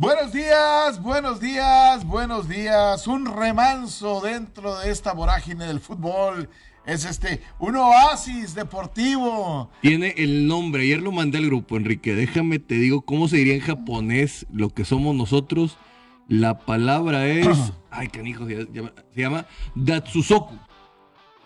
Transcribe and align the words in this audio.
Buenos 0.00 0.32
días, 0.32 1.02
buenos 1.02 1.40
días, 1.40 2.06
buenos 2.06 2.48
días. 2.48 3.06
Un 3.06 3.26
remanso 3.26 4.22
dentro 4.22 4.78
de 4.78 4.90
esta 4.90 5.12
vorágine 5.12 5.66
del 5.66 5.78
fútbol. 5.78 6.48
Es 6.86 7.04
este, 7.04 7.42
un 7.58 7.76
oasis 7.76 8.54
deportivo. 8.54 9.68
Tiene 9.82 10.14
el 10.16 10.46
nombre, 10.46 10.84
ayer 10.84 11.02
lo 11.02 11.12
mandé 11.12 11.36
al 11.36 11.44
grupo, 11.44 11.76
Enrique. 11.76 12.14
Déjame 12.14 12.58
te 12.58 12.76
digo 12.76 13.02
cómo 13.02 13.28
se 13.28 13.36
diría 13.36 13.52
en 13.52 13.60
japonés 13.60 14.46
lo 14.50 14.70
que 14.70 14.86
somos 14.86 15.14
nosotros. 15.14 15.76
La 16.28 16.60
palabra 16.60 17.26
es. 17.26 17.46
ay, 17.90 18.08
canijo, 18.08 18.46
se 18.46 18.66
llama, 18.72 18.92
se 19.14 19.20
llama 19.20 19.44
Datsusoku. 19.74 20.58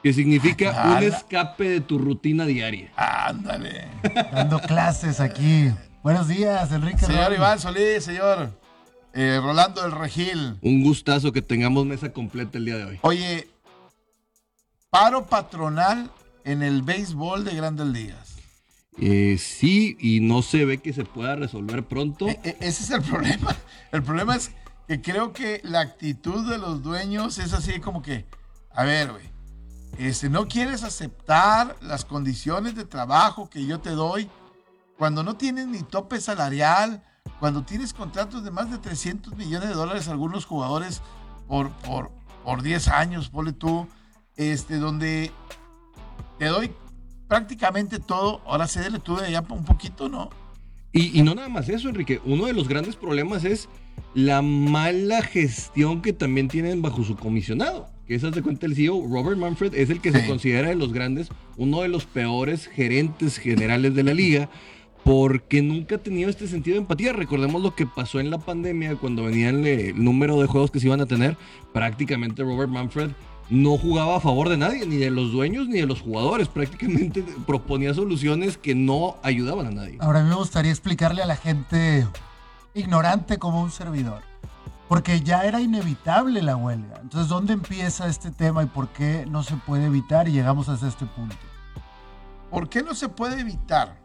Que 0.01 0.13
significa 0.13 0.73
Ah, 0.77 0.99
un 0.99 1.03
escape 1.03 1.69
de 1.71 1.81
tu 1.81 1.99
rutina 1.99 2.47
diaria. 2.47 2.93
Ándale. 2.95 3.89
Dando 4.33 4.61
clases 4.61 5.19
aquí. 5.19 5.73
Buenos 6.05 6.29
días, 6.29 6.71
Enrique. 6.71 6.99
Señor 6.99 7.29
Ron. 7.29 7.35
Iván 7.37 7.59
Solís, 7.59 8.05
señor 8.05 8.51
eh, 9.15 9.41
Rolando 9.43 9.81
del 9.81 9.91
Regil. 9.93 10.59
Un 10.61 10.83
gustazo 10.85 11.33
que 11.33 11.41
tengamos 11.41 11.87
mesa 11.87 12.13
completa 12.13 12.59
el 12.59 12.67
día 12.67 12.77
de 12.77 12.85
hoy. 12.85 12.99
Oye, 13.01 13.49
paro 14.91 15.25
patronal 15.25 16.11
en 16.45 16.63
el 16.63 16.83
béisbol 16.83 17.45
de 17.47 17.55
grandes 17.55 17.87
ligas. 17.87 18.35
Eh, 19.01 19.39
sí, 19.41 19.97
y 19.99 20.21
no 20.21 20.43
se 20.43 20.67
ve 20.67 20.77
que 20.83 20.93
se 20.93 21.07
pueda 21.07 21.37
resolver 21.37 21.83
pronto. 21.87 22.29
E- 22.29 22.39
e- 22.45 22.57
ese 22.61 22.85
es 22.85 22.91
el 22.91 23.01
problema. 23.11 23.57
El 23.91 24.03
problema 24.03 24.37
es 24.37 24.51
que 24.87 25.01
creo 25.01 25.33
que 25.33 25.63
la 25.65 25.81
actitud 25.81 26.47
de 26.51 26.59
los 26.59 26.83
dueños 26.83 27.39
es 27.39 27.55
así 27.55 27.81
como 27.81 28.03
que, 28.03 28.27
a 28.75 28.85
ver, 28.85 29.11
güey, 29.11 29.25
este, 29.97 30.29
no 30.29 30.49
quieres 30.49 30.83
aceptar 30.83 31.77
las 31.81 32.05
condiciones 32.05 32.75
de 32.75 32.85
trabajo 32.85 33.49
que 33.49 33.65
yo 33.65 33.81
te 33.81 33.89
doy 33.89 34.29
cuando 34.99 35.23
no 35.23 35.37
tienes 35.37 35.67
ni 35.67 35.83
tope 35.83 36.21
salarial, 36.21 37.03
cuando 37.41 37.63
tienes 37.65 37.93
contratos 37.93 38.45
de 38.45 38.51
más 38.51 38.71
de 38.71 38.79
300 38.79 39.37
millones 39.37 39.69
de 39.69 39.75
dólares 39.75 40.09
algunos 40.09 40.45
jugadores 40.45 41.03
por, 41.47 41.71
por, 41.71 42.11
por 42.45 42.63
10 42.63 42.89
años, 42.89 43.29
ponle 43.29 43.53
tú, 43.53 43.89
este, 44.37 44.79
donde 44.79 45.31
te 46.39 46.47
doy 46.47 46.71
prácticamente 47.29 47.99
todo, 47.99 48.41
ahora 48.47 48.69
cédele 48.69 48.99
tú 48.99 49.17
de 49.17 49.27
allá 49.27 49.45
un 49.49 49.65
poquito, 49.65 50.09
¿no? 50.09 50.31
Y, 50.93 51.19
y 51.19 51.23
no 51.23 51.35
nada 51.35 51.49
más 51.49 51.69
eso, 51.69 51.89
Enrique. 51.89 52.21
Uno 52.25 52.47
de 52.47 52.53
los 52.53 52.69
grandes 52.69 52.95
problemas 52.95 53.45
es 53.45 53.69
la 54.15 54.43
mala 54.43 55.23
gestión 55.23 56.03
que 56.03 56.13
también 56.13 56.49
tienen 56.49 56.83
bajo 56.83 57.03
su 57.03 57.17
comisionado. 57.17 57.89
Que 58.07 58.15
esas 58.15 58.33
de 58.33 58.43
cuenta 58.43 58.67
el 58.67 58.77
CEO, 58.77 59.07
Robert 59.09 59.39
Manfred, 59.39 59.75
es 59.75 59.91
el 59.91 60.01
que 60.01 60.13
se 60.13 60.27
considera 60.27 60.69
de 60.69 60.77
los 60.77 60.93
grandes, 60.93 61.31
uno 61.57 61.81
de 61.81 61.89
los 61.89 62.05
peores 62.05 62.69
gerentes 62.69 63.39
generales 63.39 63.95
de 63.95 64.03
la 64.05 64.15
liga, 64.15 64.51
porque 65.05 65.61
nunca 65.61 65.97
ha 65.97 65.99
tenido 65.99 66.31
este 66.31 66.49
sentido 66.49 66.75
de 66.75 66.81
empatía. 66.81 67.13
Recordemos 67.13 67.63
lo 67.63 67.75
que 67.75 67.87
pasó 67.87 68.21
en 68.21 68.31
la 68.31 68.39
pandemia, 68.39 68.97
cuando 68.97 69.25
venían 69.25 69.67
eh, 69.67 69.91
el 69.91 70.03
número 70.03 70.41
de 70.41 70.47
juegos 70.47 70.71
que 70.71 70.81
se 70.81 70.87
iban 70.87 71.03
a 71.03 71.07
tener. 71.07 71.37
Prácticamente 71.73 72.43
Robert 72.43 72.71
Manfred 72.71 73.11
no 73.51 73.77
jugaba 73.77 74.17
a 74.17 74.21
favor 74.21 74.49
de 74.49 74.57
nadie, 74.57 74.87
ni 74.87 74.97
de 74.97 75.11
los 75.11 75.31
dueños 75.31 75.69
ni 75.69 75.79
de 75.79 75.87
los 75.87 76.01
jugadores. 76.01 76.49
Prácticamente 76.49 77.23
proponía 77.47 77.93
soluciones 77.93 78.57
que 78.57 78.75
no 78.75 79.17
ayudaban 79.23 79.67
a 79.67 79.71
nadie. 79.71 79.99
Ahora 80.01 80.21
a 80.21 80.23
mí 80.23 80.31
me 80.31 80.37
gustaría 80.37 80.71
explicarle 80.71 81.23
a 81.23 81.27
la 81.27 81.37
gente 81.37 82.07
ignorante 82.73 83.39
como 83.39 83.63
un 83.63 83.71
servidor. 83.71 84.23
Porque 84.89 85.21
ya 85.21 85.45
era 85.45 85.61
inevitable 85.61 86.41
la 86.43 86.57
huelga. 86.57 86.99
Entonces, 87.03 87.29
¿dónde 87.29 87.55
empieza 87.55 88.07
este 88.07 88.31
tema 88.31 88.63
y 88.63 88.67
por 88.67 88.89
qué 88.89 89.27
no 89.27 89.43
se 89.43 89.57
puede 89.57 89.87
evitar 89.87 90.29
y 90.29 90.33
llegamos 90.33 90.69
hasta 90.69 90.89
este 90.89 91.07
punto? 91.07 91.37
¿Por 92.51 92.69
qué 92.69 92.83
no 92.83 92.95
se 92.95 93.09
puede 93.09 93.41
evitar? 93.41 94.04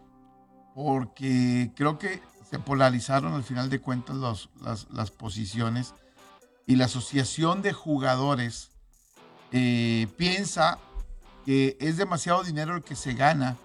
Porque 0.90 1.72
creo 1.76 2.00
que 2.00 2.22
se 2.50 2.58
polarizaron 2.58 3.34
al 3.34 3.44
final 3.44 3.70
de 3.70 3.80
cuentas 3.80 4.16
los- 4.16 4.50
las, 4.62 4.88
las 4.94 5.12
posiciones 5.12 5.94
y 6.68 6.78
la 6.78 6.86
asociación 6.86 7.62
de 7.62 7.74
jugadores 7.74 8.72
eh, 9.52 10.08
piensa 10.16 10.80
que 11.46 11.76
es 11.82 11.98
demasiado 11.98 12.44
dinero 12.46 12.78
el 12.78 12.82
que 12.84 12.96
se 12.96 13.14
gana 13.14 13.58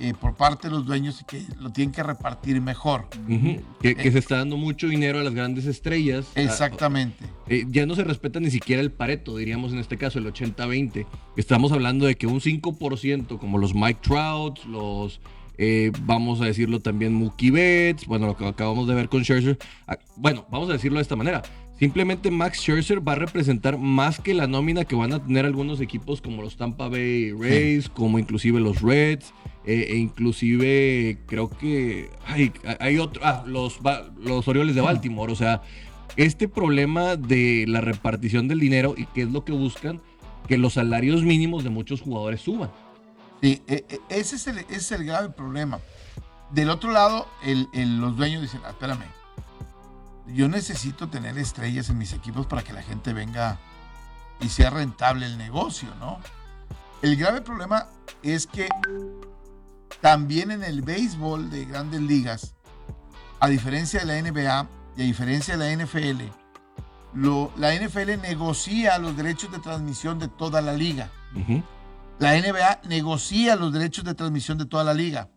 eh, 0.00 0.12
por 0.12 0.34
parte 0.34 0.66
de 0.68 0.74
los 0.74 0.86
dueños 0.86 1.20
y 1.20 1.24
que 1.24 1.44
lo 1.60 1.70
tienen 1.70 1.94
que 1.94 2.02
repartir 2.02 2.60
mejor. 2.60 3.06
Que, 3.80 3.94
que 3.94 4.10
se 4.10 4.18
está 4.18 4.38
dando 4.38 4.56
mucho 4.56 4.88
dinero 4.88 5.20
a 5.20 5.22
las 5.22 5.34
grandes 5.34 5.66
estrellas. 5.66 6.26
Exactamente. 6.34 7.26
Ah, 7.28 7.44
eh, 7.46 7.64
ya 7.68 7.86
no 7.86 7.94
se 7.94 8.02
respeta 8.02 8.40
ni 8.40 8.50
siquiera 8.50 8.82
el 8.82 8.90
pareto, 8.90 9.36
diríamos 9.36 9.72
en 9.72 9.78
este 9.78 9.96
caso, 9.98 10.18
el 10.18 10.26
80-20. 10.26 11.06
Estamos 11.36 11.70
hablando 11.70 12.06
de 12.06 12.16
que 12.16 12.26
un 12.26 12.40
5%, 12.40 13.38
como 13.38 13.56
los 13.58 13.72
Mike 13.72 14.00
Trout, 14.02 14.64
los, 14.64 15.20
eh, 15.62 15.92
vamos 16.04 16.40
a 16.40 16.46
decirlo 16.46 16.80
también, 16.80 17.12
Mookie 17.12 17.50
Betts, 17.50 18.06
bueno, 18.06 18.26
lo 18.26 18.34
que 18.34 18.46
acabamos 18.46 18.88
de 18.88 18.94
ver 18.94 19.10
con 19.10 19.22
Scherzer. 19.22 19.58
ah, 19.86 19.98
bueno, 20.16 20.46
vamos 20.50 20.70
a 20.70 20.72
decirlo 20.72 20.96
de 20.96 21.02
esta 21.02 21.16
manera. 21.16 21.42
Simplemente 21.78 22.30
Max 22.30 22.60
Scherzer 22.60 23.06
va 23.06 23.12
a 23.12 23.16
representar 23.16 23.76
más 23.76 24.20
que 24.20 24.32
la 24.32 24.46
nómina 24.46 24.86
que 24.86 24.94
van 24.94 25.12
a 25.12 25.22
tener 25.22 25.44
algunos 25.44 25.82
equipos 25.82 26.22
como 26.22 26.40
los 26.40 26.56
Tampa 26.56 26.88
Bay 26.88 27.32
Rays, 27.32 27.90
como 27.90 28.18
inclusive 28.18 28.58
los 28.58 28.80
Reds, 28.80 29.34
eh, 29.66 29.88
e 29.90 29.96
inclusive 29.98 31.18
creo 31.26 31.50
que 31.50 32.08
hay, 32.26 32.52
hay 32.78 32.96
otro, 32.96 33.20
ah, 33.22 33.44
los, 33.46 33.80
los 34.18 34.48
Orioles 34.48 34.74
de 34.74 34.80
Baltimore, 34.80 35.30
o 35.30 35.36
sea, 35.36 35.60
este 36.16 36.48
problema 36.48 37.16
de 37.16 37.66
la 37.68 37.82
repartición 37.82 38.48
del 38.48 38.60
dinero 38.60 38.94
y 38.96 39.04
qué 39.04 39.20
es 39.20 39.30
lo 39.30 39.44
que 39.44 39.52
buscan, 39.52 40.00
que 40.48 40.56
los 40.56 40.72
salarios 40.72 41.22
mínimos 41.22 41.64
de 41.64 41.70
muchos 41.70 42.00
jugadores 42.00 42.40
suban. 42.40 42.70
Sí, 43.40 43.62
e- 43.66 43.86
e- 43.88 44.00
ese, 44.08 44.36
es 44.36 44.46
el, 44.46 44.58
es 44.68 44.92
el 44.92 45.04
grave 45.04 45.30
problema. 45.30 45.80
Del 46.50 46.70
otro 46.70 46.90
lado, 46.90 47.28
los 47.42 48.16
dueños 48.16 48.42
dicen, 48.42 48.60
"Ah, 48.64 48.70
espérame, 48.70 49.04
yo 50.26 50.48
necesito 50.48 51.08
tener 51.08 51.38
estrellas 51.38 51.88
en 51.90 51.98
mis 51.98 52.12
equipos 52.12 52.46
para 52.46 52.62
que 52.62 52.72
la 52.72 52.82
gente 52.82 53.12
venga 53.12 53.58
y 54.40 54.48
sea 54.48 54.70
rentable 54.70 55.26
el 55.26 55.38
negocio, 55.38 55.88
¿no? 55.98 56.18
El 57.02 57.16
grave 57.16 57.40
problema 57.40 57.86
es 58.22 58.46
que 58.46 58.68
también 60.00 60.50
en 60.50 60.62
el 60.64 60.82
béisbol 60.82 61.50
de 61.50 61.64
grandes 61.64 62.00
ligas, 62.00 62.54
a 63.38 63.48
diferencia 63.48 64.00
de 64.00 64.06
la 64.06 64.18
NBA 64.18 64.68
y 64.96 65.02
a 65.02 65.04
diferencia 65.04 65.56
de 65.56 65.64
la 65.76 65.84
NFL, 65.84 66.22
la 67.56 67.74
NFL 67.74 68.20
negocia 68.20 68.98
los 68.98 69.16
derechos 69.16 69.50
de 69.50 69.58
transmisión 69.58 70.18
de 70.18 70.28
toda 70.28 70.60
la 70.60 70.72
liga. 70.74 71.10
La 72.20 72.38
NBA 72.38 72.82
negocia 72.86 73.56
los 73.56 73.72
derechos 73.72 74.04
de 74.04 74.14
transmisión 74.14 74.58
de 74.58 74.66
toda 74.66 74.84
la 74.84 74.92
liga. 74.92 75.28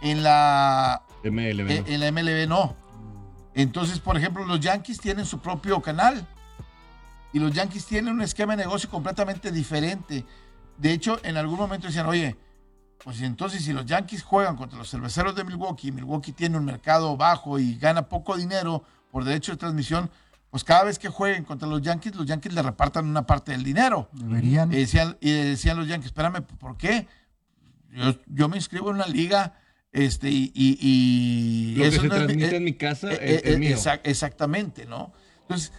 En 0.00 0.22
la, 0.22 1.02
MLB. 1.24 1.70
eh, 1.70 1.84
en 1.88 2.00
la 2.00 2.12
MLB 2.12 2.48
no. 2.48 2.76
Entonces, 3.52 3.98
por 3.98 4.16
ejemplo, 4.16 4.46
los 4.46 4.60
Yankees 4.60 5.00
tienen 5.00 5.26
su 5.26 5.40
propio 5.40 5.82
canal. 5.82 6.24
Y 7.32 7.40
los 7.40 7.52
Yankees 7.52 7.84
tienen 7.84 8.14
un 8.14 8.22
esquema 8.22 8.54
de 8.56 8.62
negocio 8.62 8.88
completamente 8.88 9.50
diferente. 9.50 10.24
De 10.76 10.92
hecho, 10.92 11.18
en 11.24 11.36
algún 11.36 11.58
momento 11.58 11.88
decían, 11.88 12.06
oye, 12.06 12.36
pues 13.02 13.20
entonces 13.20 13.64
si 13.64 13.72
los 13.72 13.84
Yankees 13.84 14.22
juegan 14.22 14.56
contra 14.56 14.78
los 14.78 14.88
cerveceros 14.88 15.34
de 15.34 15.42
Milwaukee, 15.42 15.90
Milwaukee 15.90 16.30
tiene 16.32 16.56
un 16.58 16.64
mercado 16.64 17.16
bajo 17.16 17.58
y 17.58 17.76
gana 17.76 18.08
poco 18.08 18.36
dinero 18.36 18.84
por 19.10 19.24
derecho 19.24 19.50
de 19.50 19.58
transmisión, 19.58 20.10
pues 20.50 20.64
cada 20.64 20.84
vez 20.84 20.98
que 20.98 21.08
jueguen 21.08 21.44
contra 21.44 21.68
los 21.68 21.82
Yankees, 21.82 22.14
los 22.16 22.26
Yankees 22.26 22.52
le 22.54 22.62
repartan 22.62 23.06
una 23.06 23.26
parte 23.26 23.52
del 23.52 23.62
dinero. 23.64 24.08
Deberían. 24.12 24.72
Y 24.72 24.76
decían, 24.76 25.16
y 25.20 25.30
decían 25.30 25.76
los 25.76 25.86
Yankees, 25.88 26.06
espérame, 26.06 26.42
¿por 26.42 26.76
qué? 26.76 27.06
Yo, 27.92 28.14
yo 28.26 28.48
me 28.48 28.56
inscribo 28.56 28.90
en 28.90 28.96
una 28.96 29.06
liga 29.06 29.54
este, 29.92 30.30
y... 30.30 30.52
y- 30.54 30.78
y 30.80 31.74
Lo 31.76 31.84
que 31.84 31.90
se 31.92 32.02
no 32.08 32.14
transmite 32.14 32.50
eh, 32.52 32.56
en 32.56 32.64
mi 32.64 32.74
casa 32.74 33.12
eh, 33.12 33.18
es, 33.20 33.36
eh, 33.36 33.42
es 33.44 33.58
mío. 33.58 33.76
exac- 33.76 34.00
exactamente, 34.04 34.84
¿no? 34.86 35.12
Entonces, 35.42 35.72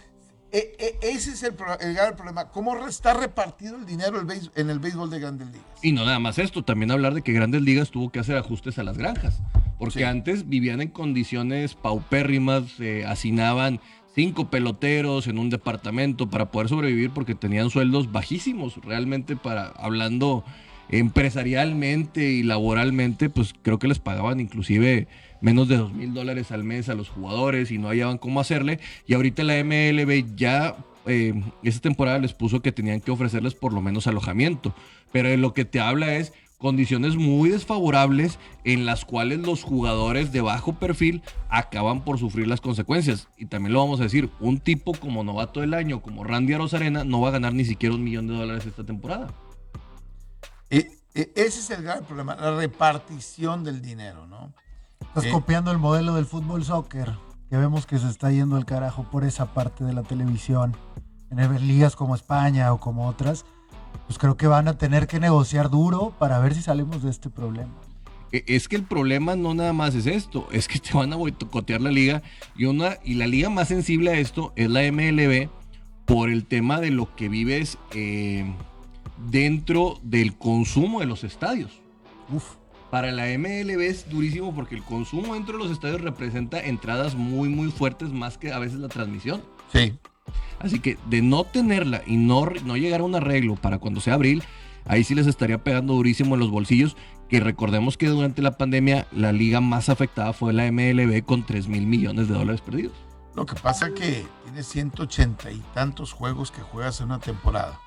eh, 0.52 0.72
eh, 0.80 0.98
ese 1.02 1.30
es 1.30 1.42
el, 1.44 1.54
el 1.80 1.94
grave 1.94 2.16
problema. 2.16 2.48
¿Cómo 2.48 2.74
está 2.88 3.14
repartido 3.14 3.76
el 3.76 3.86
dinero 3.86 4.18
el 4.20 4.26
béis- 4.26 4.50
en 4.56 4.68
el 4.68 4.80
béisbol 4.80 5.08
de 5.10 5.20
grandes 5.20 5.46
ligas? 5.48 5.64
Y 5.82 5.92
no 5.92 6.04
nada 6.04 6.18
más 6.18 6.38
esto, 6.38 6.64
también 6.64 6.90
hablar 6.90 7.14
de 7.14 7.22
que 7.22 7.32
Grandes 7.32 7.62
Ligas 7.62 7.90
tuvo 7.90 8.10
que 8.10 8.18
hacer 8.18 8.36
ajustes 8.36 8.78
a 8.78 8.82
las 8.82 8.98
granjas. 8.98 9.40
Porque 9.78 10.00
Sí. 10.00 10.04
antes 10.04 10.48
vivían 10.48 10.80
en 10.82 10.88
condiciones 10.88 11.74
paupérrimas, 11.74 12.64
eh, 12.80 13.04
hacinaban 13.06 13.80
cinco 14.20 14.50
peloteros 14.50 15.28
en 15.28 15.38
un 15.38 15.48
departamento 15.48 16.28
para 16.28 16.50
poder 16.50 16.68
sobrevivir 16.68 17.08
porque 17.10 17.34
tenían 17.34 17.70
sueldos 17.70 18.12
bajísimos. 18.12 18.76
Realmente, 18.84 19.34
para 19.34 19.68
hablando 19.68 20.44
empresarialmente 20.90 22.30
y 22.30 22.42
laboralmente, 22.42 23.30
pues 23.30 23.54
creo 23.62 23.78
que 23.78 23.88
les 23.88 23.98
pagaban 23.98 24.38
inclusive 24.38 25.08
menos 25.40 25.68
de 25.68 25.78
dos 25.78 25.94
mil 25.94 26.12
dólares 26.12 26.52
al 26.52 26.64
mes 26.64 26.90
a 26.90 26.94
los 26.94 27.08
jugadores 27.08 27.70
y 27.70 27.78
no 27.78 27.88
hallaban 27.88 28.18
cómo 28.18 28.40
hacerle. 28.40 28.78
Y 29.06 29.14
ahorita 29.14 29.42
la 29.42 29.54
MLB 29.64 30.36
ya 30.36 30.76
eh, 31.06 31.32
esta 31.62 31.80
temporada 31.80 32.18
les 32.18 32.34
puso 32.34 32.60
que 32.60 32.72
tenían 32.72 33.00
que 33.00 33.12
ofrecerles 33.12 33.54
por 33.54 33.72
lo 33.72 33.80
menos 33.80 34.06
alojamiento. 34.06 34.74
Pero 35.12 35.34
lo 35.38 35.54
que 35.54 35.64
te 35.64 35.80
habla 35.80 36.16
es 36.16 36.34
condiciones 36.60 37.16
muy 37.16 37.48
desfavorables 37.48 38.38
en 38.64 38.84
las 38.86 39.04
cuales 39.04 39.40
los 39.40 39.64
jugadores 39.64 40.30
de 40.30 40.42
bajo 40.42 40.74
perfil 40.74 41.22
acaban 41.48 42.04
por 42.04 42.18
sufrir 42.18 42.46
las 42.46 42.60
consecuencias. 42.60 43.28
Y 43.38 43.46
también 43.46 43.72
lo 43.72 43.80
vamos 43.80 43.98
a 43.98 44.04
decir, 44.04 44.30
un 44.38 44.60
tipo 44.60 44.92
como 44.92 45.24
novato 45.24 45.60
del 45.60 45.74
año, 45.74 46.02
como 46.02 46.22
Randy 46.22 46.52
Arozarena, 46.52 47.02
no 47.02 47.20
va 47.22 47.28
a 47.28 47.32
ganar 47.32 47.54
ni 47.54 47.64
siquiera 47.64 47.94
un 47.94 48.04
millón 48.04 48.28
de 48.28 48.34
dólares 48.34 48.66
esta 48.66 48.84
temporada. 48.84 49.32
Eh, 50.68 50.86
eh, 51.14 51.32
ese 51.34 51.60
es 51.60 51.70
el 51.70 51.82
gran 51.82 52.04
problema, 52.04 52.36
la 52.36 52.54
repartición 52.54 53.64
del 53.64 53.80
dinero, 53.80 54.26
¿no? 54.26 54.52
Estás 55.00 55.24
eh. 55.24 55.30
copiando 55.32 55.70
el 55.72 55.78
modelo 55.78 56.14
del 56.14 56.26
fútbol 56.26 56.62
soccer. 56.62 57.10
que 57.48 57.56
vemos 57.56 57.86
que 57.86 57.98
se 57.98 58.08
está 58.08 58.30
yendo 58.30 58.56
al 58.56 58.66
carajo 58.66 59.04
por 59.10 59.24
esa 59.24 59.54
parte 59.54 59.82
de 59.82 59.94
la 59.94 60.02
televisión, 60.02 60.76
en 61.30 61.66
ligas 61.66 61.96
como 61.96 62.14
España 62.14 62.72
o 62.72 62.78
como 62.78 63.08
otras, 63.08 63.46
pues 64.10 64.18
creo 64.18 64.36
que 64.36 64.48
van 64.48 64.66
a 64.66 64.76
tener 64.76 65.06
que 65.06 65.20
negociar 65.20 65.70
duro 65.70 66.12
para 66.18 66.40
ver 66.40 66.52
si 66.52 66.62
salimos 66.62 67.00
de 67.04 67.10
este 67.10 67.30
problema. 67.30 67.70
E, 68.32 68.42
es 68.48 68.66
que 68.66 68.74
el 68.74 68.82
problema 68.82 69.36
no 69.36 69.54
nada 69.54 69.72
más 69.72 69.94
es 69.94 70.06
esto, 70.06 70.48
es 70.50 70.66
que 70.66 70.80
te 70.80 70.94
van 70.94 71.12
a 71.12 71.16
boicotear 71.16 71.80
la 71.80 71.92
liga 71.92 72.20
y 72.56 72.64
una 72.64 72.96
y 73.04 73.14
la 73.14 73.28
liga 73.28 73.50
más 73.50 73.68
sensible 73.68 74.10
a 74.10 74.18
esto 74.18 74.52
es 74.56 74.68
la 74.68 74.80
MLB 74.90 75.48
por 76.06 76.28
el 76.28 76.44
tema 76.44 76.80
de 76.80 76.90
lo 76.90 77.14
que 77.14 77.28
vives 77.28 77.78
eh, 77.94 78.52
dentro 79.30 80.00
del 80.02 80.36
consumo 80.36 80.98
de 80.98 81.06
los 81.06 81.22
estadios. 81.22 81.70
Uf. 82.32 82.56
Para 82.90 83.12
la 83.12 83.26
MLB 83.26 83.80
es 83.80 84.10
durísimo 84.10 84.52
porque 84.52 84.74
el 84.74 84.82
consumo 84.82 85.34
dentro 85.34 85.56
de 85.56 85.62
los 85.62 85.72
estadios 85.72 86.00
representa 86.00 86.58
entradas 86.58 87.14
muy 87.14 87.48
muy 87.48 87.70
fuertes 87.70 88.10
más 88.10 88.38
que 88.38 88.52
a 88.52 88.58
veces 88.58 88.80
la 88.80 88.88
transmisión. 88.88 89.40
Sí. 89.72 89.92
Así 90.60 90.78
que 90.78 90.98
de 91.06 91.22
no 91.22 91.44
tenerla 91.44 92.02
y 92.06 92.16
no, 92.16 92.46
no 92.64 92.76
llegar 92.76 93.00
a 93.00 93.04
un 93.04 93.14
arreglo 93.14 93.56
para 93.56 93.78
cuando 93.78 94.00
sea 94.00 94.14
abril, 94.14 94.44
ahí 94.84 95.04
sí 95.04 95.14
les 95.14 95.26
estaría 95.26 95.64
pegando 95.64 95.94
durísimo 95.94 96.34
en 96.34 96.40
los 96.40 96.50
bolsillos. 96.50 96.96
Que 97.28 97.40
recordemos 97.40 97.96
que 97.96 98.08
durante 98.08 98.42
la 98.42 98.58
pandemia 98.58 99.06
la 99.12 99.32
liga 99.32 99.60
más 99.60 99.88
afectada 99.88 100.32
fue 100.32 100.52
la 100.52 100.70
MLB 100.70 101.24
con 101.24 101.46
3 101.46 101.68
mil 101.68 101.86
millones 101.86 102.28
de 102.28 102.34
dólares 102.34 102.60
perdidos. 102.60 102.92
Lo 103.36 103.46
que 103.46 103.54
pasa 103.54 103.86
es 103.86 103.92
que 103.92 104.26
tienes 104.44 104.66
180 104.66 105.52
y 105.52 105.62
tantos 105.72 106.12
juegos 106.12 106.50
que 106.50 106.60
juegas 106.60 107.00
en 107.00 107.06
una 107.06 107.20
temporada. 107.20 107.80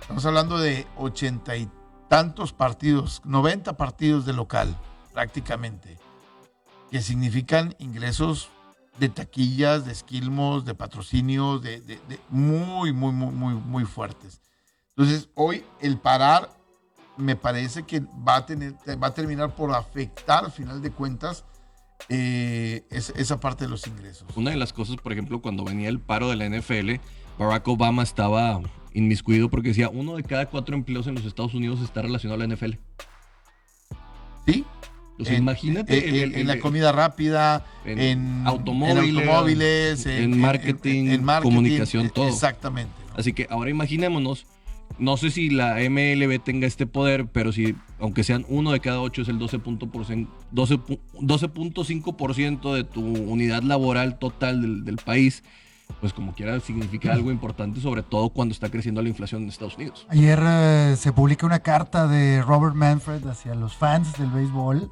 Estamos 0.00 0.26
hablando 0.26 0.58
de 0.58 0.86
80 0.96 1.56
y 1.56 1.68
tantos 2.08 2.52
partidos, 2.52 3.22
90 3.24 3.76
partidos 3.76 4.26
de 4.26 4.32
local, 4.32 4.76
prácticamente, 5.12 5.98
que 6.90 7.00
significan 7.00 7.74
ingresos 7.78 8.50
de 8.98 9.08
taquillas, 9.08 9.84
de 9.84 9.92
esquilmos, 9.92 10.64
de 10.64 10.74
patrocinios, 10.74 11.62
de, 11.62 11.80
de, 11.80 12.00
de, 12.08 12.20
muy, 12.30 12.92
muy, 12.92 13.12
muy, 13.12 13.32
muy, 13.32 13.54
muy 13.54 13.84
fuertes. 13.84 14.40
Entonces, 14.96 15.28
hoy 15.34 15.64
el 15.80 15.98
parar 15.98 16.50
me 17.16 17.36
parece 17.36 17.84
que 17.84 18.00
va 18.00 18.36
a, 18.36 18.46
tener, 18.46 18.74
va 19.02 19.08
a 19.08 19.14
terminar 19.14 19.54
por 19.54 19.74
afectar, 19.74 20.44
al 20.44 20.52
final 20.52 20.82
de 20.82 20.90
cuentas, 20.90 21.44
eh, 22.08 22.84
es, 22.90 23.12
esa 23.16 23.40
parte 23.40 23.64
de 23.64 23.70
los 23.70 23.86
ingresos. 23.86 24.28
Una 24.36 24.50
de 24.50 24.56
las 24.56 24.72
cosas, 24.72 24.96
por 24.96 25.12
ejemplo, 25.12 25.40
cuando 25.40 25.64
venía 25.64 25.88
el 25.88 26.00
paro 26.00 26.28
de 26.28 26.36
la 26.36 26.48
NFL, 26.48 27.00
Barack 27.38 27.66
Obama 27.68 28.02
estaba 28.02 28.60
inmiscuido 28.92 29.50
porque 29.50 29.68
decía, 29.68 29.88
uno 29.88 30.16
de 30.16 30.22
cada 30.22 30.46
cuatro 30.46 30.74
empleos 30.74 31.06
en 31.06 31.14
los 31.14 31.24
Estados 31.24 31.54
Unidos 31.54 31.80
está 31.80 32.02
relacionado 32.02 32.42
a 32.42 32.46
la 32.46 32.54
NFL. 32.54 32.72
Sí, 34.46 34.64
pues 35.16 35.30
en, 35.30 35.36
imagínate. 35.36 36.08
En, 36.08 36.32
en, 36.32 36.40
en, 36.40 36.46
la 36.46 36.58
comida 36.58 36.92
rápida, 36.92 37.64
en, 37.84 38.46
automóviles, 38.46 39.16
automóviles 39.16 40.06
en, 40.06 40.38
marketing, 40.38 41.20
marketing, 41.20 41.50
comunicación, 41.50 42.10
todo. 42.10 42.28
Exactamente. 42.28 42.92
¿no? 43.08 43.14
Así 43.16 43.32
que 43.32 43.46
ahora 43.50 43.70
imaginémonos, 43.70 44.46
no 44.98 45.16
sé 45.16 45.30
si 45.30 45.50
la 45.50 45.76
MLB 45.76 46.42
tenga 46.42 46.66
este 46.66 46.86
poder, 46.86 47.26
pero 47.26 47.52
si, 47.52 47.74
aunque 47.98 48.24
sean 48.24 48.44
uno 48.48 48.72
de 48.72 48.80
cada 48.80 49.00
ocho, 49.00 49.22
es 49.22 49.28
el 49.28 49.38
12.5% 49.38 50.28
12, 50.50 50.80
12 51.20 52.76
de 52.76 52.84
tu 52.84 53.02
unidad 53.02 53.62
laboral 53.62 54.18
total 54.18 54.60
del, 54.60 54.84
del 54.84 54.96
país 54.96 55.42
pues 56.00 56.12
como 56.12 56.34
quiera 56.34 56.58
significa 56.60 57.12
algo 57.12 57.30
importante, 57.30 57.80
sobre 57.80 58.02
todo 58.02 58.30
cuando 58.30 58.52
está 58.52 58.68
creciendo 58.68 59.02
la 59.02 59.08
inflación 59.08 59.42
en 59.42 59.48
Estados 59.48 59.76
Unidos. 59.76 60.06
Ayer 60.08 60.38
eh, 60.42 60.94
se 60.98 61.12
publica 61.12 61.46
una 61.46 61.60
carta 61.60 62.06
de 62.06 62.42
Robert 62.42 62.74
Manfred 62.74 63.26
hacia 63.26 63.54
los 63.54 63.76
fans 63.76 64.12
del 64.18 64.30
béisbol, 64.30 64.90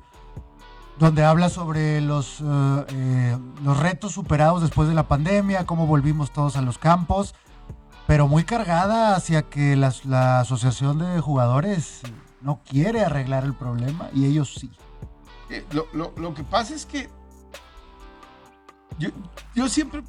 donde 0.98 1.24
habla 1.24 1.48
sobre 1.48 2.00
los, 2.00 2.40
uh, 2.40 2.84
eh, 2.88 3.36
los 3.62 3.78
retos 3.78 4.12
superados 4.12 4.62
después 4.62 4.88
de 4.88 4.94
la 4.94 5.08
pandemia, 5.08 5.66
cómo 5.66 5.86
volvimos 5.86 6.32
todos 6.32 6.56
a 6.56 6.62
los 6.62 6.78
campos, 6.78 7.34
pero 8.06 8.28
muy 8.28 8.44
cargada 8.44 9.16
hacia 9.16 9.42
que 9.42 9.76
la, 9.76 10.40
asociación 10.40 10.98
de 10.98 11.20
jugadores 11.20 12.02
no 12.40 12.60
quiere 12.68 13.04
arreglar 13.04 13.44
el 13.44 13.54
problema 13.54 14.10
y 14.12 14.26
ellos 14.26 14.54
sí. 14.54 14.70
Eh, 15.50 15.64
lo, 15.72 15.86
lo, 15.92 16.12
lo, 16.16 16.34
que 16.34 16.44
pasa 16.44 16.74
es 16.74 16.86
que 16.86 17.08
yo, 18.98 19.10
yo 19.54 19.68
siempre 19.68 20.02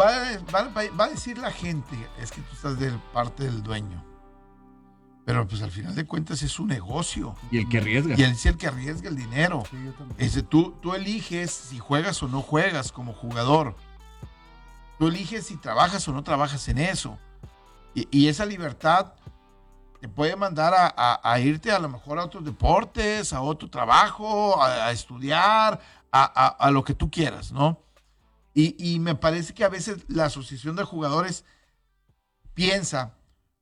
va, 0.00 0.10
va, 0.54 0.70
va, 0.88 1.04
a 1.04 1.08
decir 1.08 1.38
la 1.38 1.50
gente, 1.50 1.96
es 2.18 2.30
que 2.30 2.40
tú 2.42 2.54
estás 2.54 2.78
de 2.78 2.92
parte 3.12 3.44
del 3.44 3.62
dueño. 3.62 4.11
Pero 5.24 5.46
pues 5.46 5.62
al 5.62 5.70
final 5.70 5.94
de 5.94 6.04
cuentas 6.04 6.42
es 6.42 6.50
su 6.50 6.66
negocio. 6.66 7.36
Y 7.50 7.58
el 7.58 7.68
que 7.68 7.78
arriesga. 7.78 8.14
Y 8.18 8.22
él 8.22 8.32
es 8.32 8.46
el 8.46 8.56
que 8.56 8.66
arriesga 8.66 9.08
el 9.08 9.16
dinero. 9.16 9.62
Sí, 9.70 9.76
Ese, 10.18 10.42
tú, 10.42 10.74
tú 10.82 10.94
eliges 10.94 11.50
si 11.50 11.78
juegas 11.78 12.22
o 12.22 12.28
no 12.28 12.42
juegas 12.42 12.90
como 12.90 13.12
jugador. 13.12 13.76
Tú 14.98 15.08
eliges 15.08 15.46
si 15.46 15.56
trabajas 15.56 16.06
o 16.08 16.12
no 16.12 16.24
trabajas 16.24 16.68
en 16.68 16.78
eso. 16.78 17.18
Y, 17.94 18.08
y 18.10 18.28
esa 18.28 18.44
libertad 18.44 19.14
te 20.00 20.08
puede 20.08 20.34
mandar 20.34 20.74
a, 20.74 20.92
a, 20.96 21.32
a, 21.32 21.38
irte 21.38 21.70
a 21.70 21.78
lo 21.78 21.88
mejor 21.88 22.18
a 22.18 22.24
otros 22.24 22.44
deportes, 22.44 23.32
a 23.32 23.40
otro 23.40 23.70
trabajo, 23.70 24.60
a, 24.60 24.88
a 24.88 24.90
estudiar, 24.90 25.80
a, 26.12 26.70
lo 26.70 26.84
que 26.84 26.94
tú 26.94 27.10
quieras, 27.10 27.52
¿no? 27.52 27.80
Y, 28.52 28.76
y, 28.78 28.98
me 28.98 29.14
parece 29.14 29.54
que 29.54 29.64
a 29.64 29.68
veces 29.68 30.04
la 30.08 30.26
asociación 30.26 30.76
de 30.76 30.84
jugadores 30.84 31.44
piensa, 32.52 33.14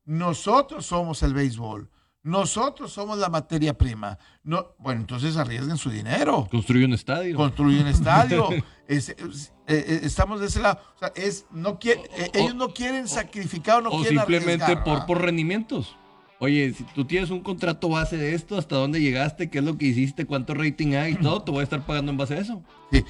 nosotros 0.05 0.85
somos 0.85 1.23
el 1.23 1.33
béisbol, 1.33 1.89
nosotros 2.23 2.91
somos 2.91 3.17
la 3.17 3.29
materia 3.29 3.75
prima. 3.75 4.17
No, 4.43 4.75
bueno, 4.77 5.01
entonces 5.01 5.37
arriesguen 5.37 5.77
su 5.77 5.89
dinero. 5.89 6.47
Construye 6.51 6.85
un 6.85 6.93
estadio. 6.93 7.35
Construye 7.35 7.81
un 7.81 7.87
estadio. 7.87 8.47
es, 8.87 9.09
es, 9.09 9.53
es, 9.65 10.03
estamos 10.03 10.39
de 10.39 10.47
ese 10.47 10.59
lado. 10.59 10.79
O 10.95 10.99
sea, 10.99 11.11
es, 11.15 11.45
no 11.49 11.79
quiere, 11.79 12.01
o, 12.01 12.37
ellos 12.37 12.55
no 12.55 12.73
quieren 12.73 13.07
sacrificar 13.07 13.79
o 13.79 13.81
no 13.81 13.89
o 13.89 14.01
quieren 14.01 14.19
simplemente 14.19 14.65
arriesgar, 14.65 14.83
por, 14.83 15.05
por 15.07 15.21
rendimientos. 15.21 15.97
Oye, 16.37 16.73
si 16.73 16.83
tú 16.83 17.05
tienes 17.05 17.31
un 17.31 17.41
contrato 17.41 17.89
base 17.89 18.17
de 18.17 18.35
esto, 18.35 18.57
hasta 18.57 18.75
dónde 18.75 18.99
llegaste, 18.99 19.49
qué 19.49 19.59
es 19.59 19.63
lo 19.63 19.77
que 19.77 19.85
hiciste, 19.85 20.25
cuánto 20.25 20.53
rating 20.53 20.93
hay 20.93 21.13
y 21.13 21.15
todo, 21.15 21.41
te 21.41 21.51
voy 21.51 21.61
a 21.61 21.63
estar 21.63 21.83
pagando 21.85 22.11
en 22.11 22.17
base 22.17 22.35
a 22.35 22.39
eso. 22.39 22.63
Sí, 22.91 23.03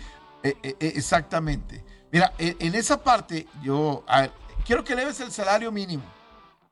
eh, 0.44 0.56
eh, 0.64 0.76
exactamente. 0.80 1.84
Mira, 2.14 2.34
en, 2.38 2.56
en, 2.60 2.76
esa 2.76 3.04
parte, 3.04 3.46
yo 3.62 4.06
a 4.08 4.22
ver, 4.22 4.32
quiero 4.66 4.86
que 4.86 4.96
leves 4.96 5.20
el 5.20 5.32
salario 5.32 5.72
mínimo. 5.72 6.04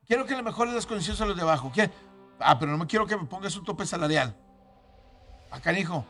Quiero 0.09 0.25
que 0.25 0.35
le 0.35 0.41
mejores 0.41 0.73
las 0.73 0.87
condiciones 0.87 1.21
a 1.21 1.25
los 1.27 1.35
de 1.35 1.43
abajo. 1.43 1.71
¿Qué? 1.71 1.91
Ah, 2.39 2.57
pero 2.57 2.71
no 2.71 2.79
me 2.79 2.87
quiero 2.87 3.05
que 3.05 3.15
me 3.15 3.25
pongas 3.25 3.55
un 3.55 3.63
tope 3.63 3.85
salarial. 3.85 4.35
Acá, 5.51 5.71
hijo. 5.77 6.03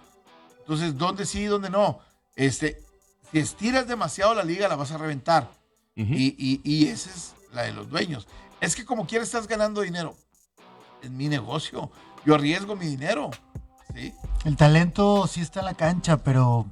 Entonces, 0.59 0.97
¿dónde 0.97 1.25
sí 1.25 1.41
y 1.41 1.45
dónde 1.47 1.69
no? 1.69 1.99
Este, 2.37 2.81
si 3.29 3.39
estiras 3.39 3.89
demasiado 3.89 4.33
la 4.33 4.45
liga, 4.45 4.69
la 4.69 4.77
vas 4.77 4.93
a 4.93 4.97
reventar. 4.97 5.51
Uh 5.97 6.01
-huh. 6.01 6.15
y, 6.17 6.33
y, 6.39 6.61
y 6.63 6.87
esa 6.87 7.09
es 7.09 7.35
la 7.51 7.63
de 7.63 7.73
los 7.73 7.89
dueños. 7.89 8.25
Es 8.61 8.73
que 8.73 8.85
como 8.85 9.05
quiera 9.05 9.25
estás 9.25 9.47
ganando 9.47 9.81
dinero. 9.81 10.15
Es 11.01 11.09
mi 11.11 11.27
negocio. 11.27 11.91
Yo 12.25 12.35
arriesgo 12.35 12.77
mi 12.77 12.85
dinero. 12.85 13.31
¿sí? 13.93 14.13
El 14.45 14.55
talento 14.55 15.27
sí 15.27 15.41
está 15.41 15.59
en 15.59 15.65
la 15.65 15.73
cancha, 15.73 16.23
pero 16.23 16.67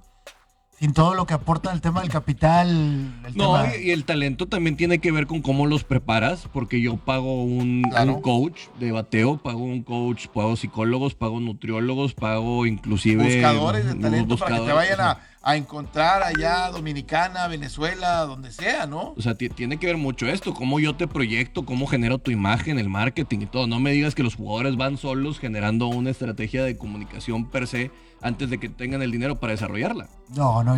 sin 0.79 0.93
todo 0.93 1.15
lo 1.15 1.25
que 1.25 1.33
aporta 1.33 1.71
el 1.71 1.81
tema 1.81 2.01
del 2.01 2.09
capital. 2.09 2.69
El 3.25 3.35
no, 3.35 3.53
tema... 3.53 3.75
y, 3.75 3.91
el 3.91 4.05
talento 4.05 4.45
también 4.45 4.77
tiene 4.77 4.99
que 4.99 5.11
ver 5.11 5.25
con 5.25 5.41
cómo 5.41 5.65
los 5.65 5.83
preparas, 5.83 6.47
porque 6.53 6.81
yo 6.81 6.97
pago 6.97 7.43
un, 7.43 7.83
claro. 7.89 8.15
un, 8.15 8.21
coach 8.21 8.59
de 8.79 8.91
bateo, 8.91 9.37
pago 9.37 9.63
un 9.63 9.81
coach, 9.81 10.27
pago 10.27 10.55
psicólogos, 10.55 11.15
pago 11.15 11.39
nutriólogos, 11.39 12.13
pago 12.13 12.67
inclusive... 12.67 13.23
Buscadores 13.23 13.85
de 13.85 13.95
talento 13.95 14.35
buscadores, 14.35 14.39
para 14.39 14.59
que 14.59 14.65
te 14.65 14.95
vayan 14.95 15.01
a, 15.01 15.19
a, 15.47 15.55
encontrar 15.55 16.23
allá, 16.23 16.69
Dominicana, 16.69 17.47
Venezuela, 17.47 18.21
donde 18.25 18.51
sea, 18.51 18.85
¿no? 18.85 19.13
O 19.17 19.21
sea, 19.21 19.35
tiene 19.35 19.77
que 19.77 19.87
ver 19.87 19.97
mucho 19.97 20.27
esto, 20.27 20.53
cómo 20.53 20.79
yo 20.79 20.95
te 20.95 21.07
proyecto, 21.07 21.65
cómo 21.65 21.87
genero 21.87 22.19
tu 22.19 22.31
imagen, 22.31 22.79
el 22.79 22.89
marketing 22.89 23.39
y 23.41 23.45
todo. 23.45 23.67
No 23.67 23.79
me 23.79 23.91
digas 23.91 24.15
que 24.15 24.23
los 24.23 24.35
jugadores 24.35 24.75
van 24.75 24.97
solos 24.97 25.39
generando 25.39 25.87
una 25.87 26.09
estrategia 26.09 26.63
de 26.63 26.77
comunicación 26.77 27.49
per 27.49 27.67
se 27.67 27.91
antes 28.21 28.49
de 28.49 28.59
que 28.59 28.69
tengan 28.69 29.01
el 29.01 29.11
dinero 29.11 29.39
para 29.39 29.53
desarrollarla. 29.53 30.09
No, 30.35 30.63
no, 30.63 30.77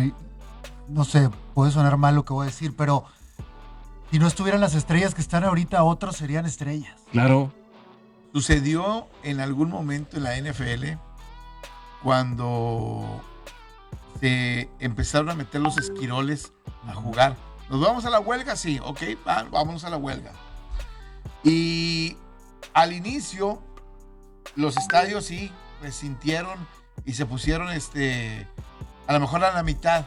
no 0.88 1.04
sé, 1.04 1.30
puede 1.54 1.70
sonar 1.72 1.96
mal 1.96 2.14
lo 2.14 2.24
que 2.24 2.32
voy 2.32 2.44
a 2.44 2.46
decir, 2.46 2.74
pero 2.76 3.04
si 4.10 4.18
no 4.18 4.26
estuvieran 4.26 4.60
las 4.60 4.74
estrellas 4.74 5.14
que 5.14 5.20
están 5.20 5.44
ahorita, 5.44 5.82
otros 5.84 6.16
serían 6.16 6.46
estrellas. 6.46 6.96
Claro. 7.12 7.52
Sucedió 8.32 9.06
en 9.22 9.40
algún 9.40 9.70
momento 9.70 10.16
en 10.16 10.24
la 10.24 10.36
NFL 10.36 10.98
cuando 12.02 13.20
se 14.18 14.68
empezaron 14.78 15.30
a 15.30 15.34
meter 15.34 15.60
los 15.60 15.78
esquiroles 15.78 16.52
a 16.86 16.94
jugar. 16.94 17.36
¿Nos 17.68 17.80
vamos 17.80 18.04
a 18.04 18.10
la 18.10 18.20
huelga? 18.20 18.56
Sí, 18.56 18.80
ok, 18.82 19.00
vámonos 19.50 19.84
a 19.84 19.90
la 19.90 19.96
huelga. 19.96 20.32
Y 21.44 22.16
al 22.74 22.92
inicio, 22.92 23.62
los 24.56 24.76
estadios 24.76 25.26
sí 25.26 25.52
resintieron 25.80 26.58
y 27.04 27.14
se 27.14 27.26
pusieron 27.26 27.70
este 27.70 28.46
a 29.06 29.12
lo 29.14 29.20
mejor 29.20 29.44
a 29.44 29.52
la 29.52 29.62
mitad. 29.62 30.06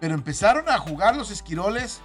Pero 0.00 0.14
empezaron 0.14 0.68
a 0.68 0.78
jugar 0.78 1.16
los 1.16 1.30
esquiroles 1.30 2.00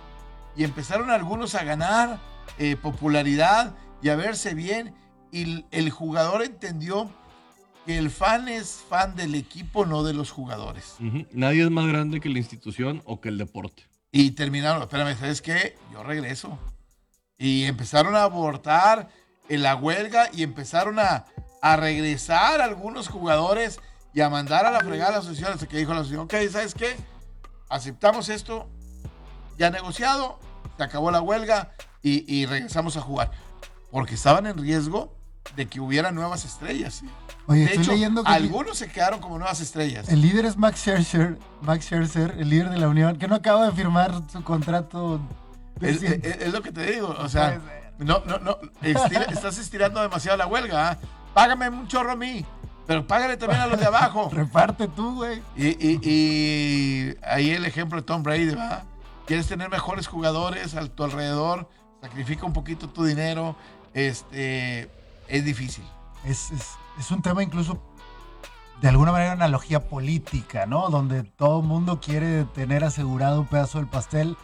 y 0.56 0.64
empezaron 0.64 1.10
algunos 1.12 1.56
a 1.56 1.64
ganar 1.64 2.20
eh, 2.58 2.76
popularidad 2.76 3.76
y 4.02 4.10
a 4.10 4.16
verse 4.16 4.54
bien. 4.54 4.96
Y 5.32 5.44
el, 5.44 5.66
el, 5.72 5.90
jugador 5.90 6.44
entendió 6.44 7.10
que 7.86 7.98
el 7.98 8.10
fan 8.10 8.48
es 8.48 8.84
fan 8.90 9.16
del 9.16 9.36
equipo, 9.36 9.86
no 9.86 10.04
de 10.04 10.14
los 10.14 10.32
jugadores. 10.32 10.96
Ujú. 11.00 11.26
Nadie 11.32 11.64
es 11.64 11.70
más 11.70 11.88
grande 11.88 12.20
que 12.20 12.30
la 12.30 12.40
institución 12.40 13.02
o 13.06 13.20
que 13.20 13.30
el 13.30 13.38
deporte. 13.38 13.84
Y 14.12 14.32
terminaron, 14.32 14.82
espérame, 14.82 15.18
¿sabes 15.18 15.42
qué? 15.42 15.76
Yo 15.92 16.04
regreso. 16.04 16.58
Y 17.38 17.64
empezaron 17.66 18.16
a 18.16 18.24
abortar 18.24 19.10
en 19.50 19.64
la 19.64 19.76
huelga 19.76 20.30
y 20.34 20.44
empezaron 20.44 21.00
a, 21.00 21.26
a 21.62 21.76
regresar 21.76 22.62
algunos 22.62 23.08
jugadores 23.08 23.80
y 24.14 24.22
a 24.22 24.30
mandar 24.30 24.66
a 24.66 24.72
la 24.72 24.82
fregada 24.82 25.10
a 25.10 25.14
la 25.14 25.18
asociación 25.20 25.54
hasta 25.54 25.68
que 25.68 25.78
dijo 25.78 25.94
la 25.94 26.02
asociación, 26.02 26.26
ok, 26.26 26.52
¿sabes 26.52 26.74
qué? 26.76 26.96
Aceptamos 27.70 28.30
esto, 28.30 28.70
ya 29.58 29.72
negociado, 29.72 30.40
se 30.78 30.84
acabó 30.84 31.10
la 31.10 31.22
huelga 31.22 31.72
y, 32.04 32.32
y 32.34 32.46
regresamos 32.46 32.96
a 32.98 33.02
jugar. 33.02 33.32
Porque 33.92 34.14
estaban 34.14 34.46
en 34.46 34.58
riesgo 34.58 35.16
de 35.56 35.68
que 35.68 35.80
hubiera 35.80 36.12
nuevas 36.12 36.46
estrellas. 36.46 36.96
¿sí? 36.96 37.10
Oye, 37.48 37.60
de 37.62 37.66
estoy 37.66 37.82
hecho, 37.84 37.92
leyendo 37.92 38.24
que 38.24 38.30
algunos 38.32 38.78
se 38.78 38.88
quedaron 38.88 39.20
como 39.20 39.38
nuevas 39.38 39.60
estrellas. 39.60 40.08
el 40.10 40.22
líder 40.22 40.46
es 40.46 40.58
Max 40.58 40.80
Scherzer, 40.80 41.38
Max 41.62 41.86
Scherzer, 41.86 42.36
el 42.40 42.50
líder 42.50 42.70
de 42.70 42.78
la 42.78 42.88
Unión, 42.88 43.18
que 43.18 43.28
no 43.28 43.36
acaba 43.36 43.66
de 43.66 43.72
firmar 43.74 44.14
su 44.32 44.44
contrato. 44.44 45.20
Es, 45.82 46.00
siempre. 46.00 46.30
es- 46.30 46.38
es 46.48 46.54
lo 46.54 46.62
que 46.62 46.72
te 46.72 46.90
digo, 46.92 47.10
o 47.20 47.28
sea, 47.28 47.60
no, 48.00 48.24
no, 48.26 48.40
no, 48.40 48.58
estira- 48.82 49.26
estás 49.30 49.58
estirando 49.58 50.02
demasiado 50.02 50.38
la 50.38 50.48
huelga. 50.48 50.92
¿ah? 50.92 50.98
Págame 51.34 51.68
un 51.70 51.88
chorro 51.88 52.12
a 52.14 52.16
mí, 52.16 52.46
pero 52.88 53.06
págale 53.06 53.36
también 53.36 53.60
a 53.62 53.68
los 53.68 53.80
de 53.80 53.86
abajo. 53.88 54.30
Reparte 54.34 54.88
tú, 54.88 55.16
güey. 55.16 55.42
Y, 55.58 55.68
y- 55.68 56.00
y 56.04 57.16
ahí 57.24 57.50
el 57.52 57.66
ejemplo 57.66 58.00
de 58.00 58.06
Tom 58.06 58.24
Brady, 58.24 58.52
¿va? 58.56 58.84
Quieres 59.28 59.48
tener 59.48 59.70
mejores 59.70 60.08
jugadores 60.08 60.76
a 60.76 60.86
tu 60.88 61.04
alrededor, 61.04 61.68
sacrifica 62.02 62.46
un 62.46 62.54
poquito 62.54 62.88
tu 62.90 63.04
dinero, 63.04 63.56
este, 63.94 64.90
es 65.28 65.44
difícil. 65.46 65.84
Es, 66.26 66.52
es- 66.52 66.72
es 67.00 67.12
un 67.12 67.22
tema 67.22 67.44
incluso 67.44 67.82
de 68.82 68.90
alguna 68.90 69.12
manera 69.12 69.32
analogía 69.32 69.88
política, 69.88 70.66
¿no? 70.66 70.90
Donde 70.90 71.24
todo 71.24 71.62
el 71.62 71.66
mundo 71.66 72.02
quiere 72.02 72.44
tener 72.44 72.84
asegurado 72.84 73.42
un 73.42 73.48
pedazo 73.48 73.78
del 73.78 73.88
pastel. 73.88 74.36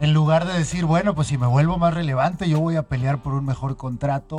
En 0.00 0.12
lugar 0.12 0.46
de 0.46 0.52
decir, 0.52 0.84
bueno, 0.84 1.14
pues 1.14 1.28
si 1.28 1.38
me 1.38 1.46
vuelvo 1.46 1.78
más 1.78 1.94
relevante, 1.94 2.48
yo 2.48 2.60
voy 2.60 2.76
a 2.76 2.88
pelear 2.88 3.22
por 3.22 3.34
un 3.34 3.44
mejor 3.44 3.76
contrato. 3.76 4.36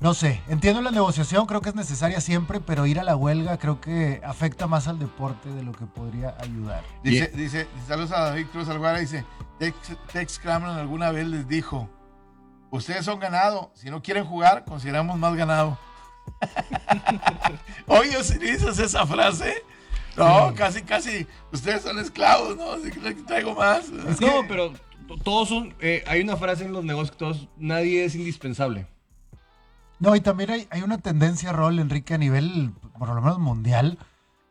No 0.00 0.14
sé, 0.14 0.40
entiendo 0.48 0.80
la 0.80 0.90
negociación, 0.90 1.46
creo 1.46 1.60
que 1.60 1.68
es 1.68 1.74
necesaria 1.74 2.20
siempre, 2.20 2.58
pero 2.58 2.86
ir 2.86 2.98
a 2.98 3.04
la 3.04 3.14
huelga 3.14 3.58
creo 3.58 3.80
que 3.80 4.22
afecta 4.24 4.66
más 4.66 4.88
al 4.88 4.98
deporte 4.98 5.50
de 5.50 5.62
lo 5.62 5.72
que 5.72 5.84
podría 5.84 6.34
ayudar. 6.40 6.82
Dice, 7.04 7.28
dice, 7.28 7.68
saludos 7.86 8.10
a 8.12 8.30
David 8.30 8.46
Cruz 8.50 8.68
Alguara, 8.68 8.98
dice, 8.98 9.26
Tex, 9.58 9.76
Tex 10.10 10.38
Cramlin 10.38 10.70
alguna 10.70 11.12
vez 11.12 11.28
les 11.28 11.46
dijo, 11.46 11.88
ustedes 12.70 13.04
son 13.04 13.20
ganado, 13.20 13.72
si 13.74 13.90
no 13.90 14.02
quieren 14.02 14.24
jugar, 14.24 14.64
consideramos 14.64 15.18
más 15.18 15.34
ganado. 15.34 15.78
Oye, 17.86 18.16
utilizas 18.18 18.78
esa 18.78 19.06
frase. 19.06 19.54
No, 20.16 20.52
casi, 20.54 20.82
casi, 20.82 21.26
ustedes 21.52 21.82
son 21.82 21.98
esclavos, 21.98 22.56
¿no? 22.56 22.72
Así 22.72 22.90
que 22.90 23.12
traigo 23.22 23.54
más. 23.54 23.84
Es 24.08 24.20
no, 24.20 24.42
que- 24.42 24.46
pero 24.48 24.72
todos 25.24 25.48
son. 25.48 25.74
eh, 25.80 26.04
hay 26.06 26.20
una 26.20 26.36
frase 26.36 26.64
en 26.64 26.72
los 26.72 26.84
negocios 26.84 27.12
que 27.12 27.18
todos. 27.18 27.48
Nadie 27.56 28.04
es 28.04 28.14
indispensable. 28.14 28.86
No, 29.98 30.16
y 30.16 30.20
también 30.20 30.50
hay, 30.50 30.66
hay 30.70 30.82
una 30.82 30.98
tendencia, 30.98 31.52
Rol, 31.52 31.78
Enrique, 31.78 32.14
a 32.14 32.18
nivel, 32.18 32.72
por 32.98 33.08
lo 33.08 33.20
menos 33.20 33.38
mundial, 33.38 33.98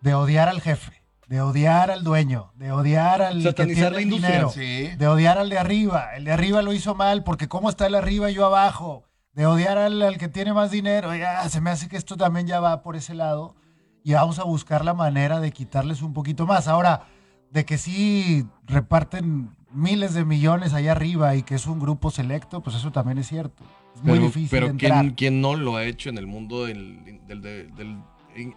de 0.01 0.13
odiar 0.13 0.47
al 0.47 0.61
jefe, 0.61 1.01
de 1.27 1.41
odiar 1.41 1.89
al 1.91 2.03
dueño, 2.03 2.51
de 2.55 2.71
odiar 2.71 3.21
al 3.21 3.37
que 3.37 3.43
Satanizar 3.49 3.75
tiene 3.75 3.91
la 3.91 3.97
el 3.97 4.03
industria. 4.03 4.29
dinero, 4.29 4.49
Sí. 4.51 4.95
de 4.95 5.07
odiar 5.07 5.37
al 5.39 5.49
de 5.49 5.57
arriba. 5.57 6.15
El 6.15 6.23
de 6.25 6.31
arriba 6.31 6.61
lo 6.61 6.71
hizo 6.71 6.93
mal 6.95 7.23
porque 7.23 7.47
cómo 7.47 7.69
está 7.69 7.87
el 7.87 7.95
arriba 7.95 8.29
y 8.31 8.35
yo 8.35 8.45
abajo. 8.45 9.03
De 9.33 9.45
odiar 9.45 9.77
al, 9.77 10.01
al 10.01 10.17
que 10.17 10.27
tiene 10.27 10.53
más 10.53 10.71
dinero. 10.71 11.15
Ya, 11.15 11.47
se 11.49 11.61
me 11.61 11.69
hace 11.69 11.87
que 11.87 11.97
esto 11.97 12.17
también 12.17 12.47
ya 12.47 12.59
va 12.59 12.81
por 12.81 12.95
ese 12.95 13.13
lado. 13.13 13.55
Y 14.03 14.13
vamos 14.13 14.39
a 14.39 14.43
buscar 14.43 14.83
la 14.83 14.93
manera 14.93 15.39
de 15.39 15.51
quitarles 15.51 16.01
un 16.01 16.13
poquito 16.13 16.45
más. 16.45 16.67
Ahora, 16.67 17.03
de 17.51 17.65
que 17.65 17.77
sí 17.77 18.45
reparten 18.65 19.55
miles 19.71 20.13
de 20.13 20.25
millones 20.25 20.73
allá 20.73 20.93
arriba 20.93 21.35
y 21.35 21.43
que 21.43 21.55
es 21.55 21.67
un 21.67 21.79
grupo 21.79 22.09
selecto, 22.09 22.61
pues 22.61 22.75
eso 22.75 22.91
también 22.91 23.17
es 23.19 23.27
cierto. 23.27 23.63
Es 23.95 24.03
muy 24.03 24.17
difícil 24.19 24.49
Pero 24.49 24.67
entrar. 24.67 25.01
¿quién, 25.01 25.13
quién 25.15 25.41
no 25.41 25.55
lo 25.55 25.75
ha 25.75 25.83
hecho 25.85 26.09
en 26.09 26.17
el 26.17 26.27
mundo 26.27 26.65
del, 26.65 27.03
del, 27.27 27.41
del- 27.41 27.75
del 27.75 27.97
en- 28.35 28.55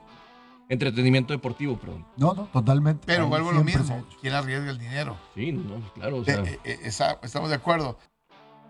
entretenimiento 0.68 1.32
deportivo? 1.34 1.76
Perdón. 1.76 2.06
No, 2.16 2.32
no, 2.34 2.44
totalmente. 2.44 3.02
Pero 3.06 3.28
vuelvo 3.28 3.50
a 3.50 3.54
lo 3.54 3.64
mismo. 3.64 4.04
¿quién 4.20 4.34
arriesga 4.34 4.70
el 4.70 4.78
dinero? 4.78 5.16
Sí, 5.34 5.52
no, 5.52 5.80
claro. 5.94 6.18
O 6.18 6.24
sea, 6.24 6.36
Eh, 6.44 6.58
eh, 6.64 6.78
esa- 6.84 7.18
estamos 7.22 7.50
de 7.50 7.56
acuerdo. 7.56 7.98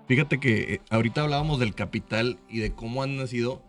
Fíjate 0.08 0.40
que 0.40 0.74
eh, 0.74 0.80
ahorita 0.90 1.22
hablábamos 1.22 1.58
del 1.60 1.74
capital 1.74 2.38
y 2.48 2.58
de 2.58 2.74
cómo 2.74 3.02
han 3.02 3.16
nacido 3.16 3.62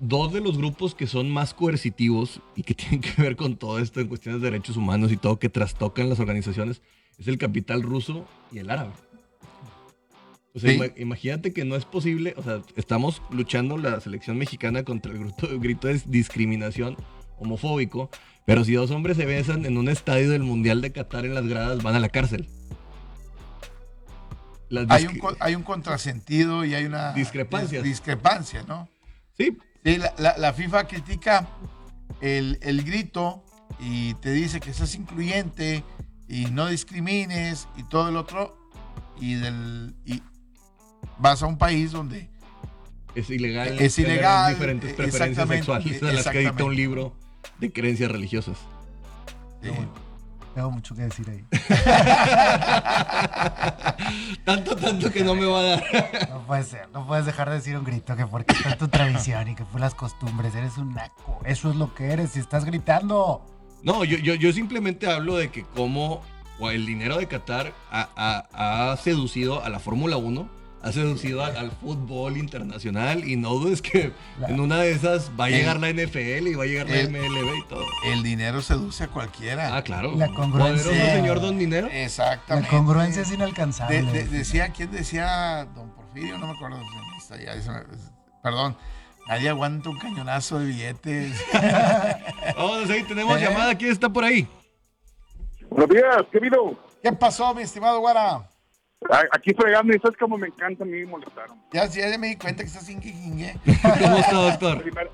dos 0.00 0.32
de 0.32 0.40
los 0.40 0.58
grupos 0.58 0.94
que 0.94 1.06
son 1.06 1.30
más 1.30 1.54
coercitivos 1.54 2.40
y 2.56 2.62
que 2.62 2.74
tienen 2.74 3.00
que 3.00 3.20
ver 3.20 3.36
con 3.36 3.56
todo 3.56 3.78
esto 3.78 4.00
en 4.00 4.08
cuestiones 4.08 4.40
de 4.42 4.50
derechos 4.50 4.76
humanos 4.76 5.10
y 5.12 5.16
todo 5.16 5.38
que 5.38 5.48
trastocan 5.48 6.08
las 6.08 6.20
organizaciones 6.20 6.82
es 7.18 7.28
el 7.28 7.38
capital 7.38 7.82
ruso 7.82 8.26
y 8.52 8.58
el 8.58 8.70
árabe. 8.70 8.90
O 10.54 10.60
sea, 10.60 10.70
Sí. 10.70 10.80
imagínate 10.98 11.52
que 11.52 11.64
no 11.64 11.74
es 11.74 11.84
posible, 11.84 12.34
o 12.36 12.42
sea, 12.42 12.60
estamos 12.76 13.22
luchando 13.30 13.76
la 13.76 13.98
selección 14.00 14.36
mexicana 14.38 14.84
contra 14.84 15.12
el 15.12 15.18
grito, 15.18 15.48
grito 15.58 15.88
de 15.88 16.00
discriminación 16.06 16.96
homofóbico, 17.38 18.10
pero 18.46 18.64
si 18.64 18.74
dos 18.74 18.90
hombres 18.92 19.16
se 19.16 19.26
besan 19.26 19.64
en 19.66 19.78
un 19.78 19.88
estadio 19.88 20.30
del 20.30 20.42
Mundial 20.44 20.80
de 20.80 20.92
Qatar 20.92 21.24
en 21.24 21.34
las 21.34 21.46
gradas, 21.48 21.82
van 21.82 21.96
a 21.96 22.00
la 22.00 22.08
cárcel. 22.08 22.48
Las 24.74 24.90
Hay 24.90 25.06
un, 25.06 25.18
hay 25.40 25.54
un 25.54 25.62
contrasentido 25.62 26.64
y 26.64 26.74
hay 26.74 26.84
una 26.84 27.12
Discrepancias. 27.12 27.82
dis- 27.82 27.86
discrepancia, 27.86 28.62
¿no? 28.66 28.88
Sí, 29.38 29.56
Sí, 29.84 29.96
la, 29.98 30.14
la- 30.18 30.38
la 30.38 30.52
FIFA 30.54 30.86
critica 30.88 31.46
el, 32.20 32.58
el 32.62 32.82
grito 32.84 33.44
y 33.80 34.14
te 34.14 34.32
dice 34.32 34.60
que 34.60 34.72
seas 34.72 34.94
incluyente 34.94 35.84
y 36.28 36.46
no 36.46 36.66
discrimines 36.68 37.68
y 37.76 37.82
todo 37.84 38.08
el 38.08 38.16
otro 38.16 38.56
y 39.20 39.34
del 39.34 39.94
y 40.06 40.22
vas 41.18 41.42
a 41.42 41.46
un 41.46 41.58
país 41.58 41.92
donde 41.92 42.30
Es 43.14 43.28
ilegal. 43.30 43.78
Es 43.78 43.98
ilegal, 43.98 44.54
Diferentes 44.54 44.90
eh, 44.90 44.94
preferencias 44.94 45.48
sexuales. 45.48 46.00
de 46.00 46.12
las 46.14 46.26
que 46.28 46.38
dicta 46.40 46.64
un 46.64 46.74
libro 46.74 47.14
de 47.60 47.70
creencias 47.72 48.10
religiosas. 48.10 48.56
eh, 49.62 49.70
Tengo 50.54 50.70
mucho 50.70 50.94
que 50.94 51.02
decir 51.02 51.28
ahí. 51.28 51.44
Tanto, 54.44 54.76
tanto 54.76 55.10
que 55.10 55.24
no 55.24 55.34
me 55.34 55.46
va 55.46 55.60
a 55.60 55.62
dar. 55.62 55.82
No 56.30 56.46
puede 56.46 56.62
ser, 56.64 56.88
no 56.92 57.06
puedes 57.06 57.24
dejar 57.26 57.48
de 57.48 57.56
decir 57.56 57.76
un 57.76 57.84
grito 57.84 58.14
que 58.16 58.26
porque 58.26 58.54
está 58.54 58.76
tu 58.76 58.88
tradición 58.88 59.48
y 59.48 59.54
que 59.54 59.64
fue 59.64 59.80
las 59.80 59.94
costumbres, 59.94 60.54
eres 60.54 60.76
un 60.78 60.94
naco. 60.94 61.40
Eso 61.44 61.70
es 61.70 61.76
lo 61.76 61.94
que 61.94 62.12
eres 62.12 62.30
si 62.32 62.40
estás 62.40 62.64
gritando. 62.64 63.44
No, 63.82 64.04
yo, 64.04 64.18
yo, 64.18 64.34
yo 64.34 64.52
simplemente 64.52 65.10
hablo 65.10 65.36
de 65.36 65.50
que 65.50 65.64
cómo 65.74 66.22
el 66.60 66.86
dinero 66.86 67.16
de 67.16 67.26
Qatar 67.26 67.72
ha, 67.90 68.08
ha- 68.16 68.92
ha 68.92 68.96
seducido 68.98 69.64
a 69.64 69.68
la 69.70 69.78
Fórmula 69.80 70.16
1, 70.18 70.48
ha 70.84 70.92
seducido 70.92 71.42
al, 71.42 71.56
al 71.56 71.70
fútbol 71.70 72.36
internacional 72.36 73.26
y 73.26 73.36
no 73.36 73.54
dudes 73.54 73.80
que 73.80 74.12
La- 74.38 74.48
en 74.48 74.60
una 74.60 74.76
de 74.80 74.90
esas 74.92 75.30
va 75.38 75.46
a 75.46 75.48
El- 75.48 75.54
llegar 75.54 75.80
la 75.80 75.88
NFL 75.88 76.46
y 76.48 76.54
va 76.54 76.64
a 76.64 76.66
llegar 76.66 76.88
la 76.88 76.96
el- 77.00 77.08
MLB 77.10 77.56
y 77.58 77.68
todo. 77.68 77.84
el 78.12 78.22
dinero 78.22 78.60
seduce 78.60 79.04
a 79.04 79.08
cualquiera. 79.08 79.74
Ah, 79.76 79.82
claro. 79.82 80.12
La 80.14 80.28
congruencia. 80.28 80.90
Poderoso 80.90 81.12
señor 81.16 81.40
Don 81.40 81.58
Dinero. 81.58 81.86
La 81.88 82.02
Exactamente. 82.04 82.68
congruencia 82.68 83.22
es 83.22 83.32
inalcanzable. 83.32 84.02
De- 84.02 84.12
de- 84.12 84.24
decía, 84.26 84.68
¿quién 84.70 84.90
decía? 84.90 85.66
Don 85.74 85.90
Porfirio, 85.94 86.36
no 86.38 86.48
me 86.48 86.52
acuerdo. 86.52 86.78
Está 87.18 87.36
Perdón, 88.42 88.76
nadie 89.26 89.48
aguanta 89.48 89.88
un 89.88 89.98
cañonazo 89.98 90.58
de 90.58 90.66
billetes. 90.66 91.34
Vamos 92.58 92.84
a 92.84 92.86
seguir, 92.86 93.08
tenemos 93.08 93.38
¿Eh? 93.38 93.40
llamada. 93.40 93.74
¿Quién 93.74 93.90
está 93.90 94.10
por 94.10 94.22
ahí? 94.24 94.46
Buenos 95.70 95.88
días, 95.88 96.16
¿qué 96.30 96.38
habido? 96.38 96.76
¿Qué 97.02 97.10
pasó, 97.12 97.54
mi 97.54 97.62
estimado 97.62 97.98
Guara? 98.00 98.46
Aquí 99.32 99.52
fregando 99.54 99.94
y 99.94 99.98
sabes 99.98 100.16
cómo 100.18 100.38
me 100.38 100.46
encanta 100.48 100.84
a 100.84 100.86
mí 100.86 101.04
molestaron. 101.04 101.58
Ya, 101.72 101.86
ya 101.86 102.16
me 102.18 102.28
di 102.28 102.36
cuenta 102.36 102.62
que 102.62 102.68
estás 102.68 102.86
sin 102.86 103.00
jingue. 103.02 103.54
¿Cómo 104.00 104.16
está, 104.16 104.32
doctor? 104.36 104.82
Primera, 104.82 105.10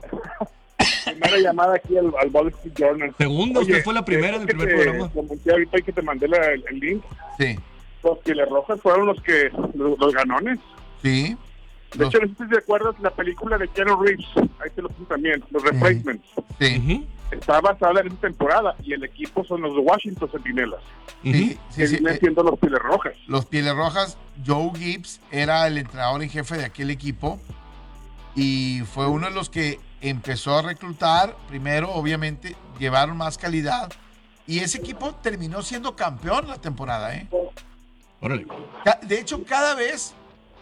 primera 1.04 1.38
llamada 1.38 1.74
aquí 1.76 1.96
al, 1.96 2.12
al 2.20 2.28
Wall 2.30 2.48
Street 2.48 2.74
Journal. 2.76 3.14
Segundo, 3.18 3.60
usted 3.60 3.82
fue 3.82 3.94
la 3.94 4.04
primera 4.04 4.36
en 4.36 4.42
el 4.42 4.48
es 4.48 4.54
que 4.54 4.54
primer 4.56 4.76
te 4.76 4.82
programa. 4.84 5.10
comenté 5.12 5.50
ahorita 5.50 5.78
y 5.78 5.82
que 5.82 5.92
te 5.92 6.02
mandé 6.02 6.28
la- 6.28 6.52
el, 6.52 6.64
el 6.70 6.78
link. 6.80 7.02
Sí, 7.38 7.58
Los 8.04 8.18
Pieles 8.18 8.48
Rojas 8.48 8.80
fueron 8.80 9.06
los 9.06 9.20
que 9.22 9.50
los, 9.74 9.98
los 9.98 10.14
ganones. 10.14 10.58
sí. 11.02 11.36
De 11.92 12.04
Los- 12.04 12.14
hecho, 12.14 12.24
no 12.24 12.28
sé 12.36 12.44
si 12.44 12.50
te 12.50 12.58
acuerdas 12.58 12.94
la 13.00 13.10
película 13.10 13.58
de 13.58 13.66
Keanu 13.66 14.00
Reeves. 14.00 14.24
Ahí 14.36 14.70
te 14.76 14.80
lo 14.80 14.88
puse 14.90 15.08
también. 15.08 15.42
Los 15.50 15.60
Replacements. 15.64 16.24
sí, 16.60 16.78
Ujú, 16.78 17.04
Está 17.30 17.60
basada 17.60 18.00
en 18.00 18.08
esta 18.08 18.22
temporada 18.22 18.74
y 18.82 18.92
el 18.92 19.04
equipo 19.04 19.44
son 19.44 19.62
los 19.62 19.72
Washington 19.78 20.28
Centinelas. 20.30 20.80
ujú. 21.24 21.32
sí, 21.32 21.58
sí, 21.70 21.80
que 21.80 21.86
sí, 21.86 21.96
eh, 21.96 22.18
siendo 22.18 22.42
los 22.42 22.58
Pieles 22.58 22.80
Rojas. 22.80 23.14
Los 23.26 23.46
Pieles 23.46 23.74
Rojas, 23.74 24.18
Joe 24.44 24.70
Gibbs 24.76 25.20
era 25.30 25.66
el 25.66 25.78
entrenador 25.78 26.22
en 26.22 26.30
jefe 26.30 26.56
de 26.56 26.64
aquel 26.64 26.90
equipo 26.90 27.38
y 28.34 28.82
fue 28.92 29.06
uno 29.06 29.28
de 29.28 29.32
los 29.32 29.50
que 29.50 29.78
empezó 30.00 30.58
a 30.58 30.62
reclutar. 30.62 31.36
Primero, 31.48 31.90
obviamente, 31.92 32.56
llevaron 32.78 33.16
más 33.16 33.38
calidad 33.38 33.92
y 34.46 34.60
ese 34.60 34.78
equipo 34.78 35.14
terminó 35.14 35.62
siendo 35.62 35.94
campeón 35.94 36.48
la 36.48 36.56
temporada. 36.56 37.14
¿eh? 37.14 37.28
Órale. 38.20 38.46
De 39.02 39.20
hecho, 39.20 39.44
cada 39.44 39.74
vez 39.74 40.14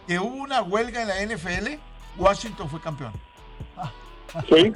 que 0.07 0.19
hubo 0.19 0.35
una 0.35 0.61
huelga 0.61 1.01
en 1.01 1.07
la 1.07 1.35
NFL, 1.35 1.79
Washington 2.17 2.69
fue 2.69 2.79
campeón. 2.81 3.13
Sí. 4.47 4.71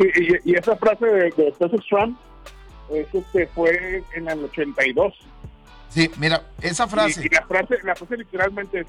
Sí, 0.00 0.08
y, 0.44 0.50
y 0.52 0.54
esa 0.56 0.76
frase 0.76 1.04
de, 1.04 1.22
de 1.30 1.52
Texas 1.58 1.80
Trump 1.88 2.18
eso 2.90 3.18
este, 3.18 3.46
fue 3.48 4.02
en 4.14 4.28
el 4.28 4.44
82. 4.44 5.14
Sí, 5.90 6.10
mira, 6.16 6.42
esa 6.60 6.88
frase. 6.88 7.22
Y, 7.22 7.26
y 7.26 7.28
la 7.28 7.46
frase, 7.46 7.76
la 7.84 7.94
frase 7.94 8.16
literalmente 8.16 8.80
es, 8.80 8.86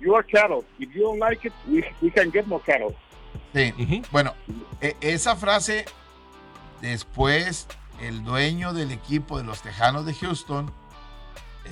you 0.00 0.14
are 0.16 0.26
cattle. 0.26 0.62
If 0.78 0.90
you 0.94 1.02
don't 1.04 1.18
like 1.20 1.46
it, 1.46 1.54
we, 1.66 1.84
we 2.02 2.10
can 2.10 2.30
get 2.32 2.46
more 2.46 2.62
cattle. 2.64 2.94
Sí, 3.54 4.02
bueno, 4.10 4.34
e- 4.80 4.96
esa 5.00 5.36
frase, 5.36 5.86
después 6.82 7.66
el 8.02 8.22
dueño 8.24 8.72
del 8.72 8.90
equipo 8.92 9.38
de 9.38 9.44
los 9.44 9.62
Tejanos 9.62 10.04
de 10.06 10.14
Houston, 10.14 10.70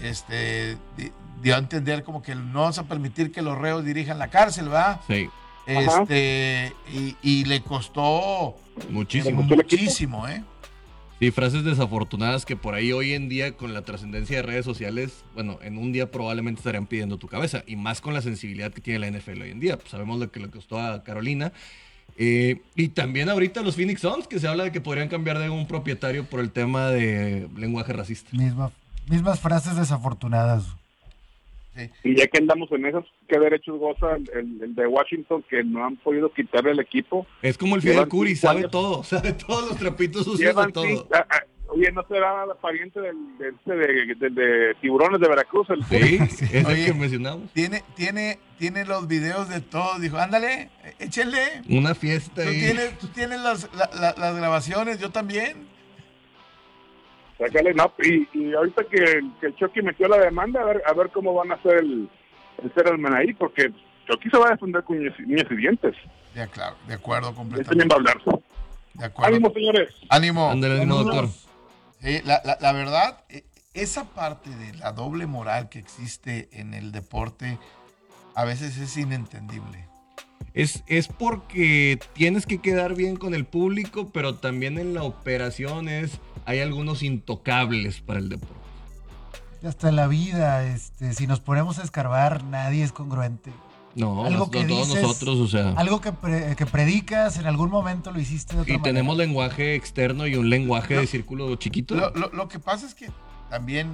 este, 0.03 0.77
di- 0.97 1.13
dio 1.43 1.55
a 1.55 1.59
entender 1.59 2.03
como 2.05 2.23
que 2.23 2.35
no 2.35 2.61
vamos 2.61 2.79
a 2.79 2.85
permitir 2.85 3.33
que 3.33 3.43
los 3.43 3.57
reos 3.59 3.85
dirijan 3.85 4.19
la 4.19 4.29
cárcel, 4.29 4.73
¿va? 4.73 5.01
Sí. 5.07 5.29
Este, 5.67 6.73
y, 6.93 7.17
y 7.23 7.45
le 7.45 7.61
costó 7.63 8.57
muchísimo. 8.91 9.43
muchísimo, 9.43 10.29
¿eh? 10.29 10.43
Sí, 11.19 11.31
frases 11.31 11.65
desafortunadas 11.65 12.45
que 12.45 12.57
por 12.57 12.75
ahí 12.75 12.93
hoy 12.93 13.15
en 13.15 13.29
día 13.31 13.57
con 13.57 13.73
la 13.73 13.83
trascendencia 13.83 14.37
de 14.37 14.43
redes 14.43 14.65
sociales, 14.67 15.25
bueno, 15.35 15.59
en 15.63 15.79
un 15.79 15.91
día 15.91 16.11
probablemente 16.11 16.59
estarían 16.61 16.87
pidiendo 16.87 17.17
tu 17.17 17.27
cabeza 17.27 17.65
y 17.67 17.75
más 17.77 18.03
con 18.03 18.13
la 18.13 18.21
sensibilidad 18.21 18.71
que 18.71 18.83
tiene 18.83 18.99
la 18.99 19.11
NFL 19.19 19.41
hoy 19.43 19.51
en 19.51 19.61
día. 19.61 19.79
Pues 19.79 19.89
sabemos 19.91 20.19
lo 20.21 20.31
que 20.31 20.41
le 20.41 20.51
costó 20.51 20.79
a 20.79 21.03
Carolina. 21.03 21.53
Eh, 22.19 22.61
y 22.75 22.89
también 22.89 23.29
ahorita 23.31 23.63
los 23.63 23.77
Phoenix 23.77 24.03
Suns, 24.03 24.29
que 24.29 24.39
se 24.39 24.47
habla 24.47 24.65
de 24.65 24.73
que 24.73 24.81
podrían 24.83 25.09
cambiar 25.09 25.39
de 25.39 25.49
un 25.51 25.67
propietario 25.67 26.25
por 26.25 26.41
el 26.41 26.51
tema 26.51 26.89
de 26.89 27.49
lenguaje 27.57 27.93
racista. 27.95 28.31
Misma- 28.33 28.71
mismas 29.09 29.41
frases 29.41 29.75
desafortunadas. 29.77 30.65
Sí. 31.77 31.91
Y 32.05 32.17
ya 32.17 32.27
que 32.27 32.39
andamos 32.39 32.71
en 32.73 32.87
esos, 32.87 33.05
¿qué 33.29 33.39
derechos 33.39 33.79
goza 33.79 34.17
el, 34.17 34.31
el- 34.35 34.63
el 34.63 34.75
de 34.75 34.87
Washington 34.87 35.45
que 35.49 35.63
no 35.63 35.85
han 35.85 35.97
podido 35.97 36.33
quitarle 36.33 36.71
el 36.73 36.81
equipo? 36.81 37.27
Es 37.43 37.59
como 37.59 37.77
el 37.77 37.83
Fidel 37.83 37.97
Llevan 37.97 38.09
Curry, 38.09 38.35
cinco 38.37 38.41
sabe 38.49 38.59
años. 38.61 38.71
todo, 38.71 39.05
sabe 39.05 39.33
todos 39.33 39.69
los 39.69 39.77
trapitos 39.79 40.25
sucios 40.25 40.57
de 40.57 40.73
todo. 40.73 40.85
cinco- 40.85 41.09
ah, 41.15 41.27
ah, 41.31 41.41
oye, 41.69 41.91
¿no 41.93 42.03
será 42.09 42.47
la 42.47 42.55
pariente 42.55 43.01
del, 43.01 43.17
del- 43.39 43.55
este 43.55 43.75
de, 43.77 44.15
del 44.15 44.35
de 44.35 44.75
tiburones 44.81 45.21
de 45.21 45.29
Veracruz? 45.29 45.69
El 45.71 45.85
Sí, 45.85 46.19
es 46.21 46.55
el 46.55 46.67
Oye. 46.67 46.87
que 46.87 46.95
mencionamos. 46.95 47.53
Tiene, 47.53 47.83
tiene, 47.95 48.39
tiene 48.59 48.85
los 48.85 49.07
videos 49.09 49.49
de 49.49 49.61
todo. 49.61 49.99
Dijo, 49.99 50.17
ándale, 50.17 50.71
échenle. 50.99 51.39
Una 51.69 51.95
fiesta 51.95 52.43
Tú 52.43 52.49
ahí. 52.49 52.59
tienes, 52.61 52.99
tú 52.99 53.09
tienes 53.09 53.41
las, 53.41 53.69
la- 53.75 53.91
la- 54.01 54.15
las 54.19 54.37
grabaciones, 54.37 54.99
yo 54.99 55.11
también. 55.11 55.75
Sácale, 57.39 57.75
no, 57.75 57.93
y, 58.03 58.27
y 58.33 58.55
ahorita 58.55 58.85
que, 58.85 59.21
que 59.41 59.47
el 59.49 59.57
Chucky 59.57 59.83
metió 59.83 60.09
la 60.09 60.19
demanda, 60.19 60.63
a 60.63 60.65
ver, 60.65 60.83
a 60.87 60.93
ver 60.95 61.11
cómo 61.11 61.35
van 61.35 61.53
a 61.53 61.57
hacer 61.57 61.79
el, 61.81 62.09
el 62.63 62.75
settlement 62.75 63.15
ahí, 63.15 63.35
porque 63.35 63.71
Chucky 64.09 64.31
se 64.31 64.39
va 64.39 64.49
a 64.49 64.51
defender 64.53 64.83
con 64.85 64.97
uñas 64.97 65.15
y 65.51 65.57
dientes. 65.57 65.95
De, 66.35 66.49
claro, 66.49 66.77
de 66.87 66.95
acuerdo 66.95 67.35
completamente. 67.35 67.87
va 67.89 67.95
a 67.95 67.99
hablar. 67.99 68.41
De 68.95 69.05
acuerdo. 69.05 69.35
Ánimo, 69.35 69.51
señores. 69.53 69.95
Ánimo. 70.09 70.51
Ándale, 70.51 70.77
ánimo, 70.77 71.03
doctor. 71.05 71.29
Sí, 72.01 72.21
la, 72.25 72.41
la- 72.45 72.57
la 72.61 72.73
verdad, 72.73 73.25
eh, 73.29 73.45
esa 73.75 74.05
parte 74.15 74.49
de 74.49 74.73
la 74.75 74.93
doble 74.93 75.27
moral 75.27 75.69
que 75.69 75.79
existe 75.79 76.49
en 76.53 76.73
el 76.73 76.93
deporte 76.93 77.59
a 78.35 78.45
veces 78.47 78.79
es 78.79 78.97
inentendible. 78.97 79.86
Es, 80.55 80.83
es 80.87 81.09
porque 81.09 81.99
tienes 82.15 82.47
que 82.47 82.59
quedar 82.59 82.95
bien 82.95 83.17
con 83.17 83.35
el 83.35 83.45
público, 83.45 84.09
pero 84.13 84.37
también 84.37 84.79
en 84.79 84.95
la 84.95 85.03
operación 85.03 85.89
es, 85.89 86.13
hay 86.47 86.61
algunos 86.61 87.03
intocables 87.03 88.01
para 88.01 88.21
el 88.21 88.29
deporte. 88.31 88.55
Hasta 89.67 89.89
en 89.89 89.97
la 89.97 90.07
vida, 90.07 90.65
este, 90.67 91.13
si 91.13 91.27
nos 91.27 91.41
ponemos 91.41 91.79
a 91.79 91.83
escarbar, 91.83 92.45
nadie 92.45 92.85
es 92.85 92.93
congruente. 92.93 93.53
No, 93.95 94.25
Algo 94.27 94.51
que 94.51 94.65
todos 94.65 94.89
dices, 94.89 95.03
nosotros, 95.03 95.39
o 95.39 95.49
sea. 95.49 95.71
Algo 95.73 96.01
que, 96.03 96.13
pre- 96.13 96.55
que 96.55 96.67
predicas, 96.67 97.39
en 97.39 97.47
algún 97.47 97.71
momento 97.71 98.11
lo 98.13 98.21
hiciste 98.21 98.55
de 98.55 98.61
otra 98.63 98.75
Y 98.75 98.77
manera. 98.79 98.93
tenemos 98.95 99.17
lenguaje 99.17 99.75
externo 99.75 100.27
y 100.27 100.37
un 100.37 100.51
lenguaje 100.51 100.95
de 100.97 101.07
círculo 101.07 101.55
chiquito. 101.57 101.95
Lo, 101.95 102.11
lo- 102.11 102.29
lo 102.31 102.49
que 102.49 102.59
pasa 102.59 102.87
es 102.87 102.95
que 102.95 103.11
también 103.51 103.91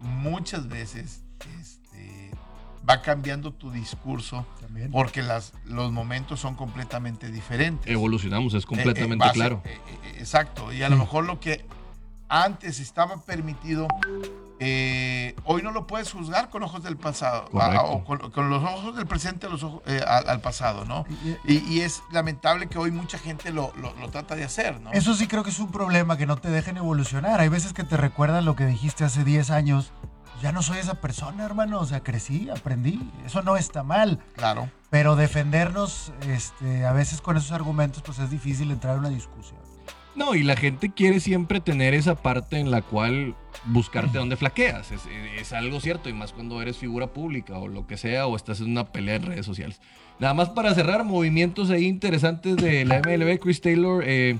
muchas 0.00 0.68
veces 0.68 1.22
este, 1.60 1.83
va 2.88 3.00
cambiando 3.02 3.52
tu 3.52 3.70
discurso 3.70 4.46
También. 4.60 4.90
porque 4.90 5.22
las, 5.22 5.52
los 5.64 5.90
momentos 5.92 6.40
son 6.40 6.54
completamente 6.54 7.30
diferentes. 7.30 7.90
Evolucionamos, 7.90 8.52
es 8.54 8.64
Eh, 8.64 8.66
completamente 8.66 9.24
eh, 9.24 9.28
base- 9.28 9.34
claro. 9.34 9.62
eh, 9.64 9.78
eh, 10.04 10.16
exacto. 10.18 10.72
Y 10.72 10.82
a 10.82 10.88
lo 10.88 10.96
mejor 10.98 11.24
lo 11.24 11.40
que 11.40 11.64
antes 12.28 12.80
estaba 12.80 13.20
permitido, 13.22 13.86
eh, 14.60 15.34
hoy 15.44 15.62
no 15.62 15.70
lo 15.72 15.86
puedes 15.86 16.12
juzgar 16.12 16.48
con 16.48 16.62
ojos 16.62 16.82
del 16.82 16.96
pasado. 16.96 17.48
A- 17.60 17.82
o 17.82 18.04
con, 18.04 18.30
con 18.30 18.50
los 18.50 18.62
ojos 18.62 18.96
del 18.96 19.06
presente 19.06 19.46
a 19.46 19.50
los 19.50 19.62
ojos, 19.62 19.82
eh, 19.86 20.00
al, 20.06 20.28
al 20.28 20.40
pasado, 20.40 20.84
¿no? 20.84 21.04
Y- 21.44 21.54
Y, 21.54 21.58
y 21.74 21.80
es 21.80 22.02
lamentable 22.12 22.66
que 22.68 22.78
hoy 22.78 22.90
mucha 22.90 23.18
gente 23.18 23.50
lo, 23.50 23.72
lo- 23.76 23.94
lo 23.94 24.08
trata 24.10 24.36
de 24.36 24.44
hacer, 24.44 24.80
¿no? 24.80 24.92
Eso 24.92 25.14
sí 25.14 25.26
creo 25.26 25.42
que 25.42 25.50
es 25.50 25.58
un 25.58 25.70
problema, 25.70 26.16
que 26.16 26.26
no 26.26 26.36
te 26.36 26.50
dejen 26.50 26.76
evolucionar. 26.76 27.40
Hay 27.40 27.48
veces 27.48 27.72
que 27.72 27.84
te 27.84 27.96
recuerdan 27.96 28.44
lo 28.44 28.56
que 28.56 28.66
dijiste 28.66 29.04
hace 29.04 29.24
10 29.24 29.50
años. 29.50 29.92
Ya 30.44 30.52
no 30.52 30.60
soy 30.60 30.76
esa 30.76 31.00
persona, 31.00 31.42
hermano. 31.42 31.80
O 31.80 31.86
sea, 31.86 32.00
crecí, 32.00 32.50
aprendí. 32.50 33.00
Eso 33.24 33.40
no 33.40 33.56
está 33.56 33.82
mal. 33.82 34.18
Claro. 34.36 34.68
Pero 34.90 35.16
defendernos 35.16 36.12
este, 36.28 36.84
a 36.84 36.92
veces 36.92 37.22
con 37.22 37.38
esos 37.38 37.52
argumentos, 37.52 38.02
pues 38.02 38.18
es 38.18 38.28
difícil 38.28 38.70
entrar 38.70 38.92
en 38.92 39.00
una 39.00 39.08
discusión. 39.08 39.58
No, 40.14 40.34
y 40.34 40.42
la 40.42 40.54
gente 40.54 40.92
quiere 40.92 41.20
siempre 41.20 41.60
tener 41.60 41.94
esa 41.94 42.14
parte 42.14 42.58
en 42.58 42.70
la 42.70 42.82
cual 42.82 43.34
buscarte 43.64 44.18
dónde 44.18 44.36
flaqueas. 44.36 44.92
Es, 44.92 45.00
es 45.38 45.54
algo 45.54 45.80
cierto, 45.80 46.10
y 46.10 46.12
más 46.12 46.34
cuando 46.34 46.60
eres 46.60 46.76
figura 46.76 47.06
pública 47.06 47.56
o 47.56 47.66
lo 47.66 47.86
que 47.86 47.96
sea, 47.96 48.26
o 48.26 48.36
estás 48.36 48.60
en 48.60 48.70
una 48.72 48.92
pelea 48.92 49.14
en 49.14 49.22
redes 49.22 49.46
sociales. 49.46 49.80
Nada 50.18 50.34
más 50.34 50.50
para 50.50 50.74
cerrar, 50.74 51.04
movimientos 51.04 51.70
ahí 51.70 51.86
interesantes 51.86 52.56
de 52.56 52.84
la 52.84 53.00
MLB. 53.00 53.38
Chris 53.38 53.62
Taylor, 53.62 54.04
eh, 54.06 54.36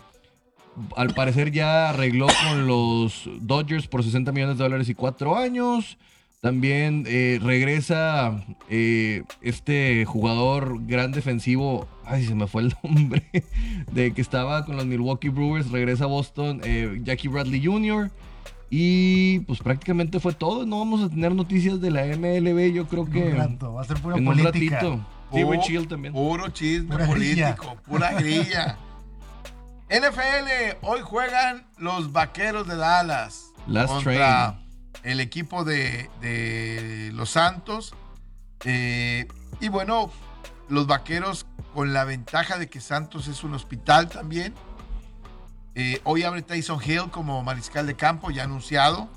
al 0.96 1.14
parecer, 1.14 1.50
ya 1.52 1.90
arregló 1.90 2.26
con 2.48 2.66
los 2.66 3.28
Dodgers 3.40 3.86
por 3.86 4.02
60 4.02 4.32
millones 4.32 4.58
de 4.58 4.64
dólares 4.64 4.88
y 4.88 4.94
4 4.94 5.36
años. 5.36 5.98
También 6.40 7.04
eh, 7.06 7.38
regresa 7.42 8.44
eh, 8.68 9.22
este 9.40 10.04
jugador 10.04 10.78
gran 10.86 11.10
defensivo. 11.12 11.88
Ay, 12.04 12.26
se 12.26 12.34
me 12.34 12.46
fue 12.46 12.62
el 12.62 12.74
nombre. 12.82 13.22
De 13.92 14.12
que 14.12 14.20
estaba 14.20 14.66
con 14.66 14.76
los 14.76 14.84
Milwaukee 14.84 15.30
Brewers. 15.30 15.70
Regresa 15.70 16.04
a 16.04 16.08
Boston. 16.08 16.60
eh, 16.64 17.00
Jackie 17.02 17.28
Bradley 17.28 17.64
Jr. 17.64 18.10
Y 18.68 19.38
pues 19.40 19.60
prácticamente 19.60 20.20
fue 20.20 20.34
todo. 20.34 20.66
No 20.66 20.80
vamos 20.80 21.02
a 21.02 21.08
tener 21.08 21.34
noticias 21.34 21.80
de 21.80 21.90
la 21.90 22.04
MLB. 22.04 22.72
Yo 22.74 22.86
creo 22.88 23.04
En 23.06 23.12
que 23.12 23.22
un 23.24 23.36
rato, 23.36 23.72
va 23.74 23.80
a 23.82 23.84
ser 23.84 23.98
pura 24.00 24.16
en 24.18 24.26
un 24.28 24.36
ratito. 24.38 25.00
Sí, 25.32 25.42
Rich 25.44 25.60
Pu- 25.62 25.70
Hill 25.70 25.88
también. 25.88 26.12
Puro 26.12 26.48
chisme 26.50 26.88
Pura 26.94 27.06
grilla. 27.06 27.56
político, 27.56 27.76
pura 27.88 28.12
grilla. 28.12 28.78
NFL, 29.94 30.78
hoy 30.82 31.02
juegan 31.02 31.68
los 31.78 32.10
vaqueros 32.10 32.66
de 32.66 32.74
Dallas 32.74 33.52
Last 33.68 33.92
contra 33.92 34.58
el 35.04 35.20
equipo 35.20 35.62
de, 35.62 36.10
de 36.20 37.12
los 37.14 37.30
Santos. 37.30 37.94
Eh, 38.64 39.28
y 39.60 39.68
bueno, 39.68 40.10
los 40.68 40.88
vaqueros 40.88 41.46
con 41.72 41.92
la 41.92 42.02
ventaja 42.02 42.58
de 42.58 42.68
que 42.68 42.80
Santos 42.80 43.28
es 43.28 43.44
un 43.44 43.54
hospital 43.54 44.08
también. 44.08 44.52
Eh, 45.76 46.00
hoy 46.02 46.24
abre 46.24 46.42
Tyson 46.42 46.80
Hill 46.84 47.10
como 47.12 47.44
mariscal 47.44 47.86
de 47.86 47.94
campo, 47.94 48.32
ya 48.32 48.42
anunciado. 48.42 49.08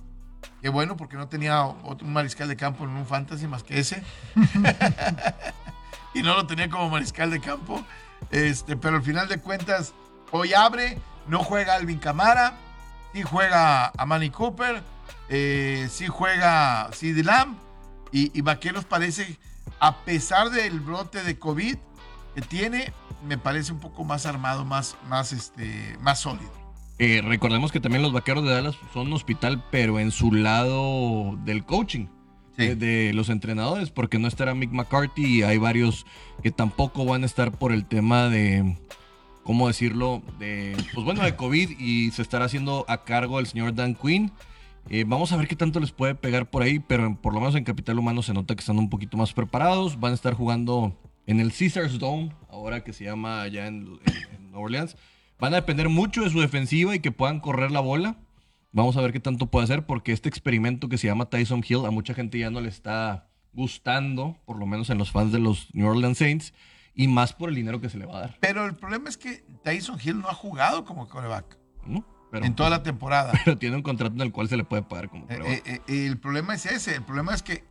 Qué 0.62 0.70
bueno, 0.70 0.96
porque 0.96 1.18
no 1.18 1.28
tenía 1.28 1.63
otro 1.63 2.06
mariscal 2.06 2.50
de 2.50 2.56
campo 2.56 2.84
en 2.84 2.92
un 2.92 3.08
fantasy 3.08 3.48
más 3.48 3.63
que 3.63 3.80
ese. 3.80 4.04
y 6.13 6.22
no 6.22 6.36
lo 6.36 6.46
tenía 6.46 6.70
como 6.70 6.88
mariscal 6.92 7.32
de 7.32 7.40
campo. 7.40 7.84
Este, 8.30 8.78
pero 8.78 8.98
al 8.98 9.04
final 9.04 9.28
de 9.28 9.40
cuentas, 9.40 9.96
hoy 10.32 10.54
abre, 10.54 10.98
no 11.28 11.44
juega 11.44 11.76
Alvin 11.76 12.00
Camara, 12.00 12.58
sí 13.13 13.22
juega 13.24 13.92
a 13.98 14.06
Manny 14.06 14.30
Cooper, 14.30 14.82
eh, 15.30 15.88
sí 15.90 16.08
juega 16.08 16.90
CD 16.94 17.24
Lamb. 17.24 17.56
Y, 18.12 18.38
y 18.38 18.42
Vaqueros 18.42 18.86
parece, 18.86 19.38
a 19.80 19.98
pesar 19.98 20.50
del 20.50 20.80
brote 20.80 21.24
de 21.24 21.38
COVID 21.38 21.78
que 22.36 22.42
tiene, 22.42 22.94
me 23.28 23.38
parece 23.38 23.74
un 23.74 23.80
poco 23.80 24.06
más 24.06 24.26
armado, 24.26 24.63
más, 24.63 24.96
más, 25.10 25.34
este, 25.34 25.98
más 26.00 26.22
sólido. 26.22 26.52
Eh, 27.00 27.22
recordemos 27.24 27.72
que 27.72 27.80
también 27.80 28.02
los 28.02 28.13
vaqueros 28.13 28.44
de 28.44 28.52
Dallas 28.52 28.76
son 28.94 29.08
un 29.08 29.13
hospital, 29.13 29.63
pero 29.72 30.00
en 30.00 30.12
su 30.12 30.32
lado 30.32 31.38
del 31.44 31.66
coaching. 31.66 32.08
Sí. 32.56 32.70
de, 32.70 32.76
de 32.76 33.13
los 33.13 33.30
entrenadores, 33.30 33.92
porque 33.92 34.18
no 34.18 34.28
estará 34.28 34.56
Mick 34.56 34.72
McCarthy 34.72 35.26
y 35.28 35.44
hay 35.44 35.60
varios 35.60 36.08
que 36.42 36.50
tampoco 36.50 37.06
van 37.06 37.22
a 37.22 37.28
estar 37.28 37.52
por 37.52 37.72
el 37.72 37.86
tema 37.86 38.30
de, 38.30 38.76
¿cómo 39.48 39.68
decirlo? 39.68 40.22
De, 40.40 40.76
pues 40.94 41.06
bueno, 41.06 41.24
de 41.24 41.38
COVID 41.38 41.80
y 41.80 42.12
se 42.12 42.22
estará 42.22 42.44
haciendo 42.44 42.84
a 42.90 43.06
cargo 43.06 43.40
el 43.40 43.48
señor 43.48 43.74
Dan 43.74 43.96
Quinn. 43.96 44.30
Eh, 44.90 45.06
vamos 45.08 45.32
a 45.32 45.38
ver 45.38 45.48
qué 45.48 45.56
tanto 45.56 45.80
les 45.80 45.94
puede 45.94 46.16
pegar 46.16 46.50
por 46.50 46.64
ahí, 46.64 46.80
pero 46.80 47.16
por 47.22 47.34
lo 47.34 47.40
menos 47.40 47.56
en 47.56 47.64
Capital 47.64 47.98
Humano 47.98 48.22
se 48.24 48.34
nota 48.34 48.56
que 48.56 48.60
están 48.60 48.78
un 48.78 48.90
poquito 48.90 49.16
más 49.16 49.32
preparados. 49.32 50.02
Van 50.02 50.12
a 50.12 50.16
estar 50.16 50.34
jugando 50.34 51.00
en 51.28 51.40
el 51.40 51.54
Caesars 51.54 51.98
Dome, 51.98 52.34
ahora 52.50 52.84
que 52.84 52.92
se 52.92 53.06
llama 53.06 53.42
allá 53.42 53.68
en, 53.68 53.98
en- 54.06 54.48
en 54.50 54.54
Orleans. 54.56 54.98
Van 55.40 55.54
a 55.54 55.58
depender 55.58 55.88
mucho 55.88 56.24
de 56.24 56.30
su 56.30 56.42
defensiva 56.42 56.94
y 56.94 57.00
que 57.00 57.12
puedan 57.14 57.40
correr 57.40 57.72
la 57.72 57.80
bola. 57.80 58.18
Vamos 58.74 58.98
a 58.98 59.02
ver 59.02 59.14
qué 59.14 59.22
tanto 59.22 59.48
puede 59.48 59.64
hacer 59.64 59.86
porque 59.86 60.12
este 60.12 60.28
experimento 60.28 60.90
que 60.90 60.98
se 60.98 61.08
llama 61.08 61.30
Tyson 61.30 61.64
Hill 61.68 61.86
a 61.86 61.92
mucha 61.92 62.14
gente 62.14 62.38
ya 62.38 62.50
no 62.50 62.60
le 62.60 62.68
está 62.70 63.30
gustando, 63.54 64.38
por 64.46 64.58
lo 64.60 64.66
menos 64.66 64.90
en 64.90 64.98
los 64.98 65.12
fans 65.12 65.32
de 65.32 65.40
los 65.40 65.74
New 65.74 65.88
Orleans 65.88 66.18
Saints. 66.18 66.54
Y 66.98 67.08
más 67.08 67.32
por 67.32 67.50
el 67.50 67.56
dinero 67.56 67.80
que 67.80 67.90
se 67.90 67.98
le 67.98 68.06
va 68.06 68.18
a 68.18 68.22
dar. 68.22 68.38
Pero 68.42 68.66
el 68.66 68.76
problema 68.76 69.08
es 69.08 69.18
que 69.18 69.46
Tyson 69.64 70.00
Hill 70.04 70.20
no 70.20 70.28
ha 70.30 70.34
jugado 70.34 70.84
como 70.84 71.08
coreback 71.08 71.58
¿no? 71.86 72.04
Pero, 72.32 72.44
en 72.46 72.56
toda 72.56 72.70
la 72.70 72.84
temporada. 72.84 73.32
pero 73.46 73.58
tiene 73.58 73.78
un 73.78 73.84
contrato 73.84 74.16
en 74.16 74.22
el 74.22 74.32
cual 74.34 74.50
se 74.50 74.58
le 74.58 74.66
puede 74.66 74.82
pagar 74.82 75.08
como 75.08 75.24
Eh, 75.26 75.38
coreback. 75.38 75.68
eh, 75.68 75.82
eh, 75.88 76.08
el 76.08 76.18
problema 76.18 76.56
es 76.56 76.66
ese. 76.66 76.96
El 76.96 77.04
problema 77.04 77.34
es 77.34 77.44
que 77.44 77.64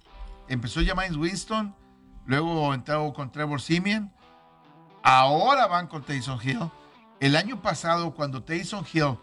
empezó 0.49 0.81
James 0.87 1.17
Winston, 1.17 1.75
luego 2.25 2.73
entró 2.73 3.13
con 3.13 3.31
Trevor 3.33 3.61
Simeon, 3.61 4.13
ahora 5.03 5.67
van 5.67 5.89
con 5.89 6.03
Tyson 6.05 6.39
Hill. 6.43 6.61
El 7.19 7.35
año 7.35 7.61
pasado, 7.61 8.15
cuando 8.15 8.45
Tyson 8.45 8.85
Hill 8.93 9.19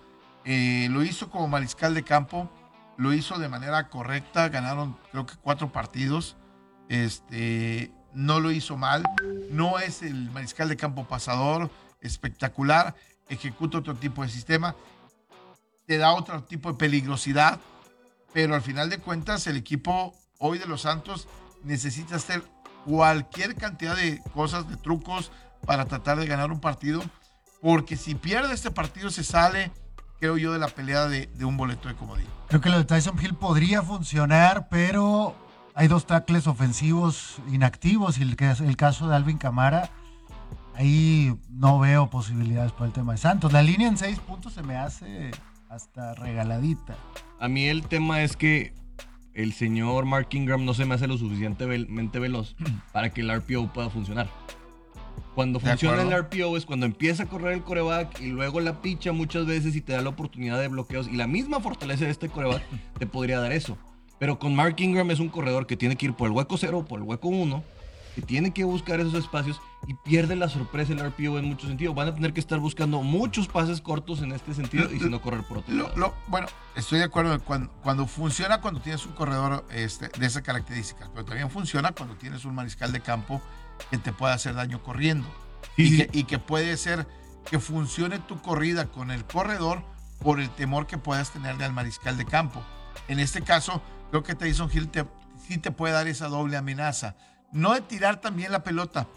eh, 0.46 0.88
lo 0.92 1.04
hizo 1.04 1.30
como 1.30 1.48
mariscal 1.48 1.94
de 1.94 2.04
campo, 2.04 2.50
lo 2.98 3.13
hizo 3.13 3.39
de 3.39 3.48
manera 3.48 3.89
correcta, 3.89 4.50
ganaron 4.50 4.98
creo 5.12 5.26
que 5.26 5.36
cuatro 5.42 5.72
partidos. 5.72 6.36
Este, 6.89 7.92
no 8.13 8.39
lo 8.39 8.52
hizo 8.52 8.78
mal, 8.78 9.04
no 9.49 9.80
es 9.80 10.02
el 10.02 10.30
mariscal 10.32 10.69
de 10.69 10.78
campo 10.78 11.08
pasador, 11.08 11.69
espectacular, 12.02 12.95
ejecuta 13.30 13.80
otro 13.80 13.95
tipo 13.95 14.23
de 14.23 14.30
sistema, 14.30 14.76
te 15.86 15.97
da 15.97 16.13
otro 16.13 16.43
tipo 16.43 16.71
de 16.71 16.78
peligrosidad, 16.78 17.60
pero 18.34 18.56
al 18.56 18.62
final 18.62 18.89
de 18.89 18.99
cuentas 18.99 19.47
el 19.47 19.58
equipo 19.58 20.13
hoy 20.39 20.58
de 20.58 20.65
los 20.65 20.82
Santos 20.82 21.28
necesita 21.63 22.15
hacer 22.15 22.43
cualquier 22.86 23.56
cantidad 23.56 23.95
de 23.95 24.21
cosas, 24.34 24.69
de 24.69 24.78
trucos 24.78 25.32
para 25.65 25.86
tratar 25.86 26.17
de 26.17 26.28
ganar 26.28 26.52
un 26.52 26.60
partido, 26.60 27.02
porque 27.62 27.95
si 27.95 28.15
pierde 28.15 28.54
este 28.54 28.71
partido 28.71 29.10
se 29.10 29.23
sale, 29.23 29.71
creo 30.19 30.38
yo, 30.38 30.52
de 30.52 30.60
la 30.60 30.67
pelea 30.67 31.08
de, 31.08 31.30
un 31.45 31.58
boleto 31.58 31.88
de 31.88 31.95
comodín. 31.95 32.28
Creo 32.49 32.62
que 32.62 32.69
lo 32.69 32.78
de 32.78 32.84
Tyson 32.84 33.17
Hill 33.21 33.36
podría 33.36 33.82
funcionar, 33.82 34.67
pero 34.69 35.36
hay 35.76 35.88
dos 35.88 36.06
tackles 36.06 36.48
ofensivos 36.48 37.38
inactivos 37.52 38.18
y 38.18 38.24
el, 38.24 38.36
que 38.36 38.52
es 38.52 38.62
el 38.62 38.78
caso 38.78 39.08
de 39.08 39.16
Alvin 39.16 39.38
Camara, 39.38 39.90
ahí 40.76 41.36
no 41.50 41.80
veo 41.80 42.10
posibilidades 42.10 42.72
por 42.72 42.88
el 42.88 42.94
tema 42.94 43.14
de 43.14 43.18
Santos. 43.18 43.54
La 43.54 43.62
línea 43.62 43.88
en 43.88 43.98
seis 43.98 44.20
puntos 44.20 44.54
se 44.54 44.64
me 44.64 44.76
hace 44.76 45.32
hasta 45.70 46.14
regaladita. 46.16 46.96
A 47.40 47.48
mí 47.48 47.66
el 47.66 47.84
tema 47.84 48.22
es 48.22 48.38
que 48.38 48.74
el 49.34 49.54
señor 49.54 50.06
Mark 50.06 50.28
Ingram 50.32 50.64
no 50.64 50.74
se 50.74 50.86
me 50.86 50.96
hace 50.96 51.08
lo 51.08 51.18
suficientemente 51.18 52.20
veloz 52.20 52.56
para 52.92 53.10
que 53.12 53.22
el 53.22 53.36
RPO 53.36 53.74
pueda 53.74 53.90
funcionar. 53.90 54.28
Cuando 55.34 55.58
De 55.58 55.68
funciona 55.68 56.04
el. 56.04 56.24
RPO 56.24 56.58
es 56.58 56.66
cuando 56.68 56.86
empieza 56.86 57.24
a 57.24 57.26
correr 57.26 57.54
el 57.54 57.64
coreback 57.64 58.22
y 58.22 58.28
luego 58.28 58.60
la 58.60 58.82
picha 58.84 59.12
muchas 59.12 59.48
veces 59.48 59.76
y 59.76 59.82
te 59.82 59.94
da 59.94 60.02
la 60.02 60.10
oportunidad 60.10 60.60
de 60.60 60.68
bloqueos. 60.68 61.08
Y 61.08 61.16
la 61.16 61.26
misma 61.26 61.60
fortaleza 61.60 62.06
de 62.06 62.12
este 62.12 62.30
coreback 62.30 62.62
te 63.00 63.08
podría 63.08 63.40
dar 63.40 63.52
eso. 63.52 63.76
Pero 64.19 64.39
con 64.39 64.56
Mark 64.56 64.76
Ingram 64.80 65.10
es 65.12 65.19
un 65.19 65.30
corredor 65.30 65.67
que 65.67 65.76
tiene 65.78 65.95
que 65.95 66.06
ir 66.08 66.13
por 66.13 66.28
el 66.28 66.34
hueco 66.34 66.58
0 66.58 66.80
o 66.80 66.86
por 66.86 66.99
el 66.99 67.06
hueco 67.06 67.28
1, 67.28 67.63
que 68.15 68.21
tiene 68.21 68.54
que 68.54 68.63
buscar 68.63 68.99
esos 68.99 69.15
espacios 69.15 69.60
y 69.88 69.95
pierde 69.95 70.36
la 70.36 70.47
sorpresa 70.47 70.93
el 70.93 70.99
RPO 70.99 71.39
en 71.39 71.45
muchos 71.45 71.67
sentidos. 71.67 71.95
Van 71.95 72.08
a 72.08 72.13
tener 72.15 72.32
que 72.32 72.39
estar 72.39 72.60
buscando 72.60 73.02
muchos 73.02 73.47
pases 73.47 73.82
cortos 73.82 74.21
en 74.21 74.32
este 74.32 74.54
sentido 74.54 74.89
y 74.93 74.99
si 74.99 75.10
no 75.10 75.21
correr 75.21 75.43
por 75.43 75.58
otro 75.58 75.73
Lo- 75.73 75.84
lado. 75.86 75.95
lo- 75.97 76.13
bueno, 76.28 76.47
estoy 76.76 76.99
de 76.99 77.06
acuerdo 77.06 77.38
cuando, 77.43 77.71
cuando 77.82 78.06
funciona 78.08 78.62
cuando 78.62 78.80
tienes 78.82 79.06
un 79.06 79.13
corredor 79.13 79.65
este, 79.71 80.10
de 80.17 80.26
esas 80.26 80.43
características, 80.43 81.10
pero 81.10 81.26
también 81.26 81.49
funciona 81.49 81.91
cuando 81.91 82.15
tienes 82.15 82.45
un 82.45 82.54
mariscal 82.56 82.91
de 82.91 83.02
campo 83.02 83.41
que 83.89 83.97
te 83.97 84.13
puede 84.13 84.34
hacer 84.34 84.54
daño 84.54 84.82
corriendo. 84.84 85.28
Sí, 85.76 85.82
y, 85.84 85.89
sí. 85.89 85.97
Que, 86.08 86.19
y 86.19 86.23
que 86.26 86.38
puede 86.39 86.78
ser 86.78 87.08
que 87.49 87.60
funcione 87.60 88.19
tu 88.19 88.39
corrida 88.41 88.86
con 88.86 89.10
el 89.12 89.26
corredor 89.26 89.82
por 90.21 90.39
el 90.39 90.49
temor 90.52 90.86
que 90.88 90.97
puedas 90.99 91.32
tenerle 91.32 91.65
al 91.65 91.73
mariscal 91.73 92.15
de 92.15 92.26
campo. 92.26 92.62
En 93.10 93.19
este 93.19 93.41
caso, 93.41 93.82
creo 94.13 94.21
que 94.21 94.36
Tyson 94.36 94.69
Hill 94.71 94.89
te, 94.89 95.06
sí 95.47 95.58
te 95.58 95.71
puede 95.71 95.91
dar 95.95 96.08
esa 96.08 96.28
doble 96.28 96.56
amenaza. 96.56 97.15
No 97.52 97.73
de 97.73 97.82
tirar 97.82 98.21
también 98.21 98.52
la 98.52 98.63
pelota, 98.63 99.08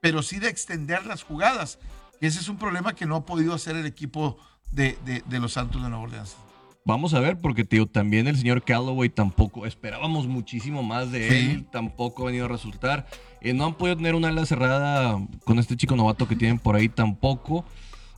pero 0.00 0.22
sí 0.22 0.38
de 0.38 0.48
extender 0.48 1.04
las 1.04 1.24
jugadas. 1.24 1.80
Y 2.20 2.26
ese 2.26 2.38
es 2.38 2.48
un 2.48 2.56
problema 2.56 2.94
que 2.94 3.06
no 3.06 3.16
ha 3.16 3.26
podido 3.26 3.52
hacer 3.54 3.74
el 3.74 3.86
equipo 3.86 4.38
de, 4.70 4.96
de- 5.04 5.24
de 5.26 5.40
los 5.40 5.54
Santos 5.54 5.82
de 5.82 5.88
Nueva 5.88 6.04
Orleans. 6.04 6.36
Vamos 6.84 7.12
a 7.12 7.18
ver, 7.18 7.38
porque 7.40 7.64
tío, 7.64 7.86
también 7.88 8.28
el 8.28 8.36
señor 8.36 8.62
Callaway 8.62 9.08
tampoco, 9.08 9.66
esperábamos 9.66 10.28
muchísimo 10.28 10.84
más 10.84 11.10
de 11.10 11.28
Sí. 11.28 11.50
él, 11.50 11.66
tampoco 11.72 12.22
ha 12.22 12.26
venido 12.26 12.44
a 12.44 12.48
resultar. 12.48 13.08
Eh, 13.40 13.52
no 13.52 13.64
han 13.64 13.74
podido 13.74 13.96
tener 13.96 14.14
una 14.14 14.28
ala 14.28 14.46
cerrada 14.46 15.18
con 15.44 15.58
este 15.58 15.76
chico 15.76 15.96
novato 15.96 16.28
que 16.28 16.36
tienen 16.36 16.60
por 16.60 16.76
ahí 16.76 16.88
tampoco. 16.88 17.64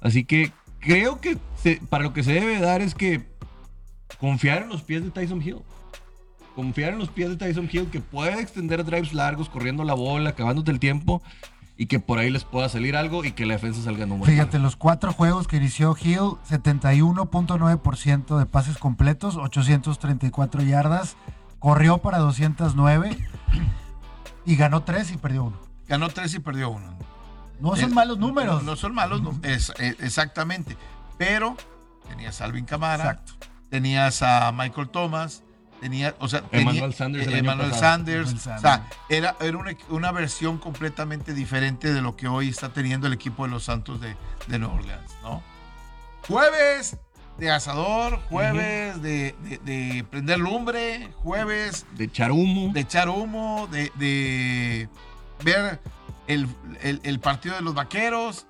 Así 0.03 0.25
que 0.25 0.53
creo 0.79 1.23
que 1.23 1.39
se- 1.57 1.81
para 1.89 2.05
lo 2.05 2.13
que 2.13 2.23
se 2.23 2.35
debe 2.35 2.59
dar 2.61 2.83
es 2.83 2.95
que 2.95 3.35
confiar 4.21 4.63
en 4.65 4.69
los 4.69 4.83
pies 4.83 5.03
de 5.03 5.11
Tyson 5.11 5.41
Hill. 5.41 5.63
Confiar 6.57 6.95
en 6.95 6.99
los 6.99 7.11
pies 7.11 7.29
de 7.29 7.37
Tyson 7.37 7.69
Hill 7.71 7.91
que 7.91 8.01
puede 8.01 8.41
extender 8.41 8.85
drives 8.85 9.13
largos, 9.13 9.49
corriendo 9.49 9.85
la 9.85 9.95
bola, 9.95 10.31
acabándote 10.31 10.73
el 10.73 10.81
tiempo 10.81 11.23
y 11.77 11.87
que 11.87 12.01
por 12.01 12.19
ahí 12.19 12.31
les 12.31 12.43
pueda 12.45 12.69
salir 12.71 12.97
algo 12.97 13.23
y 13.25 13.33
que 13.33 13.45
la 13.47 13.53
defensa 13.55 13.83
salga 13.83 14.05
en 14.05 14.13
un 14.13 14.19
buen 14.21 14.31
Fíjate, 14.33 14.59
los 14.59 14.75
cuatro 14.77 15.13
juegos 15.13 15.47
que 15.47 15.59
inició 15.59 15.95
Hill, 16.03 16.39
71.9% 16.49 18.39
de 18.39 18.47
pases 18.47 18.79
completos, 18.79 19.37
834 19.37 20.63
yardas, 20.63 21.17
corrió 21.59 21.99
para 21.99 22.19
209 22.19 23.17
y 24.45 24.57
ganó 24.57 24.83
3 24.83 25.13
y 25.13 25.17
perdió 25.19 25.45
uno. 25.45 25.59
Ganó 25.89 26.09
tres 26.09 26.35
y 26.35 26.41
perdió 26.41 26.71
uno. 26.71 26.97
No 27.61 27.77
son 27.77 27.91
Eh, 27.91 27.95
malos 27.95 28.19
números. 28.19 28.63
No, 28.65 28.71
no 28.73 28.77
son 28.77 28.93
malos, 28.95 29.23
no, 29.23 29.39
es, 29.43 29.73
eh, 29.79 29.95
exactamente. 30.01 30.77
Pero 31.17 31.57
tenías 32.09 32.41
a 32.41 32.45
Alvin 32.47 32.65
Camara, 32.65 33.05
Exacto. 33.11 33.35
tenías 33.71 34.21
a 34.23 34.51
Michael 34.53 34.89
Thomas, 34.89 35.43
tenías, 35.81 36.15
o 36.19 36.29
sea, 36.29 36.43
Emmanuel 36.53 36.81
tenía- 36.83 36.97
Sanders 36.97 37.27
eh, 37.29 37.39
Emmanuel. 37.39 37.73
Sanders, 37.75 38.31
Emmanuel 38.31 38.57
o 38.57 38.61
sea, 38.61 38.89
era, 39.09 39.37
era 39.41 39.57
una, 39.59 39.77
una 39.91 40.13
versión 40.13 40.59
completamente 40.59 41.35
diferente 41.35 41.93
de 41.93 42.01
lo 42.03 42.17
que 42.17 42.29
hoy 42.29 42.49
está 42.49 42.71
teniendo 42.73 43.07
el 43.07 43.13
equipo 43.13 43.45
de 43.45 43.51
los 43.51 43.65
Santos 43.65 44.01
de, 44.01 44.17
de 44.47 44.59
Nueva 44.59 44.75
Orleans, 44.75 45.13
¿no? 45.23 45.43
Jueves 46.27 46.97
de 47.39 47.51
asador, 47.51 48.19
jueves 48.31 49.01
de, 49.03 49.35
de- 49.43 49.59
de 49.59 50.05
prender 50.05 50.39
lumbre, 50.39 51.11
jueves 51.23 51.85
De 51.97 52.05
echar 52.05 52.33
humo. 52.33 52.73
de 52.73 52.81
echar 52.81 53.09
humo, 53.11 53.69
de, 53.71 53.93
de 53.97 54.89
ver 55.45 55.79
el, 56.27 56.49
el- 56.83 57.01
el 57.05 57.21
partido 57.21 57.55
de 57.57 57.61
los 57.63 57.75
vaqueros 57.75 58.47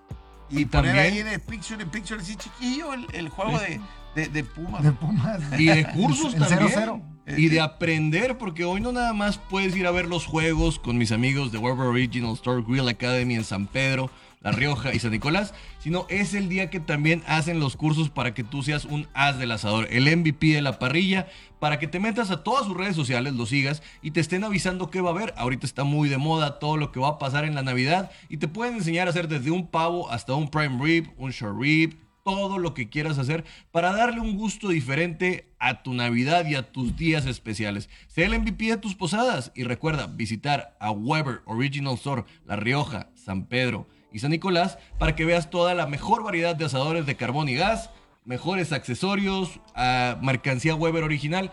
y, 0.49 0.61
Y 0.61 0.65
poner 0.67 0.95
también- 0.95 1.13
ahí 1.15 1.19
en 1.19 1.27
el 1.29 1.41
picture 1.41 1.83
in 1.83 1.91
picture 1.91 2.21
así 2.21 2.37
chiquillo 2.37 2.95
el, 2.95 3.07
el 3.13 3.29
juego 3.29 3.59
de, 3.59 3.81
de, 4.15 4.29
de 4.29 4.45
Pumas. 4.45 4.83
De 4.85 4.93
Pumas. 4.93 5.41
Y 5.59 5.67
de 5.67 5.85
cursos 5.93 6.33
El 6.35 6.47
también. 6.47 6.71
0-0. 6.71 7.16
Y 7.27 7.49
de 7.49 7.61
aprender, 7.61 8.39
porque 8.39 8.65
hoy 8.65 8.81
no 8.81 8.93
nada 8.93 9.13
más 9.13 9.39
puedes 9.39 9.75
ir 9.77 9.89
a 9.89 9.91
ver 9.91 10.07
los 10.07 10.27
juegos 10.27 10.79
con 10.79 10.97
mis 10.97 11.11
amigos 11.11 11.51
de 11.51 11.59
Weber 11.59 11.89
Original 11.89 12.33
Store 12.35 12.63
Grill 12.63 12.89
Academy 12.89 13.35
en 13.35 13.43
San 13.43 13.67
Pedro, 13.67 14.11
La 14.43 14.53
Rioja 14.53 14.95
y 14.95 15.01
San 15.01 15.11
Nicolás, 15.11 15.53
sino 15.81 16.07
es 16.09 16.35
el 16.35 16.49
día 16.49 16.71
que 16.71 16.79
también 16.79 17.25
hacen 17.27 17.59
los 17.59 17.77
cursos 17.77 18.11
para 18.11 18.33
que 18.33 18.45
tú 18.45 18.63
seas 18.63 18.85
un 18.85 19.09
as 19.13 19.41
del 19.41 19.51
asador, 19.51 19.89
el 19.91 20.05
MVP 20.17 20.55
de 20.55 20.63
la 20.63 20.79
parrilla, 20.79 21.27
para 21.59 21.81
que 21.81 21.89
te 21.89 21.99
metas 21.99 22.31
a 22.31 22.45
todas 22.45 22.67
sus 22.67 22.77
redes 22.77 22.95
sociales, 22.95 23.35
lo 23.35 23.45
sigas 23.45 23.83
y 24.03 24.13
te 24.13 24.21
estén 24.21 24.45
avisando 24.45 24.91
qué 24.91 25.01
va 25.01 25.11
a 25.11 25.15
haber. 25.15 25.35
Ahorita 25.37 25.67
está 25.67 25.83
muy 25.83 26.09
de 26.09 26.19
moda 26.19 26.61
todo 26.61 26.77
lo 26.77 26.93
que 26.93 27.01
va 27.01 27.09
a 27.09 27.19
pasar 27.19 27.45
en 27.45 27.57
la 27.57 27.65
Navidad 27.65 28.13
y 28.29 28.37
te 28.37 28.47
pueden 28.47 28.75
enseñar 28.77 29.09
a 29.09 29.11
hacer 29.11 29.27
desde 29.27 29.51
un 29.51 29.67
pavo 29.67 30.09
hasta 30.13 30.35
un 30.35 30.49
prime 30.49 30.79
rib, 30.81 31.11
un 31.17 31.33
short 31.33 31.61
rib, 31.61 32.06
todo 32.27 32.59
lo 32.59 32.75
que 32.75 32.89
quieras 32.89 33.19
hacer 33.19 33.45
para 33.71 33.93
darle 33.93 34.19
un 34.19 34.37
gusto 34.37 34.71
diferente 34.71 35.47
a 35.61 35.85
tu 35.85 35.95
Navidad 35.95 36.45
y 36.45 36.57
a 36.57 36.73
tus 36.73 36.97
días 36.97 37.25
especiales. 37.25 37.89
Sé 38.09 38.25
el 38.25 38.37
MVP 38.37 38.65
de 38.65 38.77
tus 38.79 38.97
posadas 38.97 39.53
y 39.55 39.63
recuerda 39.63 40.09
visitar 40.09 40.77
a 40.81 40.91
Weber 40.91 41.43
Original 41.45 41.95
Store, 41.95 42.25
La 42.45 42.57
Rioja, 42.57 43.11
San 43.15 43.47
Pedro 43.47 43.87
y 44.13 44.19
San 44.19 44.33
Nicolás 44.33 44.77
para 44.99 45.15
que 45.15 45.25
veas 45.25 45.51
toda 45.51 45.75
la 45.75 45.87
mejor 45.87 46.25
variedad 46.25 46.57
de 46.57 46.65
asadores 46.65 47.07
de 47.07 47.15
carbón 47.15 47.49
y 47.49 47.55
gas, 47.55 47.91
mejores 48.25 48.73
accesorios, 48.73 49.61
ah, 49.77 50.19
mercancía 50.21 50.75
Weber 50.75 51.05
original 51.05 51.53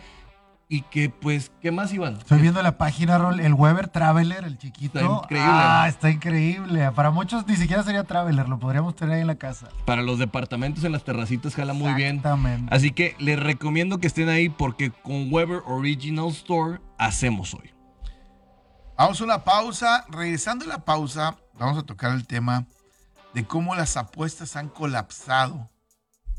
y 0.73 0.81
que 0.81 1.07
pues, 1.07 1.51
¿qué 1.61 1.69
más 1.69 1.93
Iván? 1.93 2.15
Estoy 2.15 2.41
viendo 2.41 2.59
la 2.63 2.79
página, 2.79 3.19
Rol, 3.19 3.39
el 3.39 3.53
Weber 3.53 3.89
Traveler, 3.89 4.43
el 4.43 4.57
chiquito. 4.57 4.97
Está 4.97 5.13
increíble. 5.13 5.51
Ah, 5.53 5.85
está 5.87 6.09
increíble. 6.09 6.91
Para 6.93 7.11
muchos 7.11 7.45
ni 7.45 7.55
siquiera 7.57 7.83
sería 7.83 8.05
Traveler, 8.05 8.49
lo 8.49 8.57
podríamos 8.57 8.95
tener 8.95 9.13
ahí 9.13 9.21
en 9.21 9.27
la 9.27 9.35
casa. 9.35 9.69
Para 9.85 10.01
los 10.01 10.17
departamentos 10.17 10.83
en 10.83 10.91
las 10.91 11.03
terracitas 11.03 11.53
jala 11.53 11.73
muy 11.73 11.93
bien. 11.93 12.15
Exactamente. 12.15 12.75
Así 12.75 12.89
que 12.89 13.15
les 13.19 13.39
recomiendo 13.39 13.99
que 13.99 14.07
estén 14.07 14.29
ahí 14.29 14.49
porque 14.49 14.89
con 14.89 15.31
Weber 15.31 15.61
Original 15.67 16.29
Store 16.29 16.81
hacemos 16.97 17.53
hoy. 17.53 17.69
Vamos 18.97 19.21
a 19.21 19.23
una 19.25 19.43
pausa. 19.43 20.05
Regresando 20.09 20.65
a 20.65 20.69
la 20.69 20.85
pausa, 20.85 21.37
vamos 21.59 21.77
a 21.77 21.83
tocar 21.83 22.13
el 22.13 22.25
tema 22.25 22.65
de 23.35 23.45
cómo 23.45 23.75
las 23.75 23.95
apuestas 23.95 24.55
han 24.55 24.69
colapsado 24.69 25.69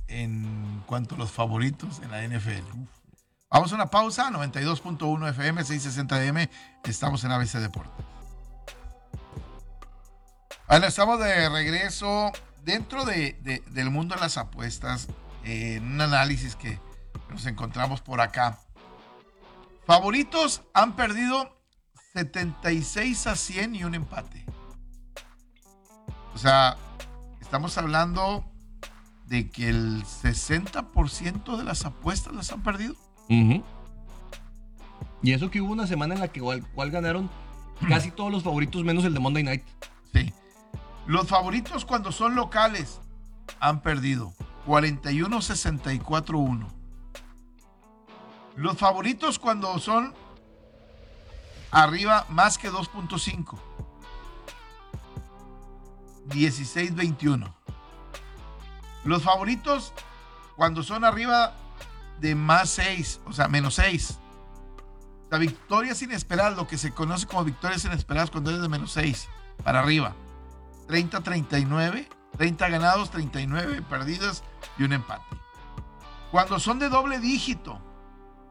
en 0.09 0.83
cuanto 0.87 1.15
a 1.15 1.19
los 1.19 1.31
favoritos 1.31 2.01
en 2.03 2.11
la 2.11 2.27
NFL. 2.27 3.04
Vamos 3.55 3.71
a 3.71 3.77
una 3.77 3.87
pausa, 3.89 4.33
92.1 4.33 5.29
FM, 5.29 5.63
660M, 5.63 6.51
estamos 6.83 7.23
en 7.23 7.31
ABC 7.31 7.53
Deportes. 7.61 8.05
Bueno, 10.67 10.87
estamos 10.89 11.21
de 11.21 11.49
regreso 11.49 12.33
dentro 12.65 13.05
de- 13.05 13.39
de- 13.43 13.63
del 13.71 13.91
mundo 13.91 14.17
de 14.17 14.21
las 14.23 14.39
apuestas, 14.39 15.07
eh, 15.45 15.77
en 15.77 15.85
un 15.93 16.01
análisis 16.01 16.57
que 16.57 16.81
nos 17.31 17.47
encontramos 17.47 18.01
por 18.01 18.21
acá. 18.21 18.59
Favoritos 19.87 20.63
han 20.73 20.97
perdido 20.97 21.57
76 22.13 23.29
a 23.29 23.37
100 23.37 23.77
y 23.77 23.85
un 23.85 23.95
empate. 23.95 24.45
O 26.35 26.39
sea, 26.39 26.77
estamos 27.41 27.79
hablando 27.79 28.45
de 29.27 29.49
que 29.49 29.69
el 29.69 30.05
60% 30.05 31.57
de 31.57 31.63
las 31.63 31.85
apuestas 31.85 32.33
las 32.35 32.51
han 32.51 32.65
perdido. 32.65 32.97
Y 33.29 33.63
eso 35.33 35.51
que 35.51 35.61
hubo 35.61 35.73
una 35.73 35.87
semana 35.87 36.15
en 36.15 36.21
la 36.21 36.29
que 36.29 36.41
igual, 36.41 36.67
cual 36.75 36.91
ganaron 36.91 37.31
casi 37.89 38.11
todos 38.11 38.31
los 38.31 38.43
favoritos 38.43 38.85
menos 38.85 39.05
el 39.05 39.15
de 39.15 39.21
Monday 39.21 39.43
Night. 39.43 39.63
Sí. 40.13 40.33
Los 41.07 41.29
favoritos 41.29 41.85
cuando 41.85 42.13
son 42.13 42.35
locales 42.35 43.01
han 43.61 43.81
perdido 43.81 44.33
41-64-1. 44.67 46.67
Los 48.57 48.79
favoritos 48.79 49.39
cuando 49.39 49.79
son 49.79 50.15
arriba 51.71 52.27
más 52.29 52.59
que 52.59 52.71
2.5. 52.71 53.59
16-21. 56.29 57.53
Los 59.05 59.23
favoritos 59.23 59.93
cuando 60.57 60.83
son 60.83 61.05
arriba 61.05 61.55
de 62.21 62.35
más 62.35 62.71
6, 62.71 63.21
o 63.27 63.33
sea, 63.33 63.49
menos 63.49 63.75
6. 63.75 64.19
La 65.31 65.39
victorias 65.39 66.01
inesperadas, 66.03 66.57
lo 66.57 66.67
que 66.67 66.79
se 66.79 66.93
conoce 66.93 67.27
como 67.27 67.45
victorias 67.45 67.85
inesperadas 67.85 68.31
cuando 68.31 68.51
es 68.51 68.61
de 68.61 68.69
menos 68.69 68.93
6 68.93 69.29
para 69.65 69.81
arriba. 69.81 70.15
30-39, 70.89 72.07
30 72.37 72.69
ganados, 72.69 73.11
39 73.11 73.83
perdidas 73.83 74.45
y 74.79 74.85
un 74.85 74.93
empate. 74.93 75.25
Cuando 76.31 76.59
son 76.59 76.79
de 76.79 76.89
doble 76.89 77.21
dígito, 77.21 77.81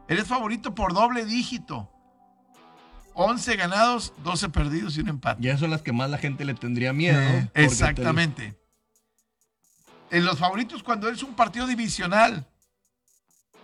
eres 0.08 0.26
favorito 0.26 0.74
por 0.74 0.92
doble 0.92 1.24
dígito. 1.24 1.90
11 3.14 3.56
ganados, 3.56 4.12
12 4.24 4.48
perdidos 4.48 4.96
y 4.96 5.00
un 5.00 5.08
empate. 5.08 5.42
Ya 5.42 5.56
son 5.56 5.70
las 5.70 5.82
que 5.82 5.92
más 5.92 6.10
la 6.10 6.18
gente 6.18 6.44
le 6.44 6.54
tendría 6.54 6.92
miedo. 6.92 7.20
Eh, 7.20 7.50
Exactamente. 7.54 8.58
En 10.10 10.24
los 10.24 10.38
favoritos 10.38 10.82
cuando 10.82 11.08
es 11.08 11.22
un 11.22 11.34
partido 11.34 11.66
divisional. 11.66 12.48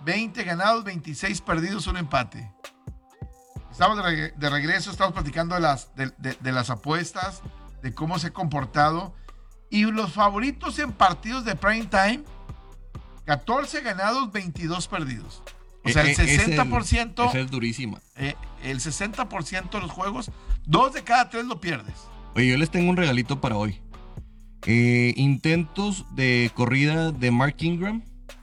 20 0.04 0.42
ganados, 0.44 0.84
26 0.84 1.40
perdidos, 1.42 1.86
un 1.86 1.96
empate. 1.96 2.50
Estamos 3.70 3.96
de, 3.96 4.02
reg- 4.02 4.34
de 4.36 4.50
regreso, 4.50 4.90
estamos 4.90 5.12
platicando 5.14 5.54
de 5.54 5.60
las, 5.60 5.94
de, 5.94 6.12
de- 6.18 6.36
de 6.40 6.52
las 6.52 6.70
apuestas, 6.70 7.42
de 7.82 7.94
cómo 7.94 8.18
se 8.18 8.28
ha 8.28 8.32
comportado. 8.32 9.14
Y 9.70 9.84
los 9.84 10.12
favoritos 10.12 10.78
en 10.80 10.92
partidos 10.92 11.44
de 11.44 11.54
prime 11.54 11.86
time, 11.86 12.20
14 13.24 13.80
ganados, 13.82 14.32
22 14.32 14.88
perdidos. 14.88 15.42
O 15.84 15.88
sea, 15.88 16.02
el 16.02 16.08
Eh, 16.08 16.14
eh, 16.18 16.24
ese 16.34 16.56
60%, 16.56 17.28
Esa 17.28 17.38
es 17.38 17.50
durísima. 17.50 18.00
eh, 18.16 18.34
el 18.62 18.80
60% 18.80 19.70
de 19.70 19.80
los 19.80 19.90
juegos, 19.90 20.30
dos 20.66 20.92
de 20.92 21.04
cada 21.04 21.30
tres 21.30 21.46
lo 21.46 21.60
pierdes. 21.60 21.94
Oye, 22.34 22.48
yo 22.48 22.56
les 22.58 22.70
tengo 22.70 22.90
un 22.90 22.96
regalito 22.96 23.40
para 23.40 23.56
hoy. 23.56 23.80
Eh, 24.66 25.14
intentos 25.16 26.04
de 26.14 26.50
corrida 26.54 27.12
de 27.12 27.30
Mark 27.30 27.56
Ingram. 27.60 28.02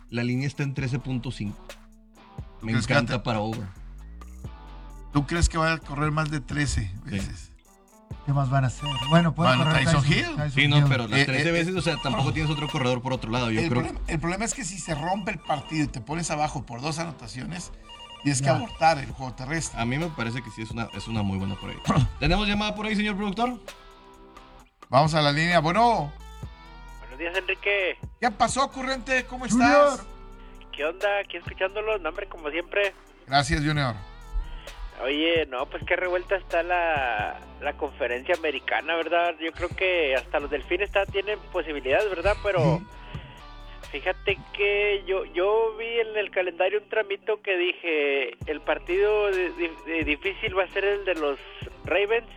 La 0.10 0.24
línea 0.24 0.48
está 0.48 0.63
en 0.63 0.74
13.5. 0.74 1.54
Me 2.62 2.72
encanta 2.72 3.13
te- 3.13 3.20
para 3.20 3.39
over. 3.39 3.67
¿Tú 5.13 5.26
crees 5.26 5.50
que 5.50 5.58
va 5.58 5.74
a 5.74 5.78
correr 5.78 6.12
más 6.12 6.30
de 6.30 6.39
13 6.41 6.91
veces? 7.06 7.52
¿Qué 8.26 8.34
más 8.34 8.50
van 8.50 8.65
a 8.65 8.67
hacer? 8.67 8.88
Bueno, 9.10 9.34
puede 9.34 9.50
Bueno, 9.56 9.63
correr 9.72 9.86
Tyson 9.86 10.06
Hill. 10.06 10.52
Sí, 10.54 10.67
no, 10.67 10.78
Hill. 10.80 10.86
pero 10.88 11.08
las 11.08 11.20
Eh, 11.20 11.26
13 11.26 11.50
eh, 11.50 11.52
veces, 11.52 11.76
o 11.76 11.82
sea, 11.82 11.98
tampoco 12.02 12.34
tienes 12.34 12.52
otro 12.52 12.67
corredor 12.70 13.02
por 13.02 13.13
otro 13.13 13.32
lado. 13.32 13.50
Yo 13.52 13.62
El 13.62 13.70
creo 13.70 13.82
problema, 13.82 14.00
el 14.08 14.20
problema 14.20 14.46
es 14.46 14.54
que 14.54 14.63
si 14.65 14.78
se 14.80 14.96
rompe 14.96 15.32
el 15.32 15.39
partido 15.39 15.86
y 15.86 15.88
te 15.88 16.02
pones 16.02 16.30
abajo 16.30 16.65
por 16.65 16.82
dos 16.82 17.00
anotaciones, 17.00 17.72
tienes 18.24 18.41
que 18.41 18.50
abortar 18.50 18.98
el 19.00 19.12
juego 19.12 19.34
terrestre. 19.34 19.80
A 19.80 19.86
mí 19.86 19.98
me 19.98 20.08
parece 20.08 20.41
que 20.43 20.52
sí 20.52 20.62
es 20.62 20.72
una, 20.72 20.89
es 20.93 21.08
una 21.08 21.22
muy 21.24 21.38
buena 21.38 21.56
por 21.56 21.70
ahí. 21.70 21.78
¿Tenemos 22.20 22.48
llamada 22.48 22.76
por 22.76 22.86
ahí, 22.86 22.96
señor 22.96 23.15
productor? 23.15 23.62
Vamos 24.89 25.13
a 25.13 25.22
la 25.22 25.32
línea. 25.32 25.60
Bueno, 25.60 26.12
Buenos 27.17 27.34
días, 27.34 27.38
Enrique. 27.49 27.97
¿qué 28.21 28.30
pasó, 28.30 28.65
ocurrente? 28.65 29.25
¿Cómo 29.25 29.47
Junior. 29.49 29.69
estás? 29.93 30.06
¿Qué 30.71 30.86
onda? 30.86 31.17
Aquí 31.19 31.38
escuchándolo, 31.38 31.97
no, 31.97 32.10
hombre, 32.10 32.27
como 32.27 32.51
siempre. 32.51 32.93
Gracias, 33.25 33.65
Junior. 33.65 33.95
Oye, 35.03 35.47
no, 35.47 35.65
pues 35.67 35.84
qué 35.88 35.95
revuelta 35.95 36.36
está 36.36 36.62
la, 36.62 37.39
la 37.62 37.73
conferencia 37.73 38.36
americana, 38.36 38.95
¿verdad? 38.95 39.34
Yo 39.39 39.51
creo 39.51 39.69
que 39.69 40.15
hasta 40.15 40.39
los 40.39 40.51
delfines 40.51 40.89
está, 40.89 41.08
tienen 41.08 41.39
posibilidades, 41.51 42.08
¿verdad? 42.10 42.36
Pero 42.43 42.82
fíjate 43.91 44.38
que 44.53 45.03
yo 45.08 45.25
yo 45.25 45.75
vi 45.77 45.99
en 45.99 46.15
el 46.17 46.30
calendario 46.30 46.80
un 46.82 46.89
tramito 46.89 47.41
que 47.41 47.58
dije, 47.58 48.38
el 48.45 48.62
partido 48.62 49.32
de- 49.32 49.51
de- 49.53 49.75
de 49.88 50.03
difícil 50.03 50.56
va 50.58 50.65
a 50.65 50.67
ser 50.67 50.86
el 50.86 51.03
de 51.06 51.15
los 51.15 51.39
Ravens, 51.84 52.27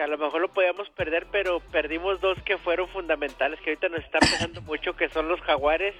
que 0.00 0.04
a 0.04 0.06
lo 0.06 0.16
mejor 0.16 0.40
lo 0.40 0.50
podíamos 0.50 0.88
perder, 0.96 1.26
pero 1.30 1.60
perdimos 1.60 2.22
dos 2.22 2.38
que 2.42 2.56
fueron 2.56 2.88
fundamentales, 2.88 3.60
que 3.60 3.68
ahorita 3.68 3.90
nos 3.90 4.00
están 4.00 4.20
pesando 4.20 4.62
mucho, 4.62 4.96
que 4.96 5.10
son 5.10 5.28
los 5.28 5.38
Jaguares 5.42 5.94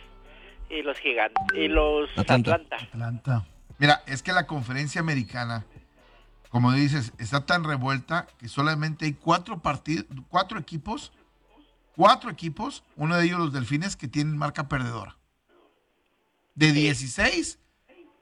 y 0.71 0.81
los 0.81 0.99
Gigantes, 0.99 1.45
y 1.55 1.69
los 1.69 2.09
Atlanta. 2.17 2.55
Atlanta. 2.55 2.77
Atlanta. 2.77 3.47
Mira, 3.77 4.03
es 4.07 4.23
que 4.23 4.33
la 4.33 4.47
conferencia 4.47 5.03
americana, 5.03 5.67
como 6.49 6.73
dices, 6.73 7.13
está 7.19 7.45
tan 7.45 7.63
revuelta 7.63 8.27
que 8.39 8.49
solamente 8.49 9.05
hay 9.05 9.13
cuatro 9.13 9.61
partidos, 9.61 10.07
cuatro 10.31 10.59
equipos, 10.59 11.13
cuatro 11.95 12.31
equipos, 12.31 12.83
uno 12.97 13.19
de 13.19 13.27
ellos 13.27 13.39
los 13.39 13.53
delfines, 13.53 13.97
que 13.97 14.09
tienen 14.09 14.39
marca 14.39 14.67
perdedora. 14.67 15.19
De 16.55 16.73
16, 16.73 17.59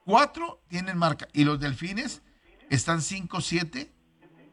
cuatro 0.03 0.59
tienen 0.67 0.97
marca. 0.97 1.29
Y 1.31 1.45
los 1.45 1.57
delfines 1.57 2.21
están 2.69 2.99
5-7 2.99 3.89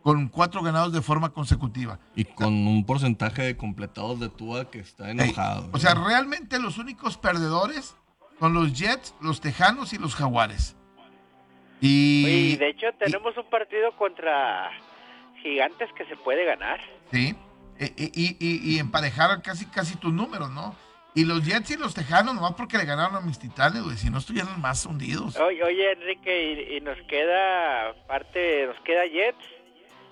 con 0.07 0.29
cuatro 0.29 0.63
ganados 0.63 0.93
de 0.93 1.03
forma 1.03 1.31
consecutiva. 1.31 1.99
Y 2.15 2.27
con 2.27 2.55
un 2.69 2.87
porcentaje 2.87 3.43
de 3.43 3.57
completados 3.57 4.21
de 4.21 4.29
Tua 4.29 4.71
que 4.71 4.79
está 4.79 5.07
Ey, 5.11 5.19
enojado. 5.19 5.69
o 5.73 5.79
sea, 5.81 5.95
realmente 5.97 6.61
los 6.61 6.79
únicos 6.79 7.17
perdedores 7.19 7.97
son 8.39 8.55
los 8.55 8.73
Jets, 8.73 9.17
los 9.21 9.41
Tejanos 9.41 9.93
y 9.95 9.99
los 9.99 10.15
Jaguares. 10.15 10.77
Y, 11.81 12.25
Oye, 12.25 12.57
de 12.57 12.69
hecho 12.69 12.87
tenemos 13.01 13.37
un 13.37 13.51
partido 13.51 13.97
contra 13.97 14.71
Gigantes 15.43 15.91
que 15.99 16.05
se 16.07 16.15
puede 16.17 16.45
ganar. 16.45 16.79
sí, 17.11 17.35
e- 17.77 17.93
e- 17.97 18.13
y, 18.15 18.37
y- 18.39 18.75
y 18.75 18.79
emparejaron 18.79 19.41
casi 19.41 19.67
casi 19.67 19.97
tus 19.97 20.13
números, 20.13 20.51
¿no? 20.53 20.77
Y 21.17 21.25
los 21.25 21.45
Jets 21.45 21.73
y 21.73 21.77
los 21.77 21.95
Tejanos, 21.95 22.33
nomás 22.37 22.53
porque 22.55 22.79
le 22.79 22.85
ganaron 22.85 23.17
a 23.17 23.21
mis 23.23 23.41
titanes, 23.41 23.83
güey, 23.83 23.97
si 23.97 24.09
no 24.09 24.19
estuvieran 24.19 24.61
más 24.61 24.87
hundidos. 24.87 25.35
Oye, 25.37 25.65
oye 25.65 25.93
Enrique, 25.95 26.71
y, 26.71 26.77
y 26.77 26.81
nos 26.81 26.97
queda 27.09 27.93
parte, 28.07 28.69
nos 28.69 28.79
queda 28.85 29.05
Jets 29.07 29.56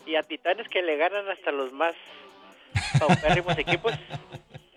y 0.07 0.17
a 0.17 0.23
Titanes 0.23 0.69
que 0.69 0.83
le 0.83 0.97
ganan 0.97 1.29
hasta 1.29 1.53
los 1.53 1.73
más 1.73 1.95
paupérrimos 2.99 3.57
equipos. 3.59 3.93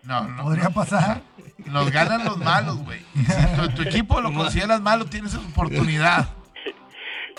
No, 0.03 0.23
no. 0.23 0.43
¿Podría 0.43 0.69
pasar? 0.69 1.21
Nos 1.65 1.91
ganan 1.91 2.23
los 2.23 2.37
malos, 2.37 2.77
güey. 2.85 2.99
Si 3.13 3.55
tu, 3.55 3.75
tu 3.75 3.81
equipo 3.81 4.21
lo 4.21 4.33
consideras 4.33 4.79
malo, 4.79 5.05
tienes 5.05 5.33
esa 5.33 5.45
oportunidad. 5.45 6.27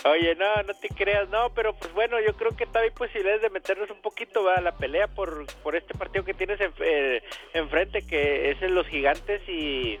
Oye, 0.05 0.33
no, 0.35 0.63
no 0.63 0.73
te 0.75 0.87
creas, 0.89 1.27
no, 1.29 1.49
pero 1.53 1.73
pues 1.73 1.91
bueno, 1.93 2.17
yo 2.25 2.33
creo 2.35 2.55
que 2.55 2.65
todavía 2.65 2.89
hay 2.89 2.95
posibilidades 2.95 3.41
de 3.41 3.49
meternos 3.49 3.89
un 3.89 4.01
poquito 4.01 4.43
¿va? 4.43 4.55
a 4.55 4.61
la 4.61 4.77
pelea 4.77 5.07
por, 5.07 5.45
por 5.61 5.75
este 5.75 5.93
partido 5.93 6.23
que 6.23 6.33
tienes 6.33 6.61
en, 6.61 6.71
eh, 6.79 7.21
enfrente, 7.53 8.03
que 8.03 8.51
es 8.51 8.61
en 8.61 8.75
los 8.75 8.87
gigantes 8.87 9.41
y, 9.49 9.99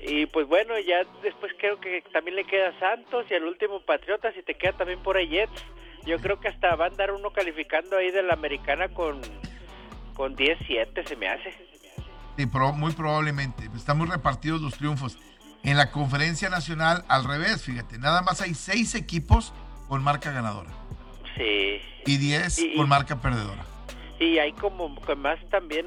y 0.00 0.26
pues 0.26 0.46
bueno, 0.46 0.78
ya 0.78 1.04
después 1.22 1.52
creo 1.58 1.80
que 1.80 2.02
también 2.12 2.36
le 2.36 2.44
queda 2.44 2.78
Santos 2.78 3.24
y 3.30 3.34
al 3.34 3.44
último 3.44 3.80
Patriotas 3.80 4.36
y 4.36 4.42
te 4.42 4.54
queda 4.54 4.72
también 4.72 5.02
por 5.02 5.16
ahí 5.16 5.28
Jets. 5.28 5.64
Yo 6.06 6.18
creo 6.18 6.40
que 6.40 6.48
hasta 6.48 6.74
va 6.76 6.86
a 6.86 6.88
andar 6.88 7.10
uno 7.12 7.30
calificando 7.30 7.96
ahí 7.96 8.10
de 8.10 8.22
la 8.22 8.32
americana 8.34 8.88
con, 8.88 9.20
con 10.14 10.36
10-7, 10.36 11.06
se 11.06 11.16
me 11.16 11.28
hace. 11.28 11.52
Sí, 12.36 12.46
pro- 12.46 12.72
muy 12.72 12.92
probablemente. 12.92 13.68
Están 13.76 13.98
muy 13.98 14.06
repartidos 14.08 14.60
los 14.60 14.74
triunfos. 14.74 15.18
En 15.64 15.76
la 15.76 15.90
conferencia 15.90 16.48
nacional, 16.48 17.04
al 17.08 17.24
revés, 17.24 17.62
fíjate, 17.64 17.98
nada 17.98 18.22
más 18.22 18.40
hay 18.40 18.54
seis 18.54 18.94
equipos 18.94 19.52
con 19.88 20.02
marca 20.04 20.30
ganadora 20.30 20.70
Sí. 21.36 21.80
y 22.06 22.16
diez 22.16 22.58
Y- 22.60 22.72
y- 22.72 22.76
con 22.76 22.88
marca 22.88 23.20
perdedora. 23.20 23.64
Y 24.20 24.38
hay 24.38 24.52
como 24.52 25.00
que 25.02 25.14
más 25.16 25.38
también, 25.50 25.86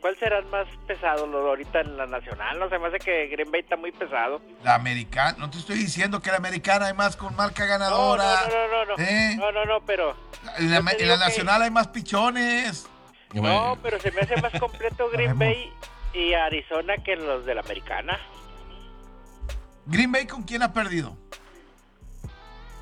¿cuál 0.00 0.16
será 0.18 0.38
el 0.38 0.46
más 0.46 0.66
pesado 0.86 1.26
lo 1.26 1.48
ahorita 1.48 1.80
en 1.80 1.96
la 1.96 2.06
nacional? 2.06 2.58
No 2.58 2.68
se 2.68 2.78
me 2.78 2.88
hace 2.88 2.98
que 2.98 3.26
Green 3.28 3.50
Bay 3.50 3.60
está 3.60 3.76
muy 3.76 3.92
pesado. 3.92 4.40
La 4.64 4.74
americana, 4.74 5.36
no 5.38 5.50
te 5.50 5.58
estoy 5.58 5.76
diciendo 5.78 6.20
que 6.20 6.30
la 6.30 6.36
americana 6.38 6.86
hay 6.86 6.94
más 6.94 7.16
con 7.16 7.34
marca 7.36 7.64
No, 7.66 7.68
no, 7.68 7.78
ganadora. 7.78 8.24
no, 8.48 8.48
no, 8.48 8.84
no, 8.86 8.96
no, 8.96 9.02
¿Eh? 9.04 9.36
no, 9.36 9.52
no, 9.52 9.64
no, 9.66 9.80
pero 9.86 10.16
En 10.58 10.70
la, 10.70 10.78
en 10.78 10.86
que- 10.96 11.06
nacional 11.06 11.62
hay 11.62 11.70
más 11.70 11.88
pichones. 11.88 12.86
no, 13.34 13.78
pero 13.82 14.00
se 14.00 14.10
me 14.12 14.20
hace 14.22 14.40
más 14.40 14.52
completo 14.58 15.08
Green. 15.12 15.38
Bay 15.38 15.72
y 16.14 16.34
Arizona 16.34 16.96
que 16.98 17.16
los 17.16 17.44
de 17.46 17.54
la 17.54 17.60
americana. 17.60 18.18
Green 19.86 20.10
Bay 20.12 20.26
con 20.26 20.42
quién 20.42 20.62
ha 20.62 20.72
perdido? 20.72 21.16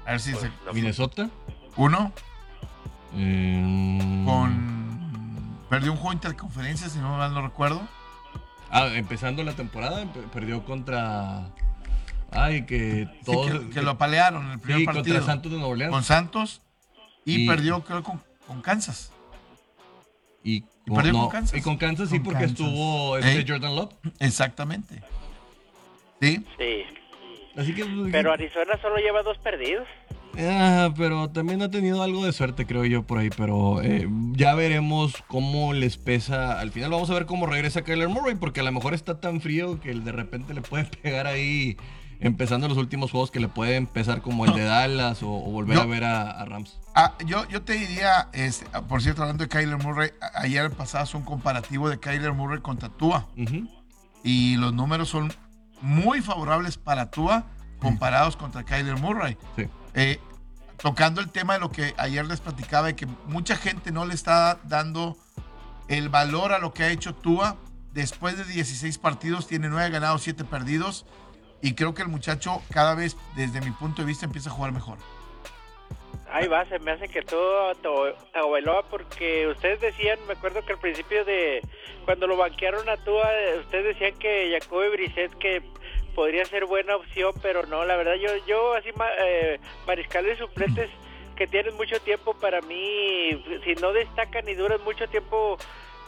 A 0.07 0.13
ver 0.13 0.21
si 0.21 0.31
Pues, 0.33 0.45
se- 0.45 0.51
no, 0.65 0.73
Minnesota. 0.73 1.29
uno 1.77 2.13
Mm. 3.13 4.25
con 4.27 4.78
perdió 5.69 5.93
un 5.93 5.99
juego 5.99 6.13
interconferencia, 6.13 6.89
si 6.89 6.99
no 6.99 7.17
mal 7.17 7.33
no 7.35 7.43
recuerdo. 7.43 7.87
Ah, 8.71 8.89
empezando 8.95 9.43
la 9.45 9.53
temporada, 9.55 10.05
perdió 10.33 10.65
contra. 10.65 11.49
Ay, 12.31 12.67
que 12.67 13.09
Sí, 13.21 13.21
todos. 13.25 13.51
que, 13.51 13.71
que 13.71 13.83
lo 13.83 13.93
apalearon 13.93 14.45
en 14.47 14.53
el 14.53 14.59
primer 14.59 14.81
sí, 14.81 14.85
partido. 14.87 15.05
contra 15.17 15.23
Santos 15.33 15.51
de 15.53 15.59
Nueva 15.59 15.73
Orleans. 15.73 15.93
con 15.93 16.05
Santos 16.05 16.61
y, 17.25 17.45
Y- 17.45 17.47
perdió 17.47 17.83
creo 17.85 18.03
con, 18.03 18.23
con 18.47 18.61
Kansas. 18.61 19.13
Y 20.45 20.57
Y 20.87 20.91
perdió 20.95 21.13
No, 21.13 21.21
con 21.23 21.29
Kansas. 21.31 21.59
Y 21.59 21.63
con 21.63 21.77
Kansas 21.79 22.09
sí, 22.11 22.17
Con 22.17 22.25
porque 22.25 22.41
Kansas. 22.47 22.61
estuvo 22.61 23.19
este. 23.19 23.51
Jordan 23.51 23.77
Love. 23.77 23.95
Exactamente. 24.21 25.03
Sí. 26.21 26.45
Sí. 26.59 26.83
Así 27.57 27.75
que. 27.75 27.85
pues, 27.85 28.13
Pero 28.13 28.33
Arizona 28.33 28.79
solo 28.81 28.97
lleva 28.99 29.23
dos 29.23 29.39
perdidos. 29.39 29.87
Ah, 30.37 30.91
pero 30.97 31.31
también 31.31 31.63
ha 31.63 31.71
tenido 31.71 32.03
algo 32.03 32.25
de 32.25 32.33
suerte, 32.33 32.67
creo 32.67 32.85
yo, 32.85 33.03
por 33.05 33.19
ahí. 33.19 33.31
Pero 33.37 33.83
eh, 33.83 34.09
ya 34.33 34.55
veremos 34.55 35.15
cómo 35.27 35.73
les 35.73 35.97
pesa. 35.97 36.61
Al 36.61 36.71
final 36.71 36.91
vamos 36.91 37.11
a 37.11 37.15
ver 37.15 37.27
cómo 37.27 37.47
regresa 37.47 37.83
Kyler 37.83 38.09
Murray, 38.09 38.35
porque 38.37 38.61
a 38.61 38.63
lo 38.63 38.73
mejor 38.73 38.95
está 38.95 39.21
tan 39.21 39.41
frío 39.41 39.81
que 39.81 39.95
de 39.95 40.13
repente 40.13 40.55
le 40.55 40.63
puede 40.63 40.85
pegar 41.03 41.27
ahí, 41.27 41.77
empezando 42.21 42.69
los 42.69 42.79
últimos 42.79 43.11
juegos, 43.11 43.31
que 43.31 43.41
le 43.41 43.49
puede 43.49 43.77
empezar 43.77 44.23
como 44.23 44.45
el 44.45 44.55
de 44.55 44.65
Dallas 44.65 45.23
o, 45.23 45.29
o 45.31 45.51
volver 45.51 45.77
Yo- 45.77 45.83
a 45.83 45.87
ver 45.87 46.05
a, 46.05 46.31
a 46.31 46.45
Rams. 46.45 46.79
Ah, 46.95 47.15
yo, 47.27 47.47
yo 47.49 47.63
te 47.63 47.75
diría, 47.75 48.29
este, 48.33 48.67
ah, 48.73 48.83
por 48.83 49.03
cierto, 49.03 49.23
hablando 49.23 49.45
de 49.45 49.49
Kyler 49.49 49.79
Murray, 49.79 50.11
ayer 50.35 50.71
pasabas 50.71 51.15
un 51.15 51.23
comparativo 51.23 51.89
de 51.89 51.99
Kyler 52.01 52.33
Murray 52.33 52.61
contra 52.61 52.89
Tua. 52.89 53.27
Ujú. 53.37 53.69
Y 54.25 54.57
los 54.57 54.73
números 54.75 55.09
son 55.09 55.33
muy 55.81 56.21
favorables 56.23 56.77
para 56.77 57.11
Tua 57.11 57.45
comparados 57.79 58.37
contra 58.37 58.65
Kyler 58.65 58.97
Murray. 58.99 59.37
Sí. 59.55 59.67
Eh, 59.95 60.19
tocando 60.79 61.21
el 61.21 61.31
tema 61.31 61.55
de 61.55 61.61
lo 61.61 61.71
que 61.71 61.95
ayer 61.97 62.25
les 62.27 62.41
platicaba, 62.41 62.89
de 62.89 62.97
que 62.97 63.07
mucha 63.27 63.57
gente 63.57 63.91
no 63.91 64.05
le 64.07 64.15
está 64.15 64.61
dando 64.65 65.17
el 65.89 66.09
valor 66.09 66.53
a 66.53 66.59
lo 66.59 66.73
que 66.73 66.85
ha 66.85 66.91
hecho 66.91 67.15
Tua. 67.15 67.57
Después 67.93 68.37
de 68.37 68.45
16 68.45 68.99
partidos, 68.99 69.47
tiene 69.49 69.69
9 69.69 69.91
ganados, 69.91 70.23
7 70.23 70.45
perdidos. 70.45 71.07
Y 71.63 71.75
creo 71.75 71.95
que 71.95 72.03
el 72.03 72.09
muchacho 72.09 72.63
cada 72.73 72.95
vez, 72.95 73.17
desde 73.35 73.61
mi 73.61 73.73
punto 73.73 74.03
de 74.03 74.07
vista, 74.07 74.27
empieza 74.27 74.51
a 74.51 74.53
jugar 74.53 74.71
mejor. 74.73 74.99
Ahí 76.31 76.47
va, 76.47 76.65
se 76.69 76.79
me 76.79 76.91
hace 76.93 77.09
que 77.09 77.23
todo 77.23 77.75
to- 77.77 78.15
Tagovailoa 78.35 78.83
porque 78.91 79.49
ustedes 79.49 79.81
decían, 79.81 80.19
me 80.27 80.35
acuerdo 80.35 80.63
que 80.65 80.75
al 80.75 80.79
principio 80.79 81.25
de 81.25 81.63
cuando 82.05 82.27
lo 82.27 82.37
banquearon 82.37 82.87
a 82.89 82.99
Tua, 82.99 83.25
eh, 83.33 83.59
ustedes 83.61 83.87
decían 83.99 84.19
que 84.19 84.51
Jacoby 84.61 84.91
Brissett 84.91 85.33
que 85.39 85.63
podría 86.19 86.45
ser 86.47 86.65
buena 86.65 86.97
opción, 86.97 87.33
pero 87.41 87.65
no, 87.67 87.85
la 87.85 87.95
verdad 87.95 88.15
yo 88.17 88.29
yo 88.45 88.75
así 88.75 88.89
ma- 88.97 89.09
eh, 89.25 89.61
mariscales 89.87 90.37
suplentes 90.37 90.91
que 91.37 91.47
tienen 91.47 91.77
mucho 91.77 92.01
tiempo 92.01 92.35
para 92.35 92.61
mí, 92.63 93.41
si 93.63 93.75
no 93.77 93.93
destacan 93.93 94.49
y 94.49 94.55
duran 94.55 94.83
mucho 94.83 95.07
tiempo 95.07 95.57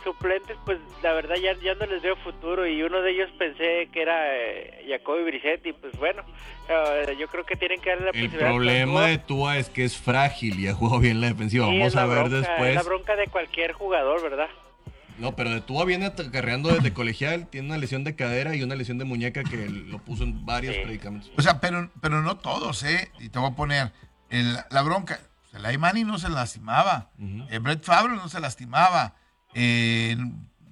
suplentes, 0.02 0.56
pues 0.66 0.78
la 1.04 1.12
verdad 1.12 1.36
ya, 1.36 1.52
ya 1.62 1.74
no 1.76 1.86
les 1.86 2.02
veo 2.02 2.16
futuro 2.16 2.66
y 2.66 2.82
uno 2.82 3.02
de 3.02 3.12
ellos 3.12 3.30
pensé 3.38 3.88
que 3.92 4.02
era 4.02 4.36
eh, 4.36 4.84
Jacoby 4.88 5.22
Brissett 5.22 5.64
y 5.66 5.72
pues 5.74 5.96
bueno, 5.96 6.24
eh, 6.68 7.14
yo 7.16 7.28
creo 7.28 7.44
que 7.44 7.54
tienen 7.54 7.80
que 7.80 7.90
darle 7.90 8.06
la 8.10 8.18
El 8.18 8.30
problema 8.30 9.06
de 9.06 9.18
Tua 9.18 9.58
es 9.58 9.68
que 9.68 9.84
es 9.84 9.96
frágil 9.96 10.58
y 10.58 10.66
ha 10.66 10.74
jugado 10.74 10.98
bien 10.98 11.20
la 11.20 11.28
defensiva. 11.28 11.66
Sí, 11.66 11.78
Vamos 11.78 11.94
a 11.94 12.06
ver 12.06 12.18
bronca, 12.18 12.36
Es 12.40 12.48
después. 12.48 12.74
la 12.74 12.82
bronca 12.82 13.14
de 13.14 13.26
cualquier 13.28 13.72
jugador, 13.74 14.22
¿verdad? 14.22 14.48
No, 15.20 15.36
pero 15.36 15.50
de 15.50 15.60
Tua 15.60 15.84
viene 15.84 16.06
acarreando 16.06 16.72
desde 16.72 16.92
colegial. 16.92 17.46
Tiene 17.48 17.68
una 17.68 17.78
lesión 17.78 18.04
de 18.04 18.16
cadera 18.16 18.56
y 18.56 18.62
una 18.62 18.74
lesión 18.74 18.98
de 18.98 19.04
muñeca 19.04 19.44
que 19.44 19.68
lo 19.68 19.98
puso 20.04 20.24
en 20.24 20.44
varios 20.46 20.74
Sí. 20.74 20.80
predicamentos. 20.82 21.30
O 21.36 21.42
sea, 21.42 21.60
pero, 21.60 21.90
pero 22.00 22.22
no 22.22 22.36
todos, 22.38 22.82
¿eh? 22.82 23.10
Y 23.20 23.28
te 23.28 23.38
voy 23.38 23.50
a 23.50 23.54
poner 23.54 23.92
el- 24.30 24.58
la 24.70 24.82
bronca. 24.82 25.20
El 25.52 25.66
Aymani 25.66 26.04
no 26.04 26.18
se 26.18 26.28
lastimaba. 26.28 27.10
Eh, 27.50 27.58
Brett 27.58 27.84
Favre 27.84 28.14
no 28.14 28.28
se 28.28 28.40
lastimaba. 28.40 29.14
Eh, 29.54 30.16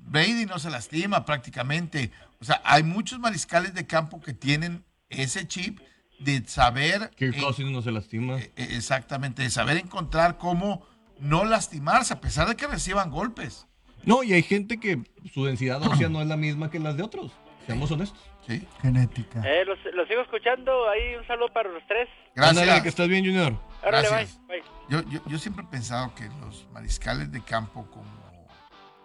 Brady 0.07 0.47
no 0.47 0.59
se 0.59 0.71
lastima 0.71 1.25
prácticamente. 1.27 2.11
O 2.41 2.45
sea, 2.45 2.63
hay 2.65 2.83
muchos 2.83 3.19
mariscales 3.19 3.75
de 3.75 3.87
campo 3.87 4.21
que 4.21 4.33
tienen 4.33 4.85
ese 5.11 5.47
chip 5.47 5.81
de 6.21 6.43
saber. 6.47 7.11
En- 7.19 7.33
Cousins 7.41 7.71
no 7.71 7.83
se 7.83 7.91
lastima. 7.93 8.39
eh, 8.39 8.53
eh, 8.57 8.69
exactamente, 8.73 9.43
de 9.43 9.51
saber 9.51 9.77
encontrar 9.77 10.39
cómo 10.39 10.87
no 11.21 11.45
lastimarse, 11.45 12.15
a 12.15 12.21
pesar 12.21 12.49
de 12.49 12.57
que 12.57 12.67
reciban 12.67 13.11
golpes. 13.11 13.67
No, 14.05 14.23
y 14.23 14.33
hay 14.33 14.43
gente 14.43 14.79
que 14.81 15.03
su 15.33 15.45
densidad 15.45 15.83
ósea 15.83 16.09
no 16.09 16.21
es 16.21 16.27
la 16.27 16.37
misma 16.37 16.71
que 16.71 16.79
las 16.79 16.97
de 16.97 17.03
otros. 17.03 17.33
Seamos 17.67 17.91
honestos. 17.91 18.19
Sí. 18.47 18.67
Genética. 18.81 19.43
Eh, 19.45 19.65
los, 19.67 19.79
los 19.95 20.09
sigo 20.09 20.23
escuchando. 20.23 20.89
Ahí 20.89 21.17
un 21.17 21.27
saludo 21.27 21.53
para 21.53 21.69
los 21.69 21.83
tres. 21.87 22.09
Gracias. 22.35 22.63
Ándale, 22.63 22.83
que 22.83 22.89
estás 22.89 23.09
bien, 23.09 23.25
Junior. 23.25 23.55
Órale, 23.83 24.09
Gracias. 24.09 24.41
bye. 24.47 24.61
bye. 24.61 24.71
Yo, 24.89 25.03
yo, 25.11 25.21
yo 25.27 25.39
siempre 25.39 25.65
he 25.65 25.69
pensado 25.69 26.15
que 26.15 26.25
los 26.41 26.67
mariscales 26.73 27.31
de 27.31 27.43
campo 27.43 27.87
como 27.91 28.49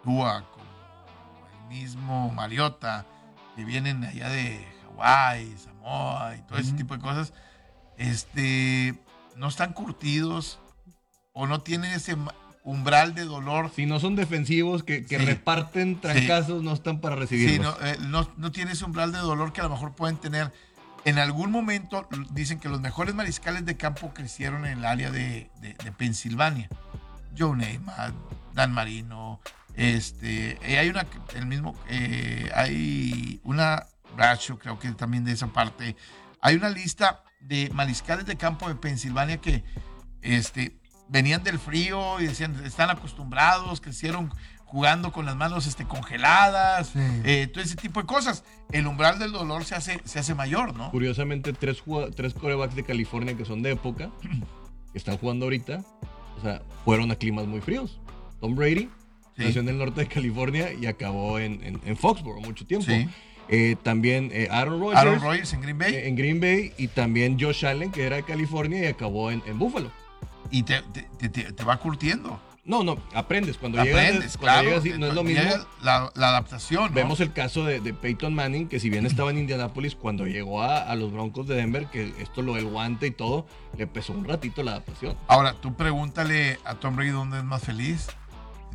Tua, 0.02 0.44
como 0.50 1.46
el 1.46 1.68
mismo 1.68 2.30
Mariota, 2.30 3.04
que 3.54 3.64
vienen 3.64 4.02
allá 4.04 4.30
de 4.30 4.66
Hawái, 4.84 5.54
Samoa 5.58 6.36
y 6.36 6.42
todo 6.46 6.58
ese 6.58 6.72
tipo 6.72 6.94
de 6.94 7.02
cosas, 7.02 7.34
este, 7.98 8.94
no 9.36 9.48
están 9.48 9.74
curtidos 9.74 10.58
o 11.32 11.46
no 11.46 11.60
tienen 11.60 11.92
ese 11.92 12.16
umbral 12.64 13.14
de 13.14 13.24
dolor. 13.24 13.70
Si 13.76 13.86
no 13.86 14.00
son 14.00 14.16
defensivos 14.16 14.82
que, 14.82 15.04
que 15.04 15.18
Sí. 15.18 15.24
reparten 15.24 16.00
trancazos, 16.00 16.62
no 16.62 16.72
están 16.72 17.00
para 17.00 17.14
Sí, 17.14 17.20
recibirlos. 17.20 17.78
no, 17.80 17.86
eh, 17.86 17.96
no, 18.08 18.28
no 18.36 18.50
tiene 18.52 18.72
ese 18.72 18.84
umbral 18.84 19.12
de 19.12 19.18
dolor 19.18 19.52
que 19.52 19.60
a 19.60 19.64
lo 19.64 19.70
mejor 19.70 19.94
pueden 19.94 20.16
tener. 20.16 20.50
En 21.04 21.18
algún 21.18 21.50
momento 21.50 22.08
dicen 22.30 22.58
que 22.58 22.70
los 22.70 22.80
mejores 22.80 23.14
mariscales 23.14 23.66
de 23.66 23.76
campo 23.76 24.12
crecieron 24.14 24.64
en 24.64 24.78
el 24.78 24.84
área 24.86 25.10
de, 25.10 25.50
de- 25.60 25.74
de 25.74 25.92
Pensilvania. 25.92 26.68
Joe 27.38 27.54
Namath, 27.56 28.14
Dan 28.54 28.72
Marino, 28.72 29.40
este, 29.74 30.58
eh, 30.62 30.78
hay 30.78 30.88
una, 30.88 31.04
el 31.34 31.46
mismo, 31.46 31.76
eh, 31.90 32.50
hay 32.54 33.40
una, 33.44 33.86
Bradshaw 34.16 34.56
creo 34.58 34.78
que 34.78 34.90
también 34.92 35.24
de 35.24 35.32
esa 35.32 35.48
parte, 35.48 35.96
hay 36.40 36.54
una 36.54 36.70
lista 36.70 37.22
de 37.40 37.68
mariscales 37.74 38.24
de 38.24 38.36
campo 38.36 38.68
de 38.68 38.76
Pensilvania 38.76 39.38
que, 39.38 39.64
este, 40.22 40.78
venían 41.08 41.42
del 41.44 41.58
frío 41.58 42.20
y 42.20 42.26
decían, 42.26 42.60
están 42.64 42.90
acostumbrados, 42.90 43.80
crecieron 43.80 44.32
jugando 44.64 45.12
con 45.12 45.24
las 45.24 45.36
manos 45.36 45.66
este, 45.66 45.84
congeladas, 45.84 46.88
Sí. 46.88 46.98
eh, 47.24 47.46
todo 47.46 47.62
ese 47.62 47.76
tipo 47.76 48.00
de 48.00 48.06
cosas. 48.06 48.42
El 48.72 48.86
umbral 48.86 49.18
del 49.18 49.30
dolor 49.32 49.64
se 49.64 49.74
hace, 49.76 50.00
se 50.04 50.18
hace 50.18 50.34
mayor, 50.34 50.74
¿no? 50.74 50.90
Curiosamente, 50.90 51.52
tres, 51.52 51.82
tres 52.16 52.34
corebacks 52.34 52.74
de 52.74 52.82
California 52.84 53.36
que 53.36 53.44
son 53.44 53.62
de 53.62 53.72
época, 53.72 54.10
que 54.92 54.98
están 54.98 55.16
jugando 55.18 55.46
ahorita, 55.46 55.84
o 56.38 56.42
sea, 56.42 56.62
fueron 56.84 57.10
a 57.12 57.16
climas 57.16 57.46
muy 57.46 57.60
fríos. 57.60 58.00
Tom 58.40 58.54
Brady 58.56 58.88
Sí. 59.36 59.42
nació 59.44 59.62
en 59.62 59.68
el 59.68 59.78
norte 59.78 60.00
de 60.02 60.06
California 60.06 60.72
y 60.72 60.86
acabó 60.86 61.40
en, 61.40 61.60
en, 61.64 61.80
en 61.84 61.96
Foxborough 61.96 62.40
mucho 62.44 62.64
tiempo. 62.66 62.86
Sí. 62.86 63.08
Eh, 63.48 63.74
también 63.82 64.30
eh, 64.32 64.46
Aaron 64.50 64.80
Rodgers 64.80 65.00
Aaron 65.00 65.20
Rodgers 65.20 65.52
en 65.52 65.60
Green 65.60 65.76
Bay. 65.78 65.92
eh, 65.94 66.08
en 66.08 66.14
Green 66.16 66.40
Bay 66.40 66.72
y 66.78 66.86
también 66.88 67.36
Josh 67.38 67.66
Allen, 67.66 67.90
que 67.90 68.04
era 68.06 68.14
de 68.16 68.22
California 68.22 68.82
y 68.84 68.86
acabó 68.86 69.30
en, 69.30 69.42
en 69.46 69.58
Buffalo. 69.58 69.90
Y 70.50 70.62
te, 70.62 70.82
te- 71.18 71.28
te- 71.28 71.52
te- 71.52 71.64
va 71.64 71.76
curtiendo. 71.78 72.40
No, 72.66 72.82
no, 72.82 72.96
aprendes. 73.14 73.58
Cuando 73.58 73.82
llegas, 73.84 74.00
Aprendes, 74.06 74.36
cuando 74.38 74.62
claro. 74.62 74.82
llegas, 74.82 74.98
no 74.98 75.06
es 75.06 75.12
lo 75.14 75.22
mismo. 75.22 75.42
La, 75.82 76.10
la 76.14 76.28
adaptación. 76.28 76.84
¿no? 76.84 76.94
Vemos 76.94 77.20
el 77.20 77.30
caso 77.34 77.62
de, 77.64 77.80
de 77.80 77.92
Peyton 77.92 78.32
Manning, 78.34 78.68
que 78.68 78.80
si 78.80 78.88
bien 78.88 79.04
estaba 79.04 79.30
en 79.30 79.36
Indianapolis, 79.38 79.94
cuando 79.94 80.26
llegó 80.26 80.62
a, 80.62 80.78
a 80.78 80.94
los 80.94 81.12
Broncos 81.12 81.46
de 81.46 81.56
Denver, 81.56 81.86
que 81.88 82.14
esto 82.20 82.40
lo 82.40 82.54
del 82.54 82.64
guante 82.64 83.06
y 83.08 83.10
todo, 83.10 83.46
le 83.76 83.86
pesó 83.86 84.14
un 84.14 84.24
ratito 84.24 84.62
la 84.62 84.70
adaptación. 84.72 85.14
Ahora, 85.28 85.52
tú 85.60 85.74
pregúntale 85.74 86.58
a 86.64 86.74
Tom 86.76 86.96
Brady 86.96 87.10
dónde 87.10 87.36
es 87.38 87.44
más 87.44 87.62
feliz. 87.62 88.06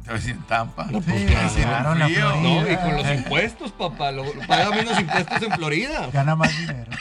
Te 0.04 0.10
va 0.12 0.12
a 0.12 0.20
decir 0.20 0.32
en 0.36 0.44
Tampa. 0.44 0.86
No, 0.92 1.00
Sí, 1.02 1.08
pues, 1.10 1.58
en. 1.58 2.44
No, 2.44 2.72
y 2.72 2.76
con 2.78 2.96
los 2.96 3.08
impuestos, 3.12 3.72
papá. 3.72 4.12
Lo, 4.12 4.24
paga 4.48 4.70
menos 4.70 5.00
impuestos 5.00 5.42
en 5.42 5.52
Florida. 5.54 6.10
Gana 6.14 6.36
más 6.36 6.56
dinero. 6.60 6.92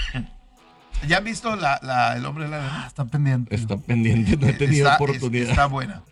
¿Ya 1.07 1.19
han 1.19 1.25
visto 1.25 1.55
la, 1.57 1.79
la- 1.83 2.17
el 2.17 2.27
hombre 2.27 2.45
de 2.45 2.51
la 2.51 2.83
Ah, 2.83 2.87
está 2.87 3.05
pendiente. 3.05 3.55
Está 3.55 3.77
pendiente, 3.77 4.37
no 4.37 4.49
he 4.49 4.53
tenido 4.53 4.89
Está- 4.91 4.97
es- 4.97 5.01
oportunidad. 5.01 5.51
está 5.51 5.67
buena. 5.67 6.03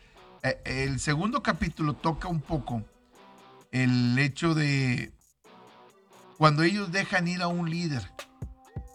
Eh, 0.42 0.58
el 0.64 1.00
segundo 1.00 1.42
capítulo 1.42 1.94
toca 1.94 2.28
un 2.28 2.40
poco 2.40 2.82
el 3.72 4.18
hecho 4.18 4.54
de 4.54 5.12
cuando 6.38 6.62
ellos 6.62 6.92
dejan 6.92 7.26
ir 7.28 7.42
a 7.42 7.48
un 7.48 7.68
líder, 7.68 8.02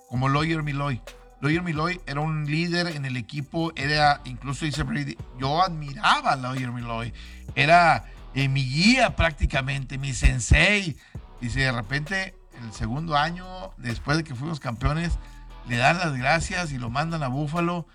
como 0.10 0.30
Lawyer 0.30 0.64
Miloy. 0.64 1.02
Lawyer 1.42 1.62
Miloy 1.64 2.00
era 2.06 2.22
un 2.22 2.46
líder 2.46 2.88
en 2.88 3.04
el 3.06 3.18
equipo, 3.18 3.74
era, 3.76 4.22
incluso 4.26 4.64
dice 4.66 4.84
Brady, 4.84 5.18
yo 5.40 5.62
admiraba 5.62 6.34
a 6.34 6.36
Lawyer 6.36 6.72
Miloy, 6.72 7.12
era 7.56 8.06
eh, 8.36 8.48
mi 8.48 8.64
guía 8.64 9.16
prácticamente, 9.16 9.98
mi 9.98 10.14
sensei. 10.14 10.96
Dice, 11.42 11.62
de 11.62 11.72
repente, 11.72 12.36
el 12.64 12.72
segundo 12.74 13.18
año, 13.18 13.46
después 13.78 14.18
de 14.18 14.24
que 14.24 14.36
fuimos 14.36 14.60
campeones, 14.60 15.14
le 15.68 15.78
dan 15.78 15.98
las 16.00 16.14
gracias 16.18 16.72
y 16.72 16.78
lo 16.78 16.90
mandan 16.90 17.24
a 17.24 17.28
Buffalo 17.28 17.88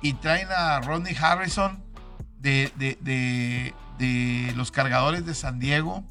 y 0.00 0.14
traen 0.14 0.48
a 0.50 0.80
Rodney 0.80 1.14
Harrison 1.20 1.82
de, 2.40 2.72
de- 2.76 2.98
de- 3.00 4.52
los 4.56 4.70
cargadores 4.70 5.24
de 5.24 5.34
San 5.34 5.58
Diego, 5.58 6.04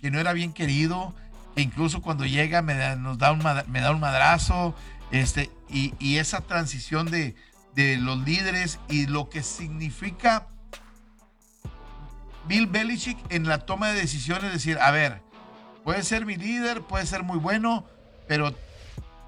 que 0.00 0.10
no 0.10 0.18
era 0.18 0.32
bien 0.32 0.52
querido, 0.52 1.14
que 1.54 1.62
incluso 1.62 2.02
cuando 2.02 2.24
llega 2.24 2.60
me 2.62 2.74
da, 2.74 2.96
nos 2.96 3.18
da 3.18 3.30
un, 3.32 3.42
me 3.68 3.80
da 3.80 3.90
un 3.92 4.00
madrazo, 4.00 4.74
este, 5.12 5.50
y, 5.68 5.94
y 5.98 6.16
esa 6.16 6.40
transición 6.40 7.06
de, 7.10 7.36
de 7.74 7.96
los 7.98 8.18
líderes 8.24 8.80
y 8.88 9.06
lo 9.06 9.28
que 9.30 9.42
significa 9.42 10.46
Bill 12.48 12.66
Belichick 12.66 13.18
en 13.30 13.46
la 13.48 13.58
toma 13.58 13.88
de 13.90 14.00
decisiones, 14.00 14.52
decir, 14.52 14.78
a 14.80 14.90
ver, 14.90 15.20
puede 15.84 16.02
ser 16.02 16.26
mi 16.26 16.36
líder, 16.36 16.82
puede 16.82 17.06
ser 17.06 17.22
muy 17.22 17.38
bueno, 17.38 17.84
pero 18.28 18.54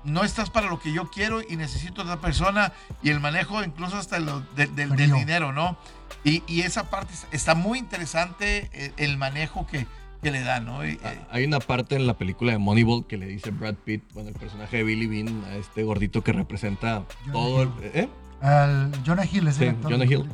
no 0.04 0.24
estás 0.24 0.50
para 0.50 0.68
lo 0.68 0.78
que 0.80 0.92
yo 0.92 1.10
quiero 1.10 1.40
y 1.42 1.56
necesito 1.56 2.02
otra 2.02 2.20
persona 2.20 2.72
y 3.02 3.10
el 3.10 3.20
manejo 3.20 3.62
incluso 3.64 3.96
hasta 3.96 4.18
lo 4.20 4.40
de- 4.56 4.66
del- 4.68 4.96
dinero, 4.96 5.52
¿no? 5.52 5.76
Y, 6.24 6.42
y 6.46 6.62
esa 6.62 6.88
parte 6.90 7.12
está- 7.32 7.54
muy 7.54 7.78
interesante 7.78 8.70
eh, 8.72 8.92
el 8.96 9.16
manejo 9.18 9.66
que, 9.66 9.86
que 10.22 10.30
le 10.30 10.40
da, 10.40 10.60
¿no? 10.60 10.86
Y, 10.86 10.92
eh, 10.92 10.98
Ah, 11.04 11.12
Hay 11.30 11.44
una 11.44 11.60
parte 11.60 11.96
en 11.96 12.06
la 12.06 12.16
película 12.16 12.52
de 12.52 12.58
Moneyball 12.58 13.06
que 13.06 13.16
le 13.18 13.26
dice 13.26 13.50
Brad 13.50 13.74
Pitt, 13.74 14.02
bueno, 14.14 14.30
el 14.30 14.34
personaje 14.34 14.78
de 14.78 14.84
Billy 14.84 15.06
Bean, 15.06 15.44
a 15.44 15.56
este 15.56 15.82
gordito 15.82 16.22
que 16.24 16.32
representa 16.32 17.04
Jonah 17.26 17.32
todo 17.32 17.62
el... 17.62 17.68
¿eh? 17.94 18.08
Al 18.40 18.92
Jonah 19.04 19.24
Hill 19.30 19.48
es 19.48 19.56
Sí, 19.56 19.64
el 19.64 19.70
actor. 19.70 19.92
Jonah 19.92 20.04
Hill. 20.06 20.24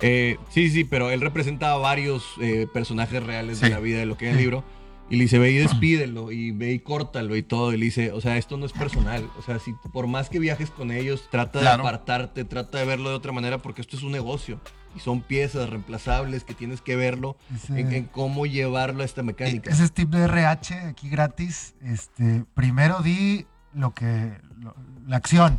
Eh, 0.00 0.36
sí, 0.50 0.68
sí, 0.68 0.82
pero 0.84 1.10
él 1.10 1.20
representa 1.20 1.72
a 1.72 1.76
varios 1.76 2.24
eh, 2.40 2.66
personajes 2.74 3.22
reales 3.22 3.60
de 3.60 3.68
Sí. 3.68 3.72
la 3.72 3.78
vida, 3.78 3.98
de 4.00 4.06
lo 4.06 4.16
que 4.16 4.26
es 4.28 4.32
el 4.32 4.38
libro. 4.38 4.64
Y 5.12 5.16
le 5.16 5.24
dice, 5.24 5.38
ve 5.38 5.50
y 5.50 5.56
despídelo, 5.58 6.32
y 6.32 6.52
ve 6.52 6.72
y 6.72 6.78
córtalo 6.78 7.36
y 7.36 7.42
todo. 7.42 7.72
Y 7.72 7.76
le 7.76 7.84
dice, 7.84 8.12
o 8.12 8.20
sea, 8.22 8.38
esto 8.38 8.56
no 8.56 8.64
es 8.64 8.72
personal. 8.72 9.28
O 9.38 9.42
sea, 9.42 9.58
si 9.58 9.74
por 9.92 10.06
más 10.06 10.30
que 10.30 10.38
viajes 10.38 10.70
con 10.70 10.90
ellos, 10.90 11.28
trata 11.30 11.60
Claro. 11.60 11.82
de 11.82 11.88
apartarte, 11.90 12.44
trata 12.46 12.78
de 12.78 12.86
verlo 12.86 13.10
de 13.10 13.16
otra 13.16 13.30
manera, 13.32 13.58
porque 13.58 13.82
esto 13.82 13.96
es 13.96 14.02
un 14.02 14.12
negocio. 14.12 14.58
Y 14.96 15.00
son 15.00 15.20
piezas 15.20 15.68
reemplazables 15.68 16.44
que 16.44 16.54
tienes 16.54 16.80
que 16.80 16.96
verlo 16.96 17.36
Ese- 17.54 17.78
en, 17.78 17.92
en 17.92 18.04
cómo 18.04 18.46
llevarlo 18.46 19.02
a 19.02 19.04
esta 19.04 19.22
mecánica. 19.22 19.70
Ese 19.70 19.84
es 19.84 19.92
tip 19.92 20.08
de 20.08 20.24
RH 20.24 20.74
aquí 20.86 21.10
gratis. 21.10 21.74
Este, 21.82 22.44
primero 22.54 23.00
di 23.02 23.44
lo 23.74 23.92
que 23.92 24.32
lo- 24.60 24.74
la 25.06 25.16
acción, 25.18 25.58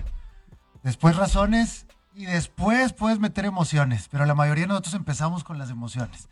después 0.83 1.15
razones 1.15 1.85
y 2.15 2.25
después 2.25 2.93
puedes 2.93 3.19
meter 3.19 3.45
emociones. 3.45 4.07
Pero 4.11 4.25
la 4.25 4.35
mayoría 4.35 4.63
de 4.63 4.67
nosotros 4.69 4.93
empezamos 4.95 5.43
con 5.43 5.57
las 5.57 5.69
emociones. 5.69 6.29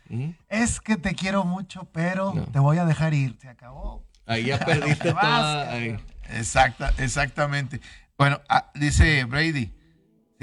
Es 0.48 0.80
que 0.80 0.96
te 0.96 1.14
quiero 1.14 1.44
mucho, 1.44 1.88
pero 1.92 2.32
No. 2.34 2.44
te 2.44 2.58
voy 2.58 2.78
a 2.78 2.84
dejar 2.84 3.14
ir. 3.14 3.36
Se 3.40 3.48
acabó. 3.48 4.04
Ahí 4.26 4.44
ya 4.46 4.58
perdiste 4.64 5.10
toda... 5.12 5.70
ahí. 5.72 5.96
Exacta, 6.30 6.92
exactamente. 6.98 7.80
Bueno, 8.16 8.40
ah, 8.48 8.70
dice 8.74 9.24
Brady, 9.24 9.74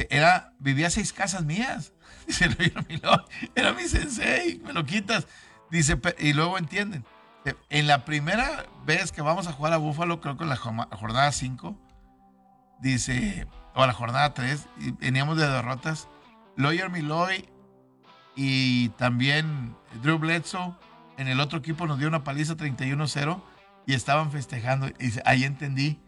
era, 0.09 0.53
vivía 0.59 0.89
seis 0.89 1.13
casas 1.13 1.43
mías. 1.45 1.93
Dice, 2.27 2.47
era 3.55 3.73
mi 3.73 3.83
sensei, 3.87 4.59
me 4.59 4.71
lo 4.73 4.85
quitas. 4.85 5.25
Dice, 5.71 5.99
y 6.19 6.33
luego 6.33 6.57
entienden. 6.59 7.03
eh, 7.45 7.55
En 7.69 7.87
la 7.87 8.05
primera 8.05 8.65
vez 8.85 9.11
que 9.11 9.21
vamos 9.23 9.47
a 9.47 9.51
jugar 9.53 9.73
a 9.73 9.77
Búfalo, 9.77 10.21
creo 10.21 10.37
que 10.37 10.43
en 10.43 10.49
la 10.49 10.55
jornada 10.57 11.31
5, 11.31 11.75
dice, 12.79 13.47
o 13.75 13.85
la 13.85 13.93
jornada 13.93 14.33
3, 14.33 14.67
y 14.79 14.91
veníamos 14.91 15.37
de 15.37 15.47
derrotas. 15.47 16.07
Lawyer 16.57 16.89
Miloy 16.89 17.47
y 18.35 18.89
también 18.89 19.75
Drew 20.01 20.17
Bledsoe 20.17 20.73
en 21.17 21.27
el 21.27 21.39
otro 21.39 21.59
equipo 21.59 21.87
nos 21.87 21.99
dio 21.99 22.07
una 22.07 22.23
paliza 22.23 22.55
31-0 22.55 23.41
y 23.85 23.93
estaban 23.93 24.31
festejando. 24.31 24.87
Y 24.87 25.11
ahí 25.25 25.43
entendí 25.43 25.99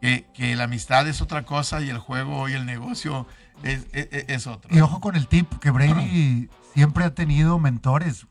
que, 0.00 0.26
que 0.34 0.54
la 0.56 0.64
amistad 0.64 1.08
es 1.08 1.20
otra 1.20 1.44
cosa 1.44 1.80
y 1.80 1.90
el 1.90 1.98
juego 1.98 2.48
y 2.48 2.52
el 2.52 2.66
negocio 2.66 3.26
es, 3.62 3.86
es, 3.92 4.08
es 4.28 4.46
otro. 4.46 4.74
Y 4.76 4.80
ojo 4.80 5.00
con 5.00 5.16
el 5.16 5.26
tip, 5.28 5.52
que 5.58 5.70
Brady 5.70 6.48
siempre 6.74 7.04
ha 7.04 7.14
tenido 7.14 7.58
mentores. 7.58 8.26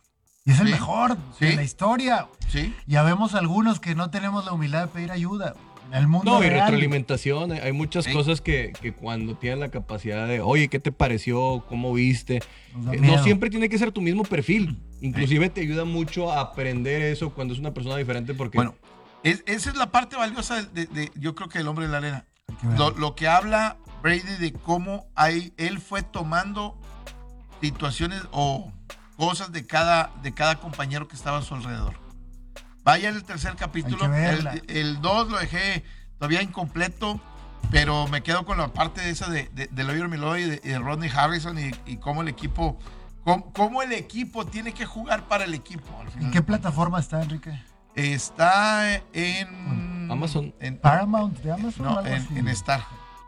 Y 0.45 0.51
es 0.51 0.59
el 0.59 0.67
Sí, 0.67 0.73
mejor 0.73 1.17
sí. 1.39 1.45
de 1.45 1.55
la 1.55 1.63
historia. 1.63 2.27
¿Sí? 2.49 2.75
Ya 2.85 3.03
vemos 3.03 3.33
algunos 3.35 3.79
que 3.79 3.95
no 3.95 4.09
tenemos 4.09 4.45
la 4.45 4.51
humildad 4.51 4.81
de 4.81 4.87
pedir 4.87 5.11
ayuda. 5.11 5.55
En 5.87 5.93
el 5.93 6.07
mundo 6.07 6.31
No, 6.31 6.39
y 6.43 6.49
real, 6.49 6.61
retroalimentación. 6.61 7.51
Hay 7.51 7.59
hay 7.59 7.71
muchas 7.71 8.05
Sí. 8.05 8.13
cosas 8.13 8.41
que, 8.41 8.73
que 8.81 8.93
cuando 8.93 9.35
tienes 9.35 9.59
la 9.59 9.69
capacidad 9.69 10.27
de, 10.27 10.41
oye, 10.41 10.67
¿qué 10.67 10.79
te 10.79 10.91
pareció? 10.91 11.63
¿Cómo 11.69 11.93
viste? 11.93 12.37
Eh, 12.37 12.99
no 12.99 13.21
siempre 13.23 13.49
tiene 13.49 13.69
que 13.69 13.77
ser 13.77 13.91
tu 13.91 14.01
mismo 14.01 14.23
perfil. 14.23 14.79
Inclusive 15.01 15.49
te 15.49 15.61
ayuda 15.61 15.85
mucho 15.85 16.31
a 16.31 16.39
aprender 16.41 17.01
eso 17.01 17.31
cuando 17.31 17.53
es 17.53 17.59
una 17.59 17.73
persona 17.73 17.97
diferente 17.97 18.33
porque... 18.33 18.57
Bueno, 18.57 18.75
es- 19.23 19.43
esa 19.45 19.69
es 19.69 19.75
la 19.75 19.91
parte 19.91 20.15
valiosa 20.15 20.63
de, 20.63 20.85
de- 20.85 20.87
de- 20.87 21.11
yo 21.15 21.35
creo 21.35 21.49
que 21.49 21.59
el 21.59 21.67
hombre 21.67 21.85
de 21.85 21.91
la 21.91 21.97
arena. 21.99 22.25
Lo 22.97 23.15
que 23.15 23.27
habla 23.27 23.77
Brady 24.01 24.37
de 24.39 24.53
cómo 24.53 25.05
hay, 25.15 25.53
él 25.57 25.79
fue 25.79 26.01
tomando 26.03 26.77
situaciones 27.61 28.21
o 28.31 28.71
cosas 29.15 29.51
de 29.51 29.65
cada, 29.65 30.11
de 30.23 30.33
cada 30.33 30.59
compañero 30.59 31.07
que 31.07 31.15
estaba 31.15 31.37
a 31.37 31.41
su 31.41 31.55
alrededor. 31.55 31.93
Vaya 32.83 33.09
el 33.09 33.23
tercer 33.23 33.55
capítulo. 33.55 34.13
El, 34.13 34.63
el 34.67 35.01
2 35.01 35.29
lo 35.29 35.39
dejé 35.39 35.83
todavía 36.17 36.41
incompleto, 36.41 37.19
pero 37.71 38.07
me 38.07 38.23
quedo 38.23 38.45
con 38.45 38.57
la 38.57 38.69
parte 38.69 39.01
de 39.01 39.09
esa 39.09 39.29
de, 39.29 39.49
de, 39.53 39.67
de 39.67 39.83
Lawyer 39.83 40.39
y 40.39 40.49
de, 40.49 40.57
de 40.57 40.79
Rodney 40.79 41.09
Harrison 41.13 41.57
y, 41.57 41.71
y 41.85 41.97
cómo 41.97 42.21
el 42.21 42.27
equipo, 42.27 42.77
cómo, 43.23 43.51
cómo 43.53 43.81
el 43.81 43.93
equipo 43.93 44.45
tiene 44.45 44.73
que 44.73 44.85
jugar 44.85 45.27
para 45.27 45.45
el 45.45 45.53
equipo. 45.53 45.87
al 45.99 46.09
final 46.09 46.25
¿En 46.25 46.31
qué 46.31 46.41
plataforma 46.41 46.99
está, 46.99 47.21
Enrique? 47.21 47.57
Está 47.95 49.01
en 49.13 50.11
Amazon. 50.11 50.53
En, 50.59 50.77
Paramount 50.77 51.37
de 51.39 51.51
Amazon. 51.51 51.85
o 51.85 51.89
no, 51.91 51.97
algo 51.99 52.09
en, 52.09 52.21
así? 52.21 52.37
en 52.37 52.47
Star. 52.49 52.81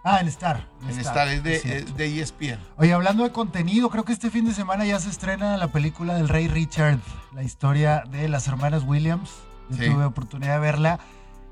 Ah, 0.04 0.20
en 0.20 0.28
Star. 0.28 0.68
En 0.88 1.00
Star, 1.00 1.28
es 1.30 1.44
de, 1.44 1.56
es 1.56 1.98
de 1.98 2.22
ESPN. 2.22 2.60
Oye, 2.78 2.94
hablando 2.94 3.24
de 3.24 3.32
contenido, 3.32 3.90
creo 3.90 4.06
que 4.06 4.14
este 4.14 4.30
fin 4.30 4.46
de 4.46 4.54
semana 4.54 4.86
ya 4.86 5.00
se 5.00 5.10
estrena 5.10 5.58
la 5.58 5.70
película 5.70 6.14
del 6.14 6.30
Rey 6.30 6.48
Richard, 6.48 7.00
la 7.34 7.42
historia 7.42 8.04
de 8.12 8.30
las 8.30 8.48
hermanas 8.48 8.84
Williams. 8.84 9.32
Yo 9.70 9.78
Sí. 9.78 9.90
tuve 9.90 10.06
oportunidad 10.06 10.54
de 10.54 10.60
verla 10.60 11.00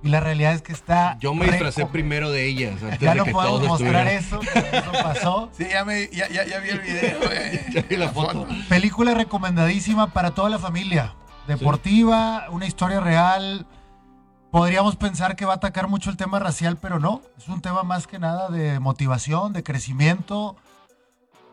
y 0.03 0.09
la 0.09 0.19
realidad 0.19 0.53
es 0.53 0.61
que 0.61 0.73
está. 0.73 1.17
Yo 1.19 1.33
me 1.33 1.45
disfracé 1.47 1.85
primero 1.85 2.29
de 2.29 2.45
ellas 2.45 2.81
antes 2.83 2.99
Ya 2.99 3.11
de 3.11 3.15
no 3.19 3.23
que 3.25 3.31
podemos 3.31 3.61
todos 3.61 3.67
mostrar 3.81 4.07
estuvieran. 4.07 4.67
eso, 4.71 4.77
eso 4.77 4.91
pasó. 5.03 5.49
Sí, 5.57 5.65
ya, 5.71 5.85
me, 5.85 6.09
ya, 6.11 6.27
ya, 6.29 6.45
ya 6.45 6.59
vi 6.59 6.69
el 6.69 6.79
video. 6.79 7.19
eh. 7.31 7.65
Ya 7.71 7.81
vi 7.83 7.95
la 7.97 8.09
foto. 8.09 8.47
Película 8.69 9.13
recomendadísima 9.13 10.11
para 10.13 10.31
toda 10.31 10.49
la 10.49 10.59
familia. 10.59 11.15
Deportiva, 11.47 12.45
una 12.51 12.65
historia 12.65 12.99
real. 12.99 13.65
Podríamos 14.51 14.95
pensar 14.97 15.35
que 15.35 15.45
va 15.45 15.53
a 15.53 15.55
atacar 15.55 15.87
mucho 15.87 16.09
el 16.11 16.17
tema 16.17 16.37
racial, 16.39 16.77
pero 16.77 16.99
no. 16.99 17.21
Es 17.37 17.47
un 17.47 17.61
tema 17.61 17.83
más 17.83 18.05
que 18.05 18.19
nada 18.19 18.49
de 18.49 18.79
motivación, 18.79 19.51
de 19.51 19.63
crecimiento, 19.63 20.55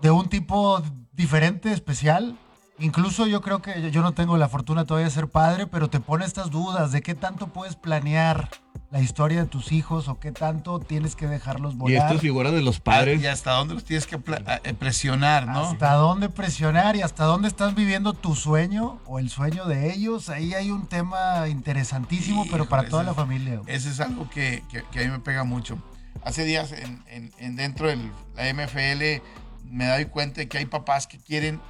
de 0.03 0.11
un 0.11 0.29
tipo 0.29 0.83
diferente, 1.13 1.73
especial. 1.73 2.37
Incluso 2.81 3.27
yo 3.27 3.41
creo 3.43 3.61
que 3.61 3.91
yo 3.91 4.03
no 4.03 4.13
tengo 4.13 4.37
la 4.39 4.49
fortuna 4.49 4.85
todavía 4.87 5.07
de 5.07 5.11
ser 5.15 5.29
padre, 5.29 5.67
pero 5.67 5.91
te 5.91 6.01
pone 6.01 6.25
estas 6.25 6.51
dudas 6.51 6.93
de 6.93 7.03
qué 7.03 7.15
tanto 7.15 7.49
puedes 7.49 7.77
planear 7.77 8.49
la 8.91 9.01
historia 9.01 9.43
de 9.43 9.47
tus 9.47 9.71
hijos 9.71 10.09
o 10.09 10.19
qué 10.19 10.33
tanto 10.33 10.81
tienes 10.81 11.15
que 11.15 11.29
dejarlos 11.29 11.75
Y 11.75 11.77
volar. 11.77 12.07
estas 12.07 12.21
figuras 12.21 12.53
de 12.53 12.63
los 12.63 12.81
padres. 12.81 13.21
Y 13.23 13.27
hasta 13.27 13.53
dónde 13.53 13.75
los 13.75 13.85
tienes 13.85 14.07
que 14.07 14.17
eh, 14.65 14.75
presionar, 14.75 15.47
¿no? 15.47 15.61
Hasta 15.69 15.93
dónde 15.93 16.29
presionar 16.29 16.97
y 16.97 17.03
hasta 17.03 17.25
dónde 17.25 17.47
estás 17.49 17.75
viviendo 17.75 18.15
tu 18.15 18.35
sueño 18.35 18.99
o 19.07 19.19
el 19.19 19.29
sueño 19.31 19.67
de 19.67 19.93
ellos. 19.93 20.29
Ahí 20.29 20.55
hay 20.55 20.71
un 20.71 20.87
tema 20.89 21.47
interesantísimo, 21.49 22.47
pero 22.51 22.67
para 22.69 22.89
toda 22.89 23.03
ese- 23.03 23.11
la 23.11 23.15
familia. 23.15 23.61
Ese 23.67 23.91
es 23.91 24.01
algo 24.01 24.29
que, 24.31 24.65
que- 24.71 24.83
que 24.91 25.01
a 25.01 25.05
mí 25.05 25.11
me 25.11 25.21
pega 25.21 25.45
mucho. 25.45 25.79
Hace 26.25 26.45
días 26.45 26.73
en, 26.73 27.05
en- 27.09 27.33
en 27.39 27.57
dentro 27.57 27.87
de 27.89 27.97
la 28.37 28.49
MFL 28.53 29.23
me 29.71 29.87
doy 29.87 30.07
cuenta 30.07 30.41
de 30.41 30.49
que 30.49 30.59
hay 30.59 30.67
papás 30.67 31.07
que 31.07 31.19
quieren 31.19 31.61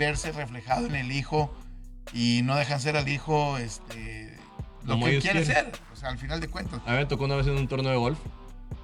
verse 0.00 0.32
reflejado 0.32 0.86
en 0.86 0.94
el 0.96 1.12
hijo 1.12 1.54
y 2.14 2.40
no 2.42 2.56
dejan 2.56 2.80
ser 2.80 2.96
al 2.96 3.06
hijo 3.06 3.58
este, 3.58 4.36
lo 4.84 4.94
Como 4.94 5.06
que 5.06 5.18
quiere 5.20 5.44
quieren. 5.44 5.72
ser. 5.72 5.80
O 5.92 5.96
sea, 5.96 6.08
al 6.08 6.18
final 6.18 6.40
de 6.40 6.48
cuentas. 6.48 6.80
A 6.86 6.92
mí 6.92 6.96
me 6.96 7.06
tocó 7.06 7.26
una 7.26 7.36
vez 7.36 7.46
en 7.46 7.56
un 7.56 7.68
torneo 7.68 7.92
de 7.92 7.98
golf, 7.98 8.18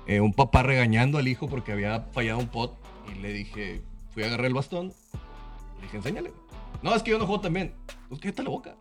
eh, 0.07 0.21
un 0.21 0.35
papá 0.35 0.63
regañando 0.63 1.17
al 1.19 1.27
hijo 1.27 1.49
porque 1.49 1.73
había 1.73 2.01
fallado 2.13 2.39
un 2.39 2.49
pot 2.49 2.77
y 3.11 3.19
le 3.19 3.33
dije, 3.33 3.83
fui 4.13 4.23
a 4.23 4.27
agarrar 4.27 4.47
el 4.47 4.55
bastón, 4.55 4.93
le 5.79 5.83
dije, 5.85 5.97
enséñale. 5.97 6.33
No, 6.83 6.95
es 6.95 7.03
que 7.03 7.11
yo 7.13 7.19
no 7.19 7.27
juego 7.27 7.41
también. 7.41 7.73
Pues 8.11 8.21
cállate 8.21 8.43
la 8.43 8.51
boca. 8.51 8.75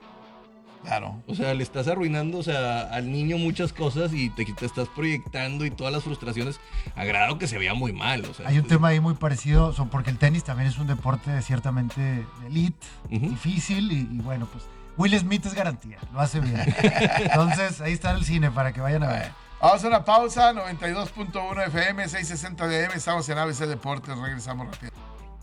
Claro. 0.86 1.22
O 1.28 1.34
sea, 1.36 1.54
le 1.54 1.64
estás 1.64 1.88
arruinando, 1.88 2.38
o 2.38 2.44
sea, 2.44 2.82
al 2.92 3.12
niño 3.12 3.38
muchas 3.38 3.74
cosas 3.74 4.14
y 4.14 4.30
te, 4.30 4.46
te 4.46 4.66
estás 4.66 4.88
proyectando 4.90 5.66
y 5.66 5.72
todas 5.72 5.92
las 5.92 6.04
frustraciones 6.04 6.60
a 6.96 7.04
grado 7.06 7.38
que 7.40 7.48
se 7.48 7.58
veía 7.58 7.74
muy 7.74 7.92
mal. 7.92 8.24
O 8.26 8.34
sea, 8.34 8.48
Hay 8.48 8.60
un 8.60 8.68
tema 8.68 8.90
ahí 8.90 9.00
muy 9.00 9.16
parecido, 9.16 9.74
so- 9.74 9.86
porque 9.88 10.10
el 10.12 10.18
tenis 10.18 10.44
también 10.44 10.70
es 10.70 10.78
un 10.78 10.88
deporte 10.88 11.42
ciertamente 11.42 12.00
de 12.02 12.26
elite, 12.48 12.86
difícil 13.10 13.92
y, 13.92 13.96
y 14.02 14.22
bueno, 14.22 14.48
pues 14.52 14.64
Will 14.98 15.18
Smith 15.20 15.46
es 15.46 15.54
garantía, 15.54 15.98
lo 16.14 16.20
hace 16.22 16.40
bien. 16.40 16.56
Entonces 17.20 17.82
ahí 17.82 17.92
está 17.94 18.12
el 18.12 18.24
cine 18.24 18.52
para 18.52 18.72
que 18.72 18.80
vayan 18.82 19.04
a 19.04 19.08
ver. 19.08 19.32
Vamos 19.62 19.84
a 19.84 19.88
una 19.88 20.06
pausa, 20.06 20.54
92.1 20.54 21.68
FM, 21.68 22.04
660 22.08 22.68
DM, 22.68 22.94
estamos 22.96 23.28
en 23.30 23.38
ABC 23.38 23.60
Deportes, 23.66 24.16
regresamos 24.18 24.68
rápido. 24.68 24.92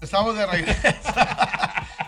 Estamos 0.00 0.36
de 0.36 0.46
regreso. 0.46 0.80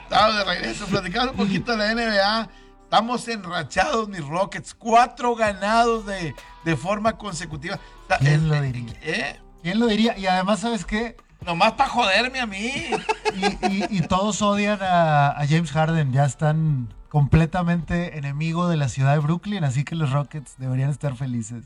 estamos 0.05 0.37
de 0.37 0.45
regreso, 0.45 0.87
platicando 0.87 1.32
un 1.32 1.37
poquito 1.39 1.76
de 1.76 1.78
la 1.78 1.95
NBA. 1.95 2.49
Estamos 2.95 3.26
enrachados, 3.26 4.09
mis 4.09 4.24
Rockets, 4.24 4.72
cuatro 4.72 5.34
ganados 5.34 6.07
de, 6.07 6.32
de 6.64 6.76
forma 6.76 7.18
consecutiva. 7.18 7.76
¿Quién 8.20 8.49
lo 8.49 8.61
diría? 8.62 8.95
¿eh? 9.03 9.40
¿Quién 9.64 9.80
lo 9.80 9.88
diría? 9.88 10.16
Y 10.16 10.28
además, 10.28 10.61
¿sabes 10.61 10.84
qué? 10.84 11.16
Nomás 11.45 11.72
para 11.72 11.90
joderme 11.90 12.38
a 12.38 12.47
mí. 12.47 12.70
Y, 13.34 13.66
y- 13.66 13.86
y 13.90 14.01
todos 14.03 14.40
odian 14.42 14.78
a, 14.80 15.30
a 15.30 15.45
James 15.49 15.72
Harden, 15.72 16.12
ya 16.12 16.24
están 16.24 16.95
completamente 17.09 18.16
enemigo 18.16 18.68
de 18.68 18.76
la 18.76 18.88
ciudad 18.88 19.14
de 19.14 19.18
Brooklyn, 19.18 19.64
así 19.64 19.82
que 19.82 19.97
los 19.97 20.12
Rockets 20.12 20.55
deberían 20.59 20.90
estar 20.90 21.16
felices. 21.16 21.64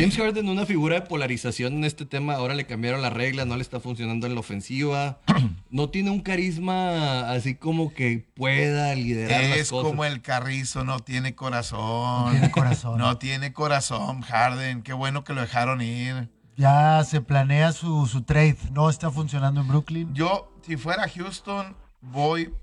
James 0.00 0.16
Harden, 0.16 0.48
una 0.48 0.64
figura 0.64 0.94
de 0.94 1.02
polarización 1.02 1.74
en 1.74 1.84
este 1.84 2.06
tema, 2.06 2.32
ahora 2.32 2.54
le 2.54 2.64
cambiaron 2.64 3.02
las 3.02 3.12
reglas, 3.12 3.46
no 3.46 3.56
le 3.56 3.60
está 3.62 3.80
funcionando 3.80 4.26
en 4.26 4.32
la 4.32 4.40
ofensiva, 4.40 5.18
no 5.70 5.90
tiene 5.90 6.08
un 6.08 6.20
carisma 6.20 7.30
así 7.30 7.54
como 7.54 7.92
que 7.92 8.26
pueda 8.34 8.94
liderar 8.94 9.42
las 9.44 9.58
Es 9.58 9.70
cosas. 9.70 9.90
como 9.90 10.06
el 10.06 10.22
carrizo, 10.22 10.84
no 10.84 11.00
tiene 11.00 11.34
corazón. 11.34 12.24
No 12.24 12.30
tiene 12.30 12.50
corazón. 12.50 12.98
No 12.98 13.18
tiene 13.18 13.52
corazón, 13.52 14.22
Harden. 14.22 14.82
Qué 14.82 14.94
bueno 14.94 15.22
que 15.22 15.34
lo 15.34 15.42
dejaron 15.42 15.82
ir. 15.82 16.30
Ya 16.56 17.04
se 17.04 17.20
planea 17.20 17.72
su, 17.72 18.06
su 18.06 18.22
trade. 18.22 18.56
No 18.72 18.88
está 18.88 19.10
funcionando 19.10 19.60
en 19.60 19.68
Brooklyn. 19.68 20.14
Yo, 20.14 20.50
si 20.62 20.78
fuera 20.78 21.06
Houston, 21.10 21.76
voy 22.00 22.54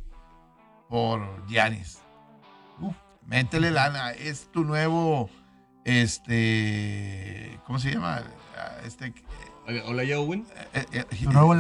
por 0.90 1.46
Giannis. 1.48 2.00
Uf. 2.82 2.96
Métele 3.28 3.70
lana. 3.70 4.12
Es 4.12 4.50
tu 4.52 4.64
nuevo, 4.64 5.30
este, 5.88 7.60
¿cómo 7.66 7.80
se 7.80 7.92
llama? 7.94 8.22
Ah, 8.58 8.78
Este, 8.86 9.14
Hola, 9.86 10.04
Owen. 10.18 10.46
eh, 10.74 10.86
eh, 10.94 11.04
¿Tu 11.24 11.32
nuevo 11.32 11.54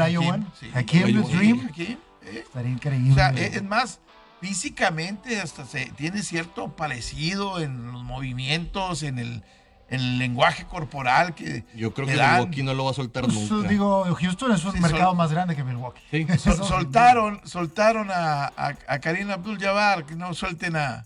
sí. 0.59 0.69
Hakeem 0.73 1.21
the 1.23 1.29
Sí, 1.29 1.35
Dream. 1.37 1.69
Eh. 1.77 1.97
Estaría 2.45 2.69
O 2.71 2.73
increíble. 2.73 3.13
sea, 3.13 3.29
es 3.31 3.55
es 3.55 3.63
más, 3.63 3.99
físicamente 4.41 5.39
hasta 5.41 5.65
se 5.65 5.87
tiene 5.97 6.21
cierto 6.23 6.75
parecido 6.75 7.59
en 7.59 7.91
los 7.91 8.03
movimientos, 8.03 9.03
en 9.03 9.19
el, 9.19 9.43
en 9.89 9.99
el 9.99 10.17
lenguaje 10.19 10.65
corporal 10.65 11.35
que 11.35 11.65
Yo 11.75 11.93
creo 11.93 12.07
que 12.07 12.15
dan. 12.15 12.35
Milwaukee 12.39 12.63
no 12.63 12.73
lo 12.73 12.85
va 12.85 12.91
a 12.91 12.93
soltar 12.93 13.23
Pues, 13.25 13.49
nunca. 13.51 13.67
digo, 13.67 14.05
Houston 14.21 14.51
es 14.53 14.63
un 14.65 14.73
Sí, 14.73 14.79
mercado 14.79 15.05
sol- 15.11 15.17
más 15.17 15.31
grande 15.31 15.55
que 15.55 15.63
Milwaukee. 15.63 16.01
Sí. 16.11 16.25
Sol- 16.37 16.53
Eso- 16.53 16.63
soltaron, 16.63 17.41
soltaron 17.45 18.09
a, 18.11 18.45
a, 18.45 18.75
a 18.87 18.99
Karim 18.99 19.31
Abdul-Jabbar, 19.31 20.05
que 20.05 20.15
no 20.15 20.33
suelten 20.33 20.75
a, 20.77 21.05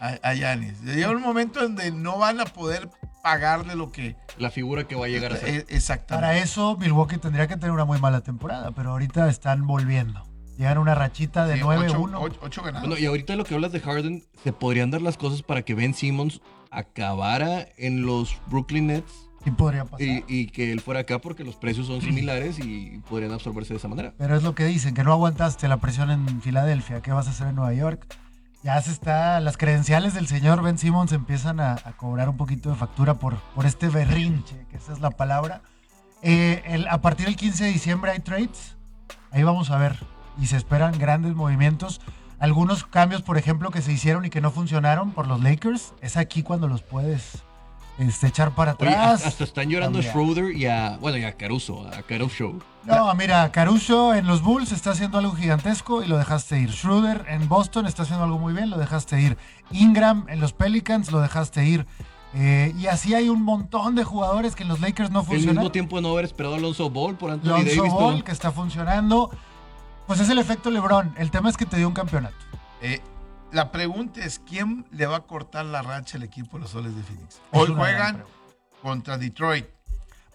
a, 0.00 0.34
Giannis. 0.34 0.80
Llega 0.82 1.10
un 1.10 1.22
momento 1.22 1.60
donde 1.60 1.90
no 1.90 2.18
van 2.18 2.40
a 2.40 2.44
poder 2.44 2.88
pagarle 3.22 3.74
lo 3.74 3.90
que... 3.92 4.16
La 4.38 4.50
figura 4.50 4.84
que 4.86 4.94
va 4.94 5.06
a 5.06 5.08
llegar 5.08 5.32
a 5.32 5.36
ser. 5.36 5.48
eh, 5.48 5.66
Exactamente. 5.68 6.26
Para 6.26 6.38
eso, 6.38 6.76
Milwaukee 6.76 7.18
tendría 7.18 7.46
que 7.48 7.56
tener 7.56 7.72
una 7.72 7.84
muy 7.84 7.98
mala 8.00 8.20
temporada, 8.22 8.70
pero 8.72 8.90
ahorita 8.92 9.28
están 9.28 9.66
volviendo. 9.66 10.22
Llegan 10.56 10.78
una 10.78 10.94
rachita 10.94 11.46
de 11.46 11.56
Sí, 11.56 11.60
9-1. 11.62 11.84
ocho- 11.90 12.20
ocho- 12.20 12.38
ocho 12.42 12.62
ganados. 12.62 12.88
Bueno, 12.88 13.00
y 13.00 13.06
ahorita 13.06 13.36
lo 13.36 13.44
que 13.44 13.54
hablas 13.54 13.72
de 13.72 13.80
Harden, 13.80 14.24
se 14.42 14.52
podrían 14.52 14.90
dar 14.90 15.02
las 15.02 15.16
cosas 15.16 15.42
para 15.42 15.62
que 15.62 15.74
Ben 15.74 15.94
Simmons 15.94 16.40
acabara 16.70 17.66
en 17.76 18.04
los 18.06 18.36
Brooklyn 18.46 18.88
Nets 18.88 19.12
Sí 19.44 19.50
podría 19.52 19.84
pasar. 19.84 20.00
y, 20.04 20.24
y 20.26 20.46
que 20.48 20.72
él 20.72 20.80
fuera 20.80 21.00
acá 21.00 21.20
porque 21.20 21.44
los 21.44 21.54
precios 21.54 21.86
son 21.86 22.00
similares 22.02 22.58
y 22.58 22.98
podrían 23.08 23.30
absorberse 23.32 23.72
de 23.72 23.78
esa 23.78 23.86
manera. 23.86 24.12
Pero 24.18 24.36
es 24.36 24.42
lo 24.42 24.54
que 24.56 24.64
dicen, 24.64 24.94
que 24.94 25.04
no 25.04 25.12
aguantaste 25.12 25.68
la 25.68 25.76
presión 25.76 26.10
en 26.10 26.42
Filadelfia. 26.42 27.02
¿Qué 27.02 27.12
vas 27.12 27.28
a 27.28 27.30
hacer 27.30 27.46
en 27.48 27.54
Nueva 27.54 27.72
York? 27.72 28.04
Ya 28.62 28.80
se 28.82 28.90
está, 28.90 29.38
las 29.40 29.56
credenciales 29.56 30.14
del 30.14 30.26
señor 30.26 30.62
Ben 30.62 30.78
Simmons 30.78 31.12
empiezan 31.12 31.60
a, 31.60 31.76
cobrar 31.96 32.28
un 32.28 32.36
poquito 32.36 32.70
de 32.70 32.74
factura 32.76 33.14
por, 33.14 33.36
por 33.54 33.66
este 33.66 33.88
berrinche, 33.88 34.66
que 34.70 34.76
esa 34.76 34.92
es 34.92 35.00
la 35.00 35.10
palabra. 35.10 35.62
Eh, 36.22 36.62
el- 36.66 36.88
a 36.88 37.00
partir 37.00 37.26
del 37.26 37.36
15 37.36 37.64
de 37.64 37.70
diciembre 37.70 38.10
hay 38.10 38.18
trades. 38.20 38.76
Ahí 39.30 39.44
vamos 39.44 39.70
a 39.70 39.78
ver. 39.78 39.96
Y 40.40 40.46
se 40.46 40.56
esperan 40.56 40.98
grandes 40.98 41.34
movimientos. 41.34 42.00
Algunos 42.40 42.84
cambios, 42.84 43.22
por 43.22 43.38
ejemplo, 43.38 43.70
que 43.70 43.82
se 43.82 43.92
hicieron 43.92 44.24
y 44.24 44.30
que 44.30 44.40
no 44.40 44.50
funcionaron 44.50 45.12
por 45.12 45.26
los 45.28 45.40
Lakers. 45.42 45.94
Es 46.00 46.16
aquí 46.16 46.42
cuando 46.42 46.66
los 46.68 46.82
puedes 46.82 47.42
este, 47.98 48.28
echar 48.28 48.54
para 48.54 48.72
atrás. 48.72 49.14
hasta, 49.14 49.28
hasta 49.28 49.44
están 49.44 49.68
llorando 49.68 49.98
a. 49.98 50.02
Schroeder 50.02 50.56
y 50.56 50.66
a, 50.66 50.96
bueno, 51.00 51.18
y 51.18 51.24
a 51.24 51.36
Caruso, 51.36 51.86
a 51.86 52.02
Caruso. 52.02 52.54
No, 52.84 53.14
mira, 53.14 53.50
Caruso 53.52 54.14
en 54.14 54.26
los 54.26 54.40
Bulls 54.42 54.72
está 54.72 54.92
haciendo 54.92 55.18
algo 55.18 55.34
gigantesco 55.34 56.02
y 56.02 56.06
lo 56.06 56.16
dejaste 56.16 56.58
ir. 56.60 56.72
Schroeder 56.72 57.26
en 57.28 57.48
Boston 57.48 57.86
está 57.86 58.04
haciendo 58.04 58.24
algo 58.24 58.38
muy 58.38 58.54
bien, 58.54 58.70
lo 58.70 58.78
dejaste 58.78 59.20
ir. 59.20 59.36
Ingram 59.70 60.24
en 60.28 60.40
los 60.40 60.52
Pelicans 60.52 61.10
lo 61.12 61.20
dejaste 61.20 61.64
ir. 61.66 61.86
Eh, 62.34 62.74
y 62.78 62.86
así 62.86 63.14
hay 63.14 63.28
un 63.30 63.42
montón 63.42 63.94
de 63.94 64.04
jugadores 64.04 64.54
que 64.54 64.62
en 64.62 64.68
los 64.68 64.80
Lakers 64.80 65.10
no 65.10 65.20
El 65.20 65.26
funcionan. 65.26 65.56
mismo 65.56 65.72
tiempo 65.72 65.96
de 65.96 66.02
no 66.02 66.10
haber 66.12 66.24
esperado 66.26 66.54
a 66.54 66.58
Alonso 66.58 66.88
Ball 66.90 67.16
por 67.16 67.30
Anthony 67.30 67.48
Davis. 67.50 67.76
Ball 67.78 68.12
pero- 68.14 68.24
que 68.24 68.32
está 68.32 68.52
funcionando. 68.52 69.30
Pues 70.06 70.20
es 70.20 70.28
el 70.30 70.38
efecto 70.38 70.70
LeBron. 70.70 71.14
El 71.18 71.30
tema 71.30 71.48
es 71.50 71.56
que 71.56 71.66
te 71.66 71.76
dio 71.76 71.88
un 71.88 71.94
campeonato. 71.94 72.36
Eh, 72.80 73.00
la 73.52 73.70
pregunta 73.72 74.20
es, 74.24 74.38
¿quién 74.38 74.86
le 74.90 75.06
va 75.06 75.16
a 75.16 75.20
cortar 75.20 75.64
la 75.66 75.82
racha 75.82 76.16
al 76.18 76.22
equipo 76.24 76.56
de 76.56 76.62
los 76.62 76.70
Soles 76.70 76.94
de 76.94 77.02
Phoenix? 77.02 77.40
Hoy 77.52 77.68
juegan 77.74 78.22
contra 78.82 79.18
Detroit. 79.18 79.66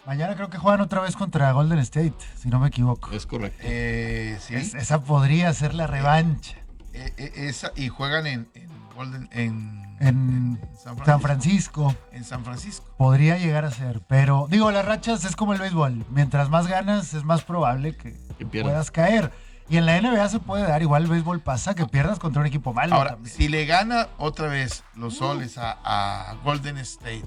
Mañana 0.06 0.34
creo 0.34 0.50
que 0.50 0.58
juegan 0.58 0.80
otra 0.82 1.00
vez 1.00 1.16
contra 1.16 1.50
Golden 1.52 1.78
State, 1.78 2.12
si 2.36 2.48
no 2.50 2.58
me 2.58 2.68
equivoco. 2.68 3.10
Es 3.12 3.24
correcto. 3.26 3.58
Eh, 3.62 4.36
sí. 4.40 4.54
Es- 4.54 4.74
esa 4.74 5.00
podría 5.02 5.52
ser 5.54 5.72
la 5.74 5.86
revancha. 5.86 6.56
Eh, 6.92 7.12
eh, 7.16 7.32
esa- 7.36 7.72
y 7.74 7.88
juegan 7.88 8.26
en, 8.26 8.48
en 8.54 8.68
Golden- 8.94 9.28
en, 9.32 9.82
En 10.00 10.60
San 10.82 11.02
San 11.06 11.20
Francisco. 11.20 11.94
En 12.12 12.24
San 12.24 12.44
Francisco. 12.44 12.84
Podría 12.98 13.38
llegar 13.38 13.64
a 13.64 13.70
ser, 13.70 14.02
pero 14.06 14.46
digo, 14.50 14.70
las 14.72 14.84
rachas 14.84 15.24
es 15.24 15.36
como 15.36 15.54
el 15.54 15.60
béisbol. 15.60 16.04
Mientras 16.10 16.50
más 16.50 16.66
ganas, 16.66 17.14
es 17.14 17.24
más 17.24 17.42
probable 17.44 17.96
que 17.96 18.12
Que 18.36 18.44
pierdas. 18.44 18.72
puedas 18.72 18.90
caer. 18.90 19.32
Y 19.74 19.76
en 19.76 19.86
la 19.86 20.00
NBA 20.00 20.28
se 20.28 20.38
puede 20.38 20.62
dar, 20.62 20.82
igual 20.82 21.02
el 21.02 21.10
béisbol 21.10 21.40
pasa 21.40 21.74
que 21.74 21.84
pierdas 21.84 22.20
contra 22.20 22.40
un 22.40 22.46
equipo 22.46 22.72
malo. 22.72 22.94
Ahora, 22.94 23.14
también. 23.14 23.34
si 23.34 23.48
le 23.48 23.66
gana 23.66 24.06
otra 24.18 24.46
vez 24.46 24.84
los 24.94 25.16
soles 25.16 25.58
a, 25.58 25.78
a 25.82 26.34
Golden 26.44 26.78
State, 26.78 27.24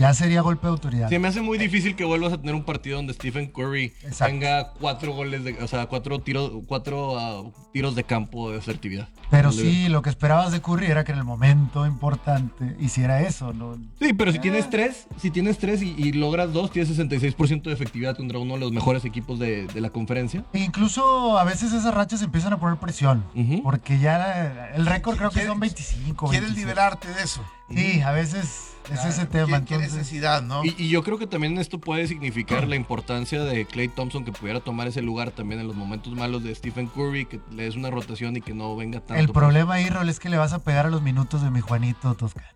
Ya 0.00 0.14
sería 0.14 0.40
golpe 0.40 0.66
de 0.66 0.70
autoridad. 0.70 1.08
Se 1.10 1.18
me 1.18 1.28
hace 1.28 1.42
muy 1.42 1.58
difícil 1.58 1.94
que 1.94 2.04
vuelvas 2.04 2.32
a 2.32 2.38
tener 2.38 2.54
un 2.54 2.64
partido 2.64 2.96
donde 2.96 3.12
Stephen 3.12 3.48
Curry 3.52 3.92
Exacto. 4.02 4.24
tenga 4.32 4.70
cuatro 4.80 5.12
goles, 5.12 5.44
de, 5.44 5.52
o 5.62 5.68
sea, 5.68 5.84
cuatro 5.86 6.20
tiros, 6.20 6.50
cuatro 6.66 7.18
ah, 7.18 7.42
tiros 7.74 7.94
de 7.94 8.04
campo 8.04 8.50
de 8.50 8.58
asertividad. 8.60 9.08
Pero 9.30 9.52
sí, 9.52 9.88
lo 9.90 10.00
que 10.00 10.08
esperabas 10.08 10.52
de 10.52 10.62
Curry 10.62 10.86
era 10.86 11.04
que 11.04 11.12
en 11.12 11.18
el 11.18 11.24
momento 11.24 11.86
importante 11.86 12.76
hiciera 12.80 13.20
eso, 13.20 13.52
¿no? 13.52 13.76
Sí, 14.00 14.14
pero 14.14 14.32
si 14.32 14.38
Ah. 14.38 14.40
tienes 14.40 14.70
tres, 14.70 15.06
si 15.18 15.30
tienes 15.30 15.58
tres 15.58 15.82
y, 15.82 15.94
y 15.98 16.12
logras 16.12 16.50
dos, 16.54 16.70
tienes 16.70 16.90
66% 16.98 17.64
de 17.68 17.72
efectividad 17.74 18.16
contra 18.16 18.38
uno 18.38 18.54
de 18.54 18.60
los 18.60 18.72
mejores 18.72 19.04
equipos 19.04 19.38
de, 19.38 19.66
de 19.66 19.80
la 19.82 19.90
conferencia. 19.90 20.44
E 20.54 20.60
incluso 20.60 21.38
a 21.38 21.44
veces 21.44 21.74
esas 21.74 21.92
rachas 21.92 22.22
empiezan 22.22 22.54
a 22.54 22.58
poner 22.58 22.78
presión. 22.78 23.22
Porque 23.62 23.98
ya 23.98 24.70
el 24.74 24.86
récord 24.86 25.18
creo 25.18 25.28
que 25.28 25.34
¿Quieres- 25.40 25.48
son 25.50 25.60
25. 25.60 26.28
¿quieres 26.30 26.48
26. 26.48 26.66
liberarte 26.66 27.08
de 27.12 27.22
eso? 27.22 27.44
Sí, 27.70 28.00
a 28.00 28.10
veces 28.12 28.74
es 28.90 29.04
ese 29.04 29.22
¿Qué- 29.22 29.38
tema. 29.38 29.64
¿Qué, 29.64 29.74
entonces, 29.74 29.94
necesidad, 29.94 30.42
no? 30.42 30.64
Y, 30.64 30.74
y 30.78 30.88
yo 30.88 31.02
creo 31.02 31.18
que 31.18 31.26
también 31.26 31.56
esto 31.58 31.78
puede 31.78 32.06
significar 32.08 32.66
la 32.66 32.76
importancia 32.76 33.42
de 33.44 33.64
Clay 33.66 33.88
Thompson 33.88 34.24
que 34.24 34.32
pudiera 34.32 34.60
tomar 34.60 34.88
ese 34.88 35.02
lugar 35.02 35.30
también 35.30 35.60
en 35.60 35.66
los 35.68 35.76
momentos 35.76 36.12
malos 36.14 36.42
de 36.42 36.54
Stephen 36.54 36.88
Curry, 36.88 37.26
que 37.26 37.40
le 37.52 37.64
des 37.64 37.76
una 37.76 37.90
rotación 37.90 38.36
y 38.36 38.40
que 38.40 38.54
no 38.54 38.74
venga 38.76 38.98
tanto. 39.00 39.14
El 39.20 39.26
pues. 39.28 39.34
problema 39.44 39.74
ahí, 39.74 39.88
Rol, 39.88 40.08
es 40.08 40.18
que 40.18 40.28
le 40.28 40.36
vas 40.38 40.52
a 40.52 40.58
pegar 40.64 40.86
a 40.86 40.90
los 40.90 41.02
minutos 41.02 41.42
de 41.42 41.50
mi 41.50 41.60
Juanito 41.60 42.14
Toscano. 42.14 42.46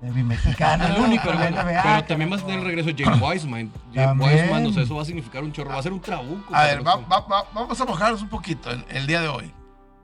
De 0.00 0.10
mi 0.10 0.22
mexicano, 0.24 0.86
el 0.96 1.00
único 1.02 1.24
pero, 1.26 1.38
NBA. 1.38 1.82
pero 1.82 2.04
también 2.06 2.30
vas 2.30 2.42
a 2.42 2.46
tener 2.46 2.60
el 2.60 2.64
regreso 2.66 2.90
de 2.92 3.04
James 3.04 3.20
Wiseman. 3.22 3.70
James. 3.94 4.26
Wiseman, 4.26 4.66
o 4.66 4.72
sea, 4.72 4.82
eso 4.82 4.94
va 4.96 5.02
a 5.02 5.04
significar 5.04 5.44
un 5.44 5.52
chorro, 5.52 5.70
va 5.70 5.78
a 5.78 5.82
ser 5.82 5.92
un 5.92 6.00
trabuco. 6.00 6.54
A 6.54 6.64
ver, 6.64 6.82
para 6.82 6.96
va- 6.96 7.00
los- 7.02 7.10
va- 7.12 7.26
va- 7.28 7.46
vamos 7.54 7.80
a 7.80 7.84
mojarnos 7.84 8.22
un 8.22 8.28
poquito 8.30 8.70
el, 8.70 8.82
el 8.88 9.06
día 9.06 9.20
de 9.20 9.28
hoy. 9.28 9.52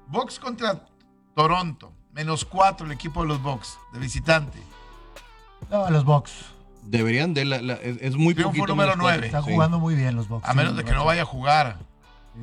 Bucks 0.06 0.38
contra 0.38 0.84
Toronto. 1.34 1.92
Menos 2.12 2.44
cuatro 2.44 2.86
el 2.86 2.92
equipo 2.92 3.22
de 3.22 3.28
los 3.28 3.42
Bucks, 3.42 3.78
de 3.92 3.98
visitante. 4.00 4.58
No, 5.70 5.88
los 5.90 6.04
Bucks. 6.04 6.32
Deberían 6.82 7.34
de 7.34 7.44
la, 7.44 7.60
la- 7.62 7.74
es, 7.74 7.98
es 8.00 8.16
muy 8.16 8.34
Triunfo 8.34 8.50
poquito. 8.50 8.66
número 8.68 8.90
menos 8.92 9.02
cuatro, 9.02 9.18
nueve. 9.20 9.26
Están 9.26 9.44
sí. 9.44 9.52
jugando 9.52 9.78
muy 9.78 9.94
bien 9.94 10.16
los 10.16 10.28
Bucks. 10.28 10.48
A 10.48 10.54
menos 10.54 10.76
de 10.76 10.84
que 10.84 10.92
no 10.92 11.04
vaya 11.04 11.22
a 11.22 11.26
jugar. 11.26 11.78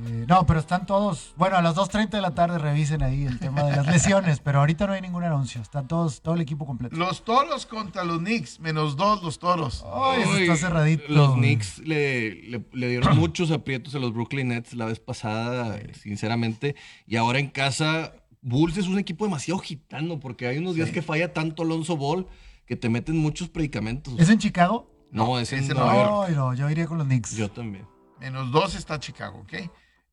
Eh, 0.06 0.26
no, 0.28 0.46
pero 0.46 0.60
están 0.60 0.86
todos. 0.86 1.34
Bueno, 1.38 1.56
a 1.58 1.62
las 1.62 1.74
2.30 1.76 2.10
de 2.10 2.22
la 2.22 2.32
tarde 2.36 2.60
revisen 2.60 3.02
ahí 3.02 3.26
el 3.26 3.40
tema 3.40 3.64
de 3.64 3.76
las 3.76 3.88
lesiones, 3.88 4.40
pero 4.42 4.60
ahorita 4.60 4.86
no 4.86 4.94
hay 4.94 5.02
ningún 5.02 5.24
anuncio. 5.24 5.62
Están 5.62 5.88
todos, 5.88 6.22
todo 6.22 6.36
el 6.36 6.42
equipo 6.42 6.66
completo. 6.66 6.96
Los 6.96 7.24
toros 7.24 7.66
contra 7.66 8.04
los 8.04 8.20
Knicks. 8.20 8.60
Menos 8.60 8.96
dos 8.96 9.24
los 9.24 9.40
toros. 9.40 9.84
Ay, 9.92 10.24
Uy, 10.26 10.42
está 10.44 10.56
cerradito. 10.58 11.04
Los 11.08 11.34
Knicks 11.36 11.80
le, 11.80 12.36
le- 12.44 12.66
le 12.74 12.90
dieron 12.90 13.18
muchos 13.18 13.50
aprietos 13.50 13.96
a 13.96 14.00
los 14.00 14.14
Brooklyn 14.14 14.50
Nets 14.50 14.74
la 14.74 14.86
vez 14.86 15.00
pasada, 15.00 15.80
sinceramente. 16.00 16.76
Y 17.08 17.16
ahora 17.16 17.40
en 17.40 17.48
casa, 17.50 18.14
Bulls 18.42 18.78
es 18.78 18.88
un 18.88 19.00
equipo 19.00 19.26
demasiado 19.26 19.60
gitano 19.60 20.20
porque 20.20 20.48
hay 20.48 20.58
unos 20.58 20.76
días 20.76 20.88
Sí. 20.90 20.94
que 20.94 21.02
falla 21.02 21.34
tanto 21.34 21.64
Alonso 21.64 21.98
Ball 21.98 22.28
que 22.66 22.76
te 22.76 22.90
meten 22.90 23.18
muchos 23.18 23.50
predicamentos. 23.50 24.14
¿Es 24.18 24.30
en 24.30 24.38
Chicago? 24.40 24.92
no, 25.12 25.40
es 25.40 25.54
en 25.54 25.68
Nueva 25.68 25.94
no. 25.94 26.28
York. 26.28 26.36
No, 26.36 26.54
yo 26.54 26.70
iría 26.70 26.86
con 26.88 26.98
los 26.98 27.08
Knicks. 27.08 27.36
Yo 27.36 27.50
también. 27.50 27.86
Menos 28.20 28.52
dos 28.52 28.76
está 28.76 29.00
Chicago, 29.00 29.40
¿ok? 29.40 29.70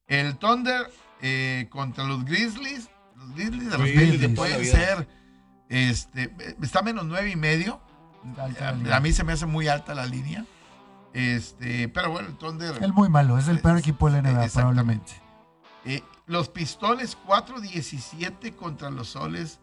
El 0.06 0.36
Thunder 0.36 0.90
eh, 1.20 1.66
contra 1.70 2.04
los 2.04 2.24
Grizzlies. 2.24 2.88
Los 3.16 3.34
Grizzlies 3.34 3.70
de 3.70 3.76
Grizzlies 3.78 4.34
toda 4.34 4.48
la 4.48 4.54
pueden 4.56 4.64
ser. 4.70 5.08
Este, 5.68 6.34
está 6.62 6.82
menos 6.82 7.06
nueve 7.06 7.30
y 7.30 7.36
medio. 7.36 7.80
A, 8.60 8.96
a 8.96 9.00
mí 9.00 9.12
se 9.12 9.24
me 9.24 9.32
hace 9.32 9.46
muy 9.46 9.68
alta 9.68 9.94
la 9.94 10.06
línea. 10.06 10.44
Este, 11.12 11.88
pero 11.88 12.10
bueno, 12.10 12.28
el 12.28 12.36
Thunder. 12.36 12.82
El 12.82 12.92
muy 12.92 13.08
malo, 13.08 13.38
es 13.38 13.48
el 13.48 13.60
peor 13.60 13.78
equipo 13.78 14.10
de 14.10 14.20
la 14.22 14.30
NBA, 14.30 14.48
probablemente. 14.48 15.12
Eh, 15.84 16.02
los 16.26 16.48
Pistones 16.48 17.16
4-17 17.26 18.54
contra 18.54 18.90
los 18.90 19.08
Soles 19.08 19.60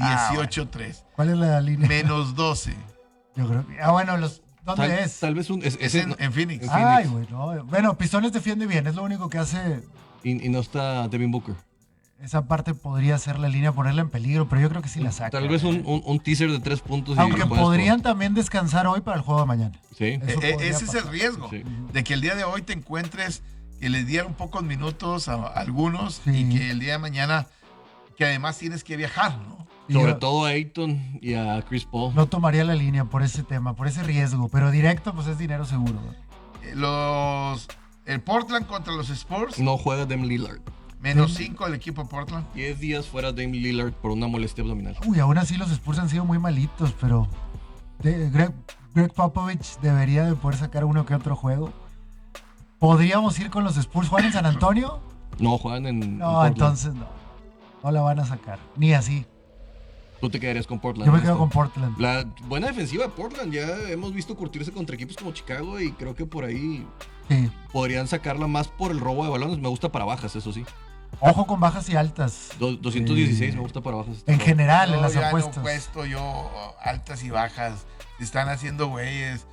Ah, 0.00 0.30
18-3. 0.32 1.04
¿Cuál 1.14 1.28
es 1.30 1.36
la 1.36 1.60
línea? 1.60 1.86
Menos 1.88 2.34
12. 2.34 2.74
Yo 3.36 3.46
creo 3.46 3.66
que. 3.66 3.80
Ah, 3.80 3.92
bueno, 3.92 4.16
los, 4.16 4.42
¿dónde 4.64 4.88
Tal, 4.88 4.98
es? 4.98 5.20
tal 5.20 5.34
vez 5.34 5.50
un. 5.50 5.62
es- 5.62 5.76
en, 5.94 6.32
Phoenix. 6.32 6.64
en 6.64 6.70
Ay, 6.72 7.04
Phoenix. 7.04 7.30
güey, 7.32 7.56
no. 7.58 7.64
Bueno, 7.66 7.96
Pistones 7.96 8.32
defiende 8.32 8.66
bien, 8.66 8.86
es 8.88 8.96
lo 8.96 9.04
único 9.04 9.28
que 9.28 9.38
hace. 9.38 9.82
y, 10.24 10.44
y 10.44 10.48
no 10.48 10.58
está 10.58 11.06
Devin 11.08 11.30
Booker. 11.30 11.54
Esa 12.20 12.46
parte 12.46 12.74
podría 12.74 13.18
ser 13.18 13.38
la 13.38 13.48
línea, 13.48 13.70
ponerla 13.72 14.00
en 14.00 14.08
peligro, 14.08 14.48
pero 14.48 14.62
yo 14.62 14.68
creo 14.70 14.80
que 14.82 14.88
sí 14.88 14.98
la 15.00 15.12
saca. 15.12 15.30
Tal 15.30 15.48
vez 15.48 15.62
un, 15.62 15.82
un- 15.86 16.02
un 16.04 16.18
teaser 16.20 16.50
de 16.50 16.58
tres 16.58 16.80
puntos. 16.80 17.16
y 17.16 17.20
Aunque 17.20 17.44
podrían 17.46 18.02
también 18.02 18.34
descansar 18.34 18.86
hoy 18.86 19.00
para 19.02 19.18
el 19.18 19.22
juego 19.22 19.40
de 19.42 19.46
mañana. 19.46 19.78
Sí. 19.96 20.04
Eh, 20.06 20.20
podría 20.20 20.54
ese 20.70 20.86
es 20.86 20.94
el 20.94 21.06
riesgo. 21.08 21.50
Sí. 21.50 21.62
De 21.92 22.02
que 22.02 22.14
el 22.14 22.20
día 22.20 22.34
de 22.34 22.42
hoy 22.44 22.62
te 22.62 22.72
encuentres 22.72 23.42
que 23.84 23.90
les 23.90 24.06
dieron 24.06 24.32
pocos 24.32 24.62
minutos 24.62 25.28
a 25.28 25.44
algunos 25.44 26.22
Sí. 26.24 26.30
y 26.30 26.56
que 26.56 26.70
el 26.70 26.78
día 26.80 26.92
de 26.92 26.98
mañana, 27.00 27.48
que 28.16 28.24
además 28.24 28.56
tienes 28.56 28.82
que 28.82 28.96
viajar, 28.96 29.36
¿no? 29.46 29.66
Sobre 29.92 30.12
yo 30.12 30.16
todo 30.16 30.46
a 30.46 30.48
Ayton 30.48 31.18
y 31.20 31.34
a 31.34 31.60
Chris 31.68 31.84
Paul. 31.84 32.14
No 32.14 32.24
tomaría 32.24 32.64
la 32.64 32.74
línea 32.74 33.04
por 33.04 33.22
ese 33.22 33.42
tema, 33.42 33.76
por 33.76 33.86
ese 33.86 34.02
riesgo, 34.02 34.48
pero 34.48 34.70
directo 34.70 35.12
pues 35.14 35.26
es 35.26 35.36
dinero 35.36 35.66
seguro. 35.66 36.00
Eh, 36.62 36.72
Los, 36.74 37.68
el 38.06 38.22
Portland 38.22 38.66
contra 38.66 38.94
los 38.94 39.10
Spurs, 39.10 39.58
No 39.58 39.76
juega 39.76 40.06
Dame 40.06 40.26
Lillard. 40.26 40.60
menos 41.00 41.34
5 41.34 41.66
el 41.66 41.74
equipo 41.74 42.08
Portland. 42.08 42.46
10 42.54 42.80
días 42.80 43.04
fuera 43.06 43.32
Dame 43.32 43.48
Lillard 43.58 43.92
por 43.92 44.12
una 44.12 44.28
molestia 44.28 44.62
abdominal. 44.62 44.96
Uy, 45.06 45.20
aún 45.20 45.36
así 45.36 45.58
los 45.58 45.70
Spurs 45.70 45.98
han 45.98 46.08
sido 46.08 46.24
muy 46.24 46.38
malitos, 46.38 46.94
pero 46.98 47.28
de- 47.98 48.30
Greg, 48.30 48.54
Greg 48.94 49.12
Popovich 49.12 49.78
debería 49.82 50.24
de 50.24 50.34
poder 50.36 50.58
sacar 50.58 50.86
uno 50.86 51.04
que 51.04 51.14
otro 51.14 51.36
juego. 51.36 51.70
¿Podríamos 52.88 53.38
ir 53.38 53.48
con 53.48 53.64
los 53.64 53.78
Spurs? 53.78 54.10
¿Juegan 54.10 54.26
en 54.26 54.32
San 54.34 54.44
Antonio? 54.44 55.00
No, 55.38 55.56
juegan 55.56 55.86
en. 55.86 56.18
No, 56.18 56.44
entonces 56.44 56.92
no. 56.92 57.06
No 57.82 57.90
la 57.90 58.02
van 58.02 58.20
a 58.20 58.26
sacar. 58.26 58.58
Ni 58.76 58.92
así. 58.92 59.24
Tú 60.20 60.28
te 60.28 60.38
quedarías 60.38 60.66
con 60.66 60.78
Portland. 60.80 61.06
Yo 61.06 61.16
me 61.16 61.22
quedo 61.22 61.38
con 61.38 61.48
Portland. 61.48 61.98
La 61.98 62.26
buena 62.46 62.66
defensiva 62.66 63.04
de 63.04 63.08
Portland. 63.08 63.54
Ya 63.54 63.66
hemos 63.88 64.12
visto 64.12 64.36
curtirse 64.36 64.70
contra 64.70 64.96
equipos 64.96 65.16
como 65.16 65.32
Chicago 65.32 65.80
y 65.80 65.92
creo 65.92 66.14
que 66.14 66.26
por 66.26 66.44
ahí 66.44 66.86
Sí. 67.30 67.50
podrían 67.72 68.06
sacarla 68.06 68.46
más 68.48 68.68
por 68.68 68.90
el 68.90 69.00
robo 69.00 69.24
de 69.24 69.30
balones. 69.30 69.58
Me 69.58 69.68
gusta 69.68 69.90
para 69.90 70.04
bajas, 70.04 70.36
eso 70.36 70.52
sí. 70.52 70.66
Ojo 71.20 71.46
con 71.46 71.60
bajas 71.60 71.88
y 71.88 71.96
altas. 71.96 72.50
Do- 72.58 72.76
216 72.76 73.54
Eh, 73.54 73.56
me 73.56 73.62
gusta 73.62 73.80
para 73.80 73.96
bajas. 73.96 74.24
En 74.26 74.38
general, 74.38 74.92
en 74.92 75.00
las 75.00 75.14
ya 75.14 75.20
no 75.20 75.24
he 75.24 75.28
apuestas. 75.30 75.58
puesto 75.62 76.04
yo 76.04 76.20
oh, 76.22 76.74
altas 76.84 77.24
y 77.24 77.30
bajas. 77.30 77.86
Están 78.20 78.50
haciendo 78.50 78.88
güeyes. 78.88 79.46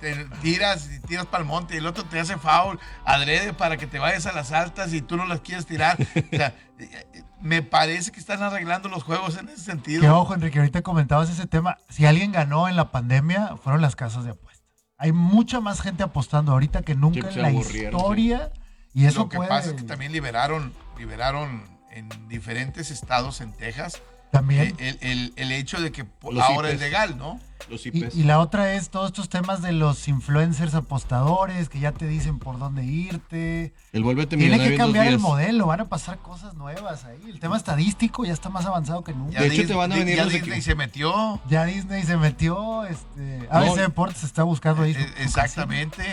Te 0.00 0.14
tiras 0.42 0.88
y 0.94 1.00
tiras 1.00 1.26
para 1.26 1.42
el 1.42 1.48
monte 1.48 1.74
y 1.74 1.78
el 1.78 1.86
otro 1.86 2.04
te 2.04 2.18
hace 2.20 2.36
foul 2.36 2.78
adrede 3.04 3.52
para 3.52 3.76
que 3.76 3.86
te 3.86 3.98
vayas 3.98 4.26
a 4.26 4.32
las 4.32 4.52
altas 4.52 4.92
y 4.92 5.00
tú 5.02 5.16
no 5.16 5.26
las 5.26 5.40
quieres 5.40 5.66
tirar. 5.66 5.96
O 6.00 6.36
sea, 6.36 6.54
eh, 6.78 7.06
me 7.40 7.62
parece 7.62 8.12
que 8.12 8.20
están 8.20 8.42
arreglando 8.42 8.88
los 8.88 9.02
juegos 9.02 9.36
en 9.38 9.48
ese 9.48 9.62
sentido. 9.64 10.00
Que 10.02 10.08
ojo, 10.10 10.34
Enrique, 10.34 10.58
ahorita 10.58 10.82
comentabas 10.82 11.30
ese 11.30 11.46
tema. 11.46 11.78
Si 11.88 12.06
alguien 12.06 12.32
ganó 12.32 12.68
en 12.68 12.76
la 12.76 12.90
pandemia, 12.90 13.56
fueron 13.62 13.80
las 13.82 13.96
casas 13.96 14.24
de 14.24 14.30
apuestas. 14.30 14.68
Hay 14.98 15.12
mucha 15.12 15.60
más 15.60 15.80
gente 15.80 16.02
apostando 16.02 16.52
ahorita 16.52 16.82
que 16.82 16.94
nunca 16.94 17.30
Sí, 17.30 17.38
en 17.38 17.42
la 17.42 17.50
historia. 17.52 18.50
Y 18.92 19.06
eso 19.06 19.20
Lo 19.20 19.28
que 19.28 19.36
puede 19.38 19.48
pasa 19.48 19.68
es 19.70 19.74
que 19.76 19.82
también 19.84 20.12
liberaron, 20.12 20.72
liberaron 20.98 21.62
en 21.90 22.08
diferentes 22.28 22.90
estados 22.90 23.40
en 23.40 23.52
Texas 23.52 24.02
también. 24.32 24.74
eh, 24.78 24.98
el, 25.00 25.10
el- 25.10 25.32
el 25.36 25.52
hecho 25.52 25.80
de 25.80 25.92
que 25.92 26.04
Los 26.30 26.42
ahora 26.42 26.70
es 26.70 26.80
legal, 26.80 27.16
¿no? 27.16 27.40
Los 27.68 27.84
Y, 27.86 27.90
IPs. 27.90 28.16
y 28.16 28.22
la 28.24 28.38
otra 28.40 28.74
es 28.74 28.90
todos 28.90 29.08
estos 29.08 29.28
temas 29.28 29.60
de 29.62 29.72
los 29.72 30.08
influencers 30.08 30.74
apostadores 30.74 31.68
que 31.68 31.78
ya 31.80 31.92
te 31.92 32.06
dicen 32.06 32.38
por 32.38 32.58
dónde 32.58 32.84
irte. 32.84 33.72
el 33.92 34.02
vuélvete 34.02 34.36
Tiene 34.36 34.58
que 34.58 34.76
cambiar 34.76 35.06
el 35.06 35.18
modelo, 35.18 35.66
van 35.66 35.80
a 35.82 35.84
pasar 35.88 36.18
cosas 36.18 36.54
nuevas 36.54 37.04
ahí. 37.04 37.20
El 37.28 37.38
tema 37.40 37.56
estadístico 37.56 38.24
ya 38.24 38.32
está 38.32 38.48
más 38.48 38.64
avanzado 38.66 39.04
que 39.04 39.12
nunca. 39.12 39.32
Ya 39.34 39.40
De 39.42 39.46
hecho, 39.48 39.62
Dis- 39.62 39.68
te 39.68 39.74
van 39.74 39.92
a 39.92 39.96
venir 39.96 40.16
ya 40.16 40.24
los 40.24 40.32
Disney 40.32 40.62
se 40.62 40.74
metió. 40.74 41.40
Ya 41.48 41.64
Disney 41.64 42.02
se 42.04 42.16
metió, 42.16 42.84
este, 42.86 43.46
ABC 43.50 43.66
No. 43.66 43.76
Deportes 43.76 44.24
está 44.24 44.42
buscando 44.42 44.82
ahí. 44.82 44.92
Eh, 44.92 45.06
Exactamente. 45.18 46.04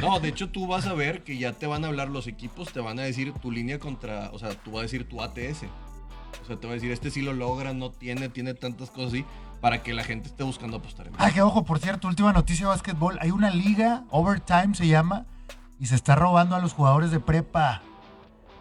No, 0.00 0.20
de 0.20 0.28
hecho 0.28 0.48
tú 0.50 0.66
vas 0.66 0.86
a 0.86 0.92
ver 0.92 1.22
que 1.24 1.38
ya 1.38 1.52
te 1.52 1.66
van 1.66 1.84
a 1.84 1.88
hablar 1.88 2.08
los 2.08 2.26
equipos, 2.26 2.72
te 2.72 2.80
van 2.80 2.98
a 2.98 3.02
decir 3.02 3.32
tu 3.34 3.50
línea 3.50 3.78
contra, 3.78 4.30
o 4.32 4.38
sea, 4.38 4.50
tú 4.50 4.72
vas 4.72 4.80
a 4.80 4.82
decir 4.82 5.08
tu 5.08 5.22
ATS. 5.22 5.64
O 6.42 6.46
sea, 6.46 6.56
te 6.56 6.66
va 6.66 6.72
a 6.72 6.74
decir, 6.74 6.90
este 6.92 7.10
sí 7.10 7.22
lo 7.22 7.32
logra, 7.32 7.72
no 7.72 7.90
tiene, 7.90 8.28
tiene 8.28 8.54
tantas 8.54 8.90
cosas 8.90 9.12
así, 9.12 9.24
para 9.60 9.82
que 9.82 9.92
la 9.92 10.04
gente 10.04 10.28
esté 10.28 10.44
buscando 10.44 10.76
apostar 10.76 11.06
en 11.08 11.14
Ah, 11.18 11.30
que 11.30 11.42
ojo, 11.42 11.64
por 11.64 11.78
cierto, 11.78 12.08
última 12.08 12.32
noticia 12.32 12.66
de 12.66 12.70
básquetbol. 12.70 13.18
Hay 13.20 13.30
una 13.30 13.50
liga, 13.50 14.04
Overtime 14.10 14.74
se 14.74 14.86
llama, 14.86 15.24
y 15.80 15.86
se 15.86 15.94
está 15.94 16.14
robando 16.14 16.54
a 16.56 16.60
los 16.60 16.72
jugadores 16.74 17.10
de 17.10 17.20
prepa. 17.20 17.82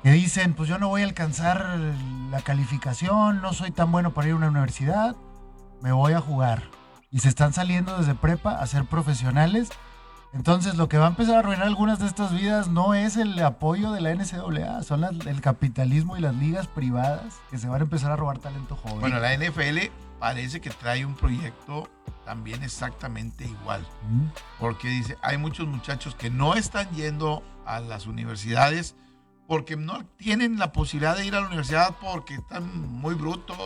Que 0.04 0.12
dicen, 0.12 0.54
pues 0.54 0.70
yo 0.70 0.78
no 0.78 0.88
voy 0.88 1.02
a 1.02 1.06
alcanzar 1.06 1.80
la 2.32 2.41
calificación, 2.41 3.41
no 3.41 3.54
soy 3.54 3.72
tan 3.72 3.91
bueno 3.91 4.14
para 4.14 4.28
ir 4.28 4.34
a 4.34 4.38
una 4.38 4.48
universidad, 4.50 5.16
me 5.82 5.91
voy 5.91 6.14
a 6.14 6.22
jugar. 6.22 6.64
Y 7.12 7.20
se 7.20 7.30
están 7.30 7.54
saliendo 7.54 7.98
desde 7.98 8.16
prepa 8.16 8.52
a 8.60 8.66
ser 8.68 8.86
profesionales. 8.86 9.70
Entonces 10.34 10.76
lo 10.76 10.88
que 10.89 10.98
va 10.98 11.06
a 11.06 11.10
empezar 11.10 11.36
a 11.36 11.39
arruinar 11.39 11.66
algunas 11.68 12.00
de 12.00 12.06
estas 12.06 12.32
vidas 12.34 12.68
no 12.68 12.93
es 12.93 13.16
el 13.18 13.38
apoyo 13.43 13.91
de 13.91 14.02
la 14.02 14.12
NCAA, 14.12 14.84
son 14.84 15.02
las- 15.02 15.14
el 15.26 15.41
capitalismo 15.41 16.18
y 16.18 16.22
las 16.22 16.36
ligas 16.36 16.68
privadas 16.68 17.36
que 17.50 17.58
se 17.58 17.68
van 17.68 17.82
a 17.82 17.84
empezar 17.86 18.12
a 18.12 18.16
robar 18.18 18.38
talento 18.38 18.76
joven. 18.76 19.00
Bueno, 19.00 19.20
la 19.20 19.34
NFL 19.34 19.89
parece 20.20 20.61
que 20.61 20.70
trae 20.70 21.05
un 21.05 21.15
proyecto 21.15 21.89
también 22.26 22.63
exactamente 22.63 23.45
igual. 23.45 23.82
Mm. 24.09 24.28
Porque 24.59 24.88
dice, 24.89 25.18
hay 25.22 25.38
muchos 25.38 25.68
muchachos 25.68 26.15
que 26.15 26.30
no 26.30 26.55
están 26.55 26.89
yendo 26.91 27.43
a 27.65 27.80
las 27.80 28.05
universidades 28.07 28.95
porque 29.47 29.78
no 29.78 30.05
tienen 30.18 30.59
la 30.59 30.74
posibilidad 30.74 31.15
de 31.15 31.26
ir 31.26 31.34
a 31.36 31.39
la 31.41 31.47
universidad 31.47 31.95
porque 32.01 32.36
están 32.36 32.82
muy 32.99 33.15
brutos, 33.15 33.57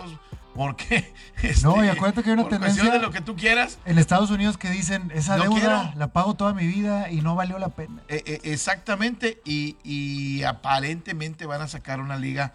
porque... 0.54 1.12
No, 1.64 1.78
y 1.84 1.88
este, 1.88 1.90
acuérdate 1.98 2.22
que 2.24 2.30
hay 2.30 2.34
una 2.38 2.50
tendencia- 2.50 2.92
de 2.92 3.00
lo 3.00 3.10
que 3.10 3.22
tú 3.22 3.36
quieras. 3.36 3.80
en 3.86 3.98
Estados 3.98 4.30
Unidos 4.30 4.60
que 4.60 4.70
dicen, 4.70 5.10
esa 5.16 5.38
No 5.38 5.44
deuda 5.44 5.60
quiero. 5.60 5.92
la 5.96 6.14
pago 6.14 6.36
toda 6.36 6.54
mi 6.54 6.68
vida 6.68 7.10
y 7.10 7.22
no 7.22 7.34
valió 7.34 7.58
la 7.58 7.70
pena. 7.70 8.04
Eh, 8.10 8.22
eh, 8.28 8.42
exactamente, 8.44 9.42
y, 9.44 9.78
y 9.84 10.44
aparentemente 10.44 11.48
van 11.48 11.62
a 11.62 11.68
sacar 11.68 12.00
una 12.00 12.18
liga 12.18 12.54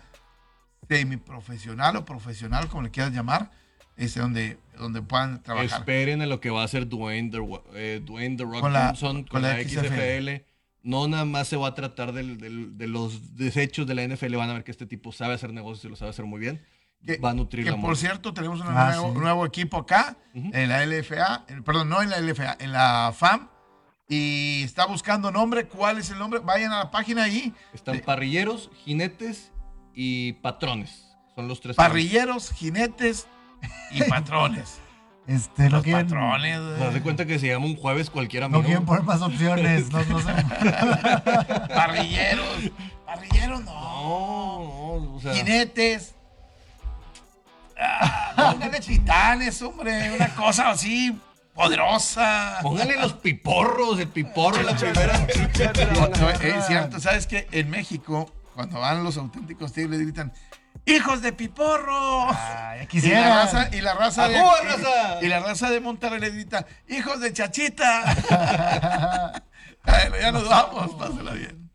semiprofesional 0.89 1.97
o 1.97 2.05
profesional, 2.05 2.69
como 2.69 2.83
le 2.83 2.91
quieras 2.93 3.13
llamar, 3.13 3.51
este, 3.97 4.21
donde, 4.21 4.59
donde 4.79 5.03
puedan 5.03 5.43
trabajar. 5.43 5.81
Esperen 5.81 6.23
a 6.23 6.27
lo 6.27 6.41
que 6.41 6.51
va 6.51 6.63
a 6.63 6.65
hacer 6.65 6.89
Dwayne 6.89 7.31
The, 7.31 7.39
eh, 7.75 8.01
Dwayne 8.05 8.37
The 8.37 8.45
Rock 8.45 8.61
Con 8.61 8.73
la- 8.73 8.87
Johnson 8.89 9.17
con, 9.25 9.25
con 9.25 9.43
la, 9.43 9.57
la 9.57 9.63
XFL. 9.63 10.45
No 10.83 11.09
nada 11.09 11.25
más 11.25 11.49
se 11.49 11.57
va 11.57 11.69
a 11.69 11.75
tratar 11.75 12.13
del- 12.13 12.39
del- 12.39 12.79
de 12.79 12.87
los 12.87 13.37
desechos 13.37 13.87
de 13.87 13.95
la 13.95 14.03
NFL. 14.05 14.37
Van 14.37 14.51
a 14.51 14.53
ver 14.55 14.65
que 14.65 14.71
este 14.71 14.87
tipo 14.87 15.11
sabe 15.13 15.35
hacer 15.35 15.53
negocios 15.53 15.85
y 15.85 15.89
lo 15.89 15.97
sabe 15.97 16.11
hacer 16.11 16.25
muy 16.27 16.39
bien. 16.41 16.65
Que- 17.05 17.19
va 17.19 17.31
a 17.31 17.35
nutrir 17.35 17.65
que 17.65 17.71
la 17.71 17.77
por 17.77 17.91
moda. 17.91 17.97
cierto, 17.97 18.33
tenemos 18.35 18.61
un 18.61 18.67
Ah, 18.69 18.87
nuevo, 18.93 19.13
sí. 19.13 19.19
nuevo 19.19 19.47
equipo 19.47 19.77
acá, 19.79 20.17
Ujú. 20.35 20.51
en 20.53 20.69
la 20.69 20.83
LFA, 20.85 21.45
en- 21.49 21.63
perdón, 21.63 21.89
no 21.89 22.03
en 22.03 22.11
la 22.11 22.19
LFA, 22.19 22.57
en 22.59 22.73
la 22.73 23.13
FAM, 23.17 23.49
y 24.09 24.63
está 24.65 24.87
buscando 24.87 25.31
nombre. 25.31 25.67
¿Cuál 25.67 25.99
es 25.99 26.11
el 26.11 26.19
nombre? 26.19 26.41
Vayan 26.41 26.73
a 26.73 26.79
la 26.79 26.91
página 26.91 27.25
ahí. 27.25 27.53
Están 27.75 27.97
de- 27.97 28.03
parrilleros, 28.03 28.71
jinetes 28.85 29.53
y 29.95 30.35
patrones. 30.35 31.03
Son 31.35 31.49
los 31.49 31.61
tres. 31.61 31.77
Parrilleros, 31.77 32.51
jinetes 32.53 33.27
y 33.91 34.03
patrones. 34.05 34.79
Este, 35.27 35.65
no 35.65 35.71
Los 35.71 35.83
quieren, 35.83 36.07
patrones. 36.07 36.61
Das 36.79 36.95
de 36.95 37.03
cuenta 37.03 37.27
que 37.27 37.41
se 37.41 37.49
llama 37.49 37.67
un 37.67 37.75
jueves 37.75 38.11
cualquiera 38.11 38.49
no 38.49 38.63
quieren 38.63 38.85
poner 38.85 39.03
más 39.03 39.23
opciones. 39.23 39.91
No, 39.91 40.05
no 40.05 40.21
sé. 40.21 40.33
Parrilleros. 41.75 42.71
Parrilleros 43.05 43.65
no. 43.65 43.73
No, 43.75 45.01
no, 45.01 45.15
o 45.17 45.21
sea, 45.21 45.35
Jinetes. 45.35 46.15
Ah, 47.77 48.53
póngale 48.53 48.79
titanes, 48.87 49.61
hombre. 49.63 50.13
Una 50.15 50.29
cosa 50.29 50.71
así 50.71 51.19
poderosa. 51.55 52.59
póngale 52.63 52.97
los 53.01 53.15
piporros, 53.15 53.99
el 53.99 54.09
piporro, 54.09 54.63
la 54.63 54.77
primera. 54.77 55.27
No, 55.95 56.09
no, 56.09 56.31
es 56.31 56.67
cierto, 56.67 57.01
¿sabes 57.01 57.27
qué? 57.27 57.49
En 57.51 57.69
México, 57.71 58.31
cuando 58.55 58.79
van 58.79 59.03
los 59.03 59.17
auténticos 59.17 59.73
tigres, 59.73 60.01
gritan, 60.01 60.33
¡Hijos 60.85 61.23
de 61.23 61.33
piporro! 61.33 62.29
Ay, 62.31 62.87
ya 62.93 63.09
y 63.09 63.11
la 63.11 63.35
raza, 63.35 63.69
y 63.73 63.81
la 63.81 63.95
raza 63.95 64.29
de, 64.29 64.39
¡Ajúa, 64.39 64.55
y- 64.63 64.67
raza! 64.67 65.19
y 65.23 65.29
la 65.29 65.41
raza 65.41 65.71
de 65.71 65.81
Monterrey 65.81 66.21
le 66.21 66.31
grita, 66.31 66.67
¡Hijos 66.89 67.21
de 67.21 67.33
chachita! 67.33 68.05
bueno, 69.85 70.17
ya 70.21 70.33
nos 70.33 70.49
vamos, 70.49 70.95
pásela 70.95 71.33
bien. 71.33 71.66